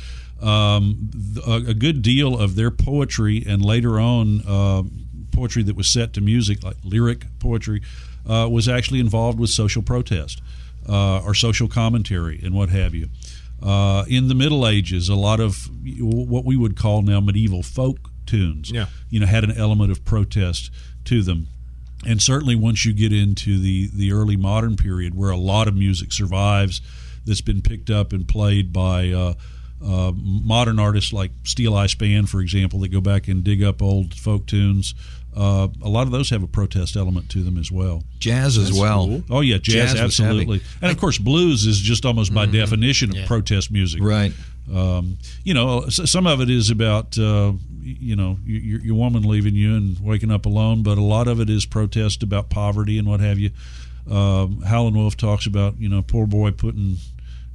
um, 0.43 1.11
a, 1.47 1.57
a 1.69 1.75
good 1.75 2.01
deal 2.01 2.39
of 2.39 2.57
their 2.57 2.71
poetry 2.71 3.45
and 3.47 3.63
later 3.63 4.01
on 4.01 4.41
uh, 4.47 4.83
poetry 5.31 5.63
that 5.63 5.77
was 5.77 5.91
set 5.91 6.15
to 6.15 6.23
music, 6.23 6.65
like 6.65 6.77
lyric 6.83 7.27
poetry, 7.39 7.83
uh, 8.27 8.49
was 8.51 8.67
actually 8.67 9.01
involved 9.01 9.39
with 9.39 9.51
social 9.51 9.83
protest 9.83 10.41
uh, 10.89 11.21
or 11.21 11.35
social 11.35 11.69
commentary 11.69 12.41
and 12.43 12.55
what 12.55 12.71
have 12.71 12.95
you. 12.95 13.09
Uh, 13.63 14.05
in 14.09 14.29
the 14.29 14.35
Middle 14.35 14.67
Ages, 14.67 15.09
a 15.09 15.15
lot 15.15 15.39
of 15.41 15.69
what 15.99 16.45
we 16.45 16.57
would 16.57 16.77
call 16.77 17.03
now 17.03 17.21
medieval 17.21 17.63
folk 17.63 18.11
tunes, 18.27 18.71
Yeah. 18.71 18.87
you 19.11 19.21
know, 19.21 19.27
had 19.27 19.45
an 19.45 19.53
element 19.53 19.91
of 19.91 20.05
protest 20.05 20.71
to 21.05 21.23
them. 21.23 21.49
And 22.07 22.23
certainly, 22.23 22.55
once 22.57 22.87
you 22.87 22.95
get 22.95 23.13
into 23.13 23.59
the 23.59 23.91
the 23.95 24.13
early 24.13 24.37
modern 24.37 24.77
period, 24.77 25.15
where 25.15 25.31
a 25.31 25.37
lot 25.37 25.69
of 25.69 25.75
music 25.75 26.13
survives, 26.13 26.81
that's 27.27 27.43
been 27.43 27.61
picked 27.61 27.91
up 27.91 28.13
and 28.15 28.27
played 28.27 28.73
by 28.73 29.11
uh, 29.11 29.35
uh, 29.85 30.13
modern 30.17 30.79
artists 30.79 31.13
like 31.13 31.31
Steeleye 31.43 31.91
Span, 31.91 32.25
for 32.27 32.41
example, 32.41 32.81
that 32.81 32.89
go 32.89 33.03
back 33.03 33.29
and 33.29 33.45
dig 33.45 33.63
up 33.63 33.83
old 33.83 34.15
folk 34.15 34.47
tunes. 34.47 34.95
Uh, 35.37 35.69
a 35.83 35.89
lot 35.89 36.03
of 36.07 36.11
those 36.13 36.31
have 36.31 36.43
a 36.43 36.47
protest 36.49 36.97
element 36.97 37.31
to 37.31 37.43
them 37.43 37.57
as 37.57 37.71
well. 37.71 38.03
Jazz 38.19 38.59
as 38.59 38.73
well. 38.73 39.23
Oh 39.31 39.41
yeah, 39.41 39.59
jazz, 39.59 39.93
Jazz 39.93 40.01
absolutely, 40.01 40.61
and 40.83 40.91
of 40.91 40.99
course 40.99 41.19
blues 41.19 41.67
is 41.67 41.79
just 41.79 42.05
almost 42.05 42.35
by 42.35 42.47
definition 42.47 43.11
of 43.11 43.17
Yeah. 43.17 43.27
protest 43.27 43.71
music. 43.71 44.03
Right. 44.03 44.33
Um, 44.75 45.19
you 45.45 45.55
know, 45.55 45.89
some 45.89 46.27
of 46.27 46.41
it 46.41 46.51
is 46.51 46.71
about 46.71 47.17
uh, 47.19 47.53
you 47.83 48.17
know 48.17 48.39
your, 48.45 48.81
your 48.81 48.95
woman 48.97 49.23
leaving 49.23 49.55
you 49.55 49.77
and 49.77 49.99
waking 50.01 50.31
up 50.31 50.47
alone, 50.47 50.83
but 50.83 50.99
a 50.99 51.03
lot 51.03 51.29
of 51.29 51.41
it 51.41 51.49
is 51.49 51.65
protest 51.67 52.23
about 52.23 52.51
poverty 52.51 52.99
and 52.99 53.07
what 53.09 53.21
have 53.21 53.39
you. 53.39 53.51
Um, 54.11 54.63
Howlin' 54.63 54.95
Wolf 54.95 55.17
talks 55.17 55.47
about 55.47 55.79
you 55.81 55.89
know 55.89 56.03
poor 56.03 56.27
boy 56.27 56.51
putting 56.51 56.97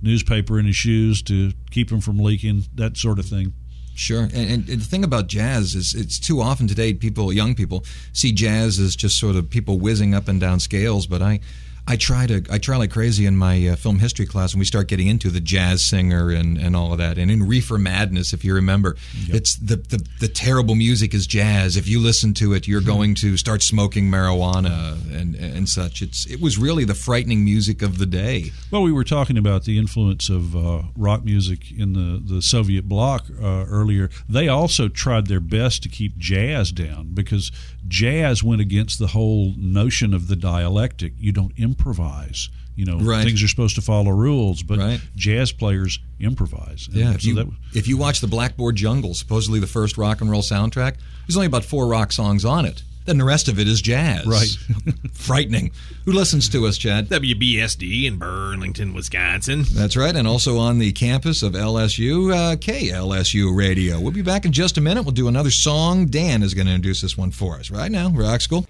newspaper 0.01 0.59
in 0.59 0.65
his 0.65 0.75
shoes 0.75 1.21
to 1.23 1.51
keep 1.71 1.91
him 1.91 1.99
from 1.99 2.19
leaking, 2.19 2.63
that 2.75 2.95
sort 2.97 3.19
of 3.19 3.25
thing. 3.25 3.53
Sure, 3.97 4.23
and, 4.23 4.33
and 4.33 4.67
the 4.67 4.75
thing 4.77 5.05
about 5.05 5.27
jazz 5.27 5.73
is 5.73 5.95
it's 5.95 6.19
too 6.19 6.41
often 6.41 6.67
today 6.67 6.93
people, 6.93 7.31
young 7.31 7.55
people, 7.55 7.85
see 8.11 8.33
jazz 8.33 8.77
as 8.77 8.93
just 8.93 9.17
sort 9.17 9.37
of 9.37 9.49
people 9.49 9.79
whizzing 9.79 10.13
up 10.13 10.27
and 10.27 10.41
down 10.41 10.59
scales. 10.59 11.07
But 11.07 11.21
I, 11.21 11.39
I 11.87 11.97
try 11.97 12.25
to, 12.25 12.43
I 12.49 12.57
try 12.57 12.77
like 12.77 12.91
crazy 12.91 13.25
in 13.25 13.37
my 13.37 13.67
uh, 13.67 13.75
film 13.75 13.99
history 13.99 14.25
class 14.25 14.53
when 14.53 14.59
we 14.59 14.65
start 14.65 14.87
getting 14.87 15.07
into 15.07 15.29
the 15.29 15.39
jazz 15.39 15.85
singer 15.85 16.31
and, 16.31 16.57
and 16.57 16.75
all 16.75 16.91
of 16.91 16.97
that. 16.97 17.17
And 17.19 17.29
in 17.29 17.47
Reefer 17.47 17.77
Madness, 17.77 18.33
if 18.33 18.43
you 18.43 18.55
remember, 18.55 18.95
it's 19.27 19.55
the, 19.55 19.75
the 19.75 20.05
the 20.19 20.27
terrible 20.27 20.73
music 20.75 21.13
is 21.13 21.27
jazz. 21.27 21.77
If 21.77 21.87
you 21.87 21.99
listen 22.01 22.33
to 22.35 22.53
it, 22.53 22.67
you're 22.67 22.81
going 22.81 23.13
to 23.15 23.37
start 23.37 23.61
smoking 23.61 24.09
marijuana 24.09 24.93
and 25.13 25.35
and 25.35 25.69
such. 25.69 26.01
It's 26.01 26.25
it 26.25 26.41
was 26.41 26.57
really 26.57 26.85
the 26.85 26.95
frightening 26.95 27.45
music 27.45 27.81
of 27.81 27.99
the 27.99 28.05
day. 28.07 28.51
Well, 28.71 28.81
we 28.81 28.91
were 28.91 29.03
talking 29.03 29.37
about 29.37 29.65
the 29.65 29.77
influence 29.77 30.27
of 30.27 30.55
uh, 30.55 30.83
rock 30.97 31.23
music 31.23 31.71
in 31.71 31.93
the, 31.93 32.21
the 32.35 32.41
Soviet 32.41 32.87
bloc 32.87 33.27
uh, 33.29 33.65
earlier. 33.69 34.09
They 34.27 34.47
also 34.47 34.87
tried 34.87 35.27
their 35.27 35.39
best 35.39 35.83
to 35.83 35.89
keep 35.89 36.17
jazz 36.17 36.71
down 36.71 37.09
because 37.13 37.51
jazz 37.87 38.43
went 38.43 38.61
against 38.61 38.99
the 38.99 39.07
whole 39.07 39.53
notion 39.57 40.13
of 40.13 40.27
the 40.27 40.35
dialectic. 40.35 41.13
You 41.19 41.31
don't 41.31 41.53
improvise. 41.57 42.49
You 42.75 42.83
know, 42.85 42.97
Right. 42.99 43.23
things 43.25 43.41
are 43.41 43.47
supposed 43.47 43.75
to 43.75 43.81
follow 43.81 44.11
rules, 44.11 44.61
but 44.63 44.79
Right. 44.79 45.01
jazz 45.15 45.51
players 45.53 45.99
improvise. 46.19 46.89
Yeah, 46.91 47.13
if 47.13 47.21
so 47.21 47.27
you 47.29 47.35
that- 47.35 47.47
if 47.73 47.87
you 47.87 47.95
watch 47.97 48.19
the 48.19 48.27
Blackboard 48.27 48.75
Jungle, 48.75 49.13
supposedly 49.13 49.59
the 49.59 49.67
first 49.67 49.97
rock 49.97 50.19
and 50.19 50.29
roll 50.29 50.41
soundtrack, 50.41 50.95
there's 51.27 51.37
only 51.37 51.47
about 51.47 51.63
four 51.63 51.87
rock 51.87 52.11
songs 52.11 52.43
on 52.43 52.65
it. 52.65 52.83
Then 53.05 53.17
the 53.17 53.23
rest 53.23 53.47
of 53.47 53.59
it 53.59 53.67
is 53.67 53.81
jazz. 53.81 54.25
Right. 54.25 54.49
Frightening. 55.13 55.71
Who 56.05 56.11
listens 56.11 56.49
to 56.49 56.65
us, 56.65 56.77
Chad? 56.77 57.07
WBSD 57.09 58.05
in 58.05 58.17
Burlington, 58.17 58.93
Wisconsin. 58.93 59.63
That's 59.73 59.95
right, 59.95 60.15
and 60.15 60.27
also 60.27 60.57
on 60.57 60.79
the 60.79 60.91
campus 60.91 61.43
of 61.43 61.53
LSU, 61.53 62.33
uh, 62.33 62.55
KLSU 62.55 63.55
Radio. 63.55 63.99
We'll 63.99 64.11
be 64.11 64.21
back 64.21 64.45
in 64.45 64.51
just 64.51 64.77
a 64.77 64.81
minute. 64.81 65.03
We'll 65.03 65.11
do 65.11 65.27
another 65.27 65.51
song. 65.51 66.07
Dan 66.07 66.43
is 66.43 66.53
going 66.53 66.67
to 66.67 66.73
introduce 66.73 67.01
this 67.01 67.17
one 67.17 67.31
for 67.31 67.55
us 67.55 67.71
right 67.71 67.91
now. 67.91 68.09
Rock 68.09 68.41
School. 68.41 68.65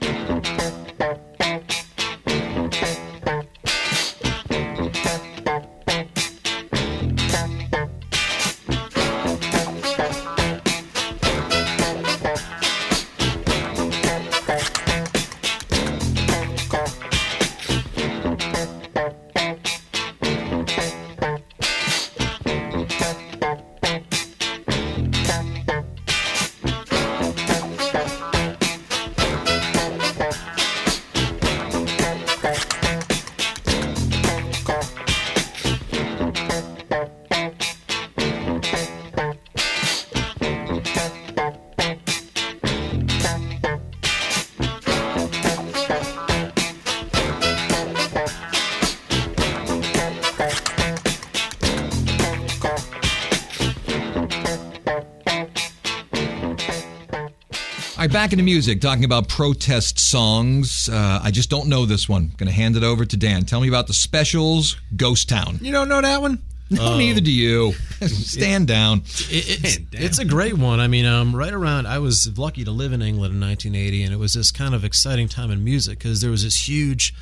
Back 58.26 58.34
into 58.34 58.44
music, 58.44 58.82
talking 58.82 59.04
about 59.06 59.28
protest 59.28 60.00
songs. 60.00 60.90
Uh, 60.90 61.20
I 61.22 61.30
just 61.30 61.48
don't 61.52 61.70
know 61.70 61.86
this 61.86 62.10
one. 62.10 62.32
Going 62.38 62.48
to 62.48 62.52
hand 62.52 62.76
it 62.76 62.82
over 62.82 63.06
to 63.06 63.18
Dan. 63.18 63.46
Tell 63.46 63.62
me 63.62 63.68
about 63.68 63.86
the 63.86 63.94
specials, 63.94 64.78
Ghost 64.96 65.30
Town. 65.30 65.60
You 65.62 65.72
don't 65.72 65.88
know 65.88 66.02
that 66.02 66.22
one? 66.22 66.42
No, 66.72 66.98
neither 66.98 67.22
do 67.22 67.32
you. 67.32 67.74
Stand 68.02 68.68
down. 68.68 69.04
It, 69.30 69.64
it's, 69.64 69.80
it's 69.92 70.18
a 70.18 70.26
great 70.26 70.58
one. 70.58 70.80
I 70.80 70.88
mean, 70.88 71.06
um, 71.06 71.36
right 71.36 71.54
around, 71.54 71.86
I 71.86 72.00
was 72.00 72.36
lucky 72.36 72.64
to 72.64 72.72
live 72.72 72.94
in 72.94 73.04
England 73.04 73.36
in 73.36 73.40
1980, 73.42 74.02
and 74.02 74.12
it 74.12 74.18
was 74.18 74.34
this 74.34 74.52
kind 74.52 74.74
of 74.74 74.84
exciting 74.84 75.28
time 75.28 75.52
in 75.52 75.64
music 75.64 76.00
because 76.00 76.22
there 76.22 76.32
was 76.32 76.44
this 76.44 76.68
huge 76.68 77.14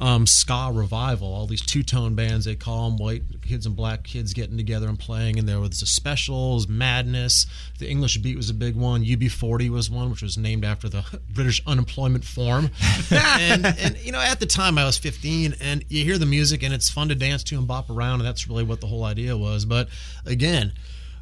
um, 0.00 0.26
ska 0.26 0.70
revival. 0.72 1.28
All 1.32 1.46
these 1.46 1.64
two 1.64 1.82
tone 1.82 2.14
bands, 2.14 2.44
they 2.44 2.54
call 2.54 2.90
them 2.90 2.98
white 2.98 3.22
kids 3.42 3.66
and 3.66 3.74
black 3.74 4.04
kids 4.04 4.32
getting 4.32 4.56
together 4.56 4.88
and 4.88 4.98
playing. 4.98 5.38
And 5.38 5.48
there 5.48 5.60
was 5.60 5.80
the 5.80 5.86
specials, 5.86 6.68
Madness. 6.68 7.46
The 7.78 7.88
English 7.88 8.18
Beat 8.18 8.36
was 8.36 8.50
a 8.50 8.54
big 8.54 8.76
one. 8.76 9.04
UB40 9.04 9.70
was 9.70 9.90
one, 9.90 10.10
which 10.10 10.22
was 10.22 10.38
named 10.38 10.64
after 10.64 10.88
the 10.88 11.04
British 11.34 11.60
unemployment 11.66 12.24
form. 12.24 12.70
and, 13.10 13.66
and, 13.66 13.98
you 13.98 14.12
know, 14.12 14.20
at 14.20 14.40
the 14.40 14.46
time 14.46 14.78
I 14.78 14.84
was 14.84 14.98
15, 14.98 15.54
and 15.60 15.84
you 15.88 16.04
hear 16.04 16.18
the 16.18 16.26
music, 16.26 16.62
and 16.62 16.72
it's 16.72 16.90
fun 16.90 17.08
to 17.08 17.14
dance 17.14 17.42
to 17.44 17.58
and 17.58 17.66
bop 17.66 17.90
around, 17.90 18.20
and 18.20 18.26
that's 18.26 18.48
really 18.48 18.64
what 18.64 18.80
the 18.80 18.86
whole 18.86 19.04
idea 19.04 19.36
was. 19.36 19.64
But 19.64 19.88
again, 20.26 20.72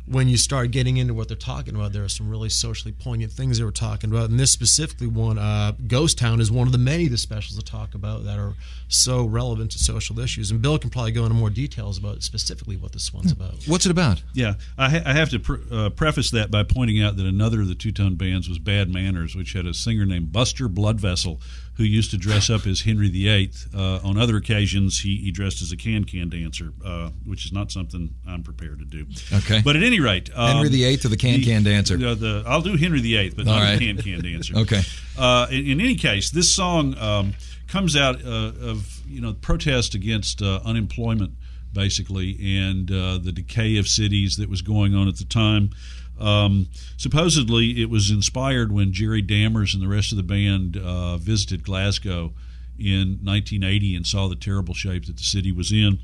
when 0.06 0.28
you 0.28 0.36
start 0.36 0.70
getting 0.70 0.96
into 0.96 1.14
what 1.14 1.28
they're 1.28 1.36
talking 1.36 1.74
about, 1.74 1.92
there 1.92 2.04
are 2.04 2.08
some 2.08 2.30
really 2.30 2.48
socially 2.48 2.92
poignant 2.92 3.32
things 3.32 3.58
they 3.58 3.64
were 3.64 3.72
talking 3.72 4.10
about. 4.10 4.30
And 4.30 4.38
this 4.38 4.52
specifically 4.52 5.08
one, 5.08 5.36
uh, 5.36 5.72
Ghost 5.86 6.16
Town, 6.18 6.40
is 6.40 6.50
one 6.50 6.66
of 6.68 6.72
the 6.72 6.78
many 6.78 7.06
of 7.06 7.10
the 7.10 7.18
specials 7.18 7.58
to 7.58 7.64
talk 7.64 7.94
about 7.94 8.24
that 8.24 8.38
are 8.38 8.54
so 8.88 9.24
relevant 9.24 9.72
to 9.72 9.78
social 9.78 10.20
issues. 10.20 10.50
And 10.50 10.62
Bill 10.62 10.78
can 10.78 10.90
probably 10.90 11.12
go 11.12 11.24
into 11.24 11.34
more 11.34 11.50
details 11.50 11.98
about 11.98 12.22
specifically 12.22 12.76
what 12.76 12.92
this 12.92 13.12
one's 13.12 13.32
about. 13.32 13.54
What's 13.66 13.84
it 13.84 13.90
about? 13.90 14.22
Yeah, 14.32 14.54
I, 14.78 14.90
ha- 14.90 15.02
I 15.04 15.12
have 15.12 15.30
to 15.30 15.40
pre- 15.40 15.62
uh, 15.72 15.90
preface 15.90 16.30
that 16.30 16.50
by 16.50 16.62
pointing 16.62 17.02
out 17.02 17.16
that 17.16 17.26
another 17.26 17.60
of 17.60 17.68
the 17.68 17.74
two 17.74 17.90
tone 17.92 18.14
bands 18.14 18.48
was 18.48 18.58
Bad 18.58 18.88
Manners, 18.88 19.34
which 19.34 19.54
had 19.54 19.66
a 19.66 19.74
singer 19.74 20.06
named 20.06 20.32
Buster 20.32 20.68
Bloodvessel 20.68 21.40
who 21.76 21.84
used 21.84 22.10
to 22.10 22.16
dress 22.16 22.48
up 22.48 22.66
as 22.66 22.80
Henry 22.80 23.08
VIII. 23.08 23.52
Uh, 23.74 24.00
on 24.02 24.16
other 24.16 24.36
occasions, 24.36 25.00
he, 25.00 25.16
he 25.16 25.30
dressed 25.30 25.60
as 25.60 25.72
a 25.72 25.76
can 25.76 26.04
can 26.04 26.28
dancer, 26.28 26.72
uh, 26.84 27.10
which 27.24 27.44
is 27.44 27.52
not 27.52 27.70
something 27.70 28.14
I'm 28.26 28.42
prepared 28.42 28.78
to 28.78 28.84
do. 28.84 29.06
Okay. 29.32 29.60
But 29.62 29.76
at 29.76 29.82
any 29.82 30.00
rate, 30.00 30.30
um, 30.34 30.56
Henry 30.56 30.70
VIII 30.70 30.94
or 31.04 31.08
the 31.08 31.16
can-can 31.16 31.64
dancer? 31.64 31.96
The, 31.96 32.14
the, 32.14 32.44
I'll 32.46 32.62
do 32.62 32.76
Henry 32.76 33.00
VIII, 33.00 33.30
but 33.30 33.46
All 33.46 33.54
not 33.54 33.60
right. 33.60 33.78
the 33.78 33.94
can 33.94 34.02
can 34.02 34.22
dancer. 34.22 34.54
Okay. 34.66 34.82
Uh, 35.18 35.46
in, 35.50 35.66
in 35.66 35.80
any 35.80 35.94
case, 35.96 36.30
this 36.30 36.52
song 36.54 36.96
um, 36.98 37.34
comes 37.68 37.94
out 37.94 38.24
uh, 38.24 38.52
of 38.60 39.00
you 39.06 39.20
know 39.20 39.34
protest 39.34 39.94
against 39.94 40.40
uh, 40.40 40.60
unemployment, 40.64 41.32
basically, 41.72 42.38
and 42.40 42.90
uh, 42.90 43.18
the 43.18 43.32
decay 43.32 43.76
of 43.76 43.86
cities 43.86 44.36
that 44.36 44.48
was 44.48 44.62
going 44.62 44.94
on 44.94 45.08
at 45.08 45.16
the 45.16 45.24
time. 45.24 45.70
Um, 46.18 46.68
supposedly, 46.96 47.82
it 47.82 47.90
was 47.90 48.10
inspired 48.10 48.72
when 48.72 48.92
Jerry 48.92 49.22
Dammers 49.22 49.74
and 49.74 49.82
the 49.82 49.88
rest 49.88 50.12
of 50.12 50.16
the 50.16 50.22
band 50.22 50.76
uh, 50.76 51.16
visited 51.18 51.62
Glasgow 51.62 52.32
in 52.78 53.20
1980 53.22 53.96
and 53.96 54.06
saw 54.06 54.28
the 54.28 54.36
terrible 54.36 54.74
shape 54.74 55.06
that 55.06 55.16
the 55.16 55.22
city 55.22 55.52
was 55.52 55.72
in, 55.72 55.98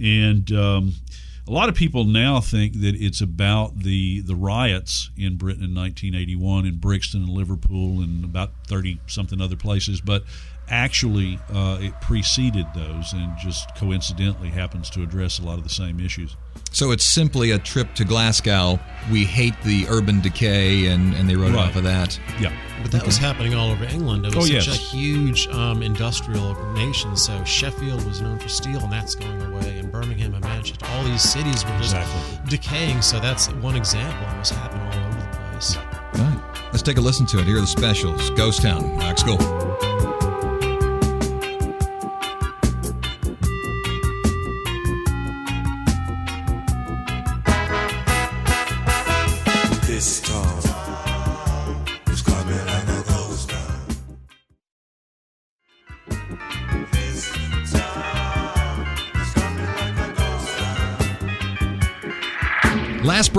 and 0.00 0.50
um, 0.52 0.94
a 1.46 1.50
lot 1.50 1.68
of 1.68 1.74
people 1.74 2.04
now 2.04 2.40
think 2.40 2.74
that 2.80 2.94
it's 2.94 3.20
about 3.20 3.78
the 3.78 4.20
the 4.20 4.34
riots 4.34 5.10
in 5.16 5.36
Britain 5.36 5.64
in 5.64 5.74
1981 5.74 6.66
in 6.66 6.76
Brixton 6.76 7.22
and 7.22 7.30
Liverpool 7.30 8.00
and 8.00 8.24
about 8.24 8.52
30 8.66 9.00
something 9.06 9.40
other 9.40 9.56
places, 9.56 10.00
but 10.00 10.24
actually 10.70 11.38
uh, 11.52 11.78
it 11.80 11.92
preceded 12.00 12.66
those 12.74 13.12
and 13.12 13.32
just 13.38 13.74
coincidentally 13.76 14.48
happens 14.50 14.90
to 14.90 15.02
address 15.02 15.38
a 15.38 15.42
lot 15.42 15.58
of 15.58 15.64
the 15.64 15.70
same 15.70 16.00
issues. 16.00 16.36
So 16.70 16.90
it's 16.90 17.04
simply 17.04 17.52
a 17.52 17.58
trip 17.58 17.94
to 17.94 18.04
Glasgow. 18.04 18.78
We 19.10 19.24
hate 19.24 19.54
the 19.64 19.86
urban 19.88 20.20
decay, 20.20 20.86
and, 20.86 21.14
and 21.14 21.28
they 21.28 21.34
wrote 21.34 21.54
Right. 21.54 21.68
off 21.70 21.76
of 21.76 21.84
that. 21.84 22.18
Yeah. 22.40 22.52
But 22.82 22.90
that 22.92 23.06
was 23.06 23.16
happening 23.16 23.54
all 23.54 23.70
over 23.70 23.84
England. 23.84 24.26
It 24.26 24.34
was 24.34 24.50
Oh, 24.50 24.58
such 24.58 24.66
yes. 24.66 24.92
a 24.92 24.96
huge 24.96 25.48
um, 25.48 25.82
industrial 25.82 26.54
nation. 26.74 27.16
So 27.16 27.42
Sheffield 27.44 28.04
was 28.04 28.20
known 28.20 28.38
for 28.38 28.48
steel, 28.48 28.80
and 28.80 28.92
that's 28.92 29.14
going 29.14 29.40
away. 29.42 29.78
And 29.78 29.90
Birmingham 29.90 30.34
and 30.34 30.44
Manchester, 30.44 30.84
all 30.90 31.04
these 31.04 31.22
cities 31.22 31.64
were 31.64 31.70
just 31.78 31.94
Exactly. 31.94 32.38
decaying. 32.50 33.00
So 33.02 33.18
that's 33.18 33.46
one 33.54 33.74
example. 33.76 34.28
It 34.34 34.38
was 34.38 34.50
happening 34.50 34.86
all 34.86 35.08
over 35.08 35.20
the 35.20 35.38
place. 35.50 35.76
All 35.76 36.24
right. 36.24 36.38
Let's 36.70 36.82
take 36.82 36.98
a 36.98 37.00
listen 37.00 37.24
to 37.26 37.38
it. 37.38 37.46
Here 37.46 37.56
are 37.56 37.60
the 37.62 37.66
specials. 37.66 38.28
Ghost 38.30 38.60
Town, 38.60 38.98
Rock 38.98 39.16
School. 39.18 39.38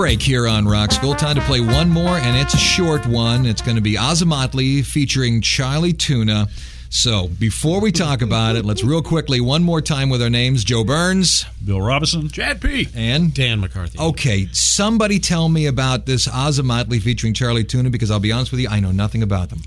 Break 0.00 0.22
here 0.22 0.48
on 0.48 0.64
Rock 0.64 0.92
School. 0.92 1.14
Time 1.14 1.34
to 1.34 1.42
play 1.42 1.60
one 1.60 1.90
more, 1.90 2.16
and 2.16 2.34
it's 2.34 2.54
a 2.54 2.56
short 2.56 3.04
one. 3.04 3.44
It's 3.44 3.60
going 3.60 3.76
to 3.76 3.82
be 3.82 3.96
Ozomatli 3.96 4.82
featuring 4.82 5.42
Chali 5.42 5.92
2na. 5.92 6.48
So 6.88 7.28
before 7.28 7.82
we 7.82 7.92
talk 7.92 8.22
about 8.22 8.56
it, 8.56 8.64
let's 8.64 8.82
real 8.82 9.02
quickly 9.02 9.42
one 9.42 9.62
more 9.62 9.82
time 9.82 10.08
with 10.08 10.22
our 10.22 10.30
names: 10.30 10.64
Joe 10.64 10.84
Burns, 10.84 11.44
Bill 11.62 11.82
Robison, 11.82 12.30
Chad 12.30 12.62
P. 12.62 12.88
and 12.94 13.34
Dan 13.34 13.60
McCarthy. 13.60 13.98
Okay, 13.98 14.48
somebody 14.52 15.18
tell 15.18 15.50
me 15.50 15.66
about 15.66 16.06
this 16.06 16.26
Ozomatli 16.26 17.02
featuring 17.02 17.34
Chali 17.34 17.62
2na 17.62 17.92
because 17.92 18.10
I'll 18.10 18.20
be 18.20 18.32
honest 18.32 18.52
with 18.52 18.62
you, 18.62 18.70
I 18.70 18.80
know 18.80 18.92
nothing 18.92 19.22
about 19.22 19.50
them. 19.50 19.60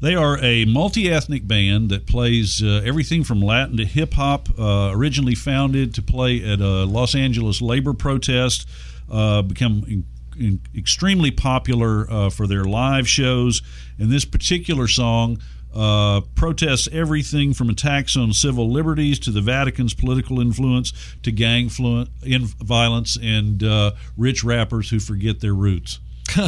They 0.00 0.14
are 0.14 0.38
a 0.38 0.64
multi 0.64 1.10
ethnic 1.10 1.46
band 1.46 1.90
that 1.90 2.06
plays 2.06 2.62
uh, 2.62 2.82
everything 2.84 3.24
from 3.24 3.40
Latin 3.40 3.76
to 3.78 3.84
hip 3.84 4.14
hop. 4.14 4.48
Uh, 4.58 4.90
originally 4.92 5.34
founded 5.34 5.94
to 5.94 6.02
play 6.02 6.44
at 6.44 6.60
a 6.60 6.84
Los 6.84 7.16
Angeles 7.16 7.60
labor 7.60 7.92
protest, 7.92 8.68
uh, 9.10 9.42
become 9.42 9.84
in, 9.88 10.04
in 10.38 10.60
extremely 10.76 11.30
popular 11.30 12.10
uh, 12.10 12.30
for 12.30 12.46
their 12.46 12.64
live 12.64 13.08
shows. 13.08 13.62
And 13.98 14.10
this 14.10 14.24
particular 14.24 14.88
song 14.88 15.40
uh, 15.74 16.22
protests 16.34 16.88
everything 16.92 17.52
from 17.52 17.68
attacks 17.68 18.16
on 18.16 18.32
civil 18.32 18.70
liberties 18.70 19.18
to 19.20 19.30
the 19.30 19.40
Vatican's 19.40 19.94
political 19.94 20.40
influence 20.40 20.92
to 21.22 21.30
gang 21.30 21.68
flu- 21.68 22.06
in 22.22 22.46
violence 22.46 23.18
and 23.20 23.62
uh, 23.62 23.92
rich 24.16 24.42
rappers 24.42 24.90
who 24.90 24.98
forget 24.98 25.40
their 25.40 25.54
roots. 25.54 25.98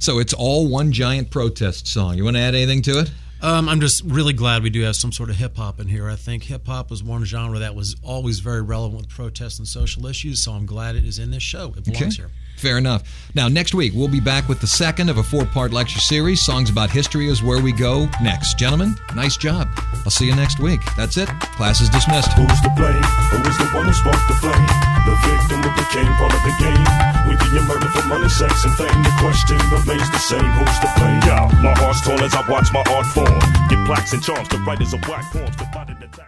So 0.00 0.18
it's 0.18 0.32
all 0.32 0.68
one 0.68 0.92
giant 0.92 1.30
protest 1.30 1.86
song. 1.86 2.16
You 2.16 2.24
want 2.24 2.36
to 2.36 2.40
add 2.40 2.54
anything 2.54 2.82
to 2.82 3.00
it? 3.00 3.12
Um, 3.44 3.68
I'm 3.68 3.78
just 3.78 4.02
really 4.04 4.32
glad 4.32 4.62
we 4.62 4.70
do 4.70 4.80
have 4.84 4.96
some 4.96 5.12
sort 5.12 5.28
of 5.28 5.36
hip 5.36 5.58
hop 5.58 5.78
in 5.78 5.86
here. 5.86 6.08
I 6.08 6.16
think 6.16 6.44
hip 6.44 6.66
hop 6.66 6.88
was 6.88 7.02
one 7.02 7.24
genre 7.24 7.58
that 7.58 7.74
was 7.74 7.94
always 8.02 8.38
very 8.38 8.62
relevant 8.62 9.02
with 9.02 9.10
protests 9.10 9.58
and 9.58 9.68
social 9.68 10.06
issues, 10.06 10.42
so 10.42 10.52
I'm 10.52 10.64
glad 10.64 10.96
it 10.96 11.04
is 11.04 11.18
in 11.18 11.30
this 11.30 11.42
show. 11.42 11.74
It 11.76 11.84
belongs 11.84 12.16
here. 12.16 12.30
Fair 12.56 12.78
enough. 12.78 13.02
Now, 13.34 13.48
next 13.48 13.74
week, 13.74 13.92
we'll 13.94 14.08
be 14.08 14.20
back 14.20 14.48
with 14.48 14.60
the 14.60 14.66
second 14.66 15.10
of 15.10 15.18
a 15.18 15.22
four 15.22 15.44
part 15.44 15.72
lecture 15.72 16.00
series. 16.00 16.44
Songs 16.44 16.70
about 16.70 16.90
history 16.90 17.28
is 17.28 17.42
where 17.42 17.60
we 17.60 17.72
go 17.72 18.08
next. 18.22 18.58
Gentlemen, 18.58 18.94
nice 19.14 19.36
job. 19.36 19.68
I'll 20.04 20.10
see 20.10 20.26
you 20.26 20.36
next 20.36 20.60
week. 20.60 20.80
That's 20.96 21.16
it. 21.16 21.28
Class 21.58 21.80
is 21.80 21.90
dismissed. 21.90 22.32
Who's 22.32 22.60
to 22.62 22.70
blame? 22.76 23.02
Who 23.34 23.38
is 23.48 23.58
the 23.58 23.68
one 23.74 23.86
who 23.86 23.92
sparked 23.92 24.28
the 24.28 24.34
flame? 24.40 24.66
The 25.04 25.14
victim 25.26 25.58
who 25.60 25.70
became 25.76 26.12
part 26.16 26.32
of 26.32 26.42
the 26.46 26.54
game. 26.62 26.84
We 27.28 27.36
being 27.50 27.66
murdered 27.66 27.92
for 27.92 28.06
money, 28.06 28.28
sex, 28.28 28.64
and 28.64 28.74
fame. 28.74 29.02
The 29.02 29.14
question 29.20 29.58
remains 29.68 30.08
the 30.10 30.18
same. 30.18 30.44
Who's 30.44 30.78
to 30.80 30.88
blame? 30.96 31.20
Yo, 31.26 31.36
my 31.60 31.74
heart's 31.76 32.00
torn 32.00 32.20
as 32.22 32.34
I 32.34 32.48
watch 32.48 32.72
my 32.72 32.84
art 32.88 33.06
form. 33.12 33.40
Get 33.68 33.84
plaques 33.84 34.12
and 34.12 34.22
charms 34.22 34.48
to 34.48 34.58
write 34.58 34.80
as 34.80 34.94
a 34.94 34.98
black 34.98 35.24
poem. 35.32 36.23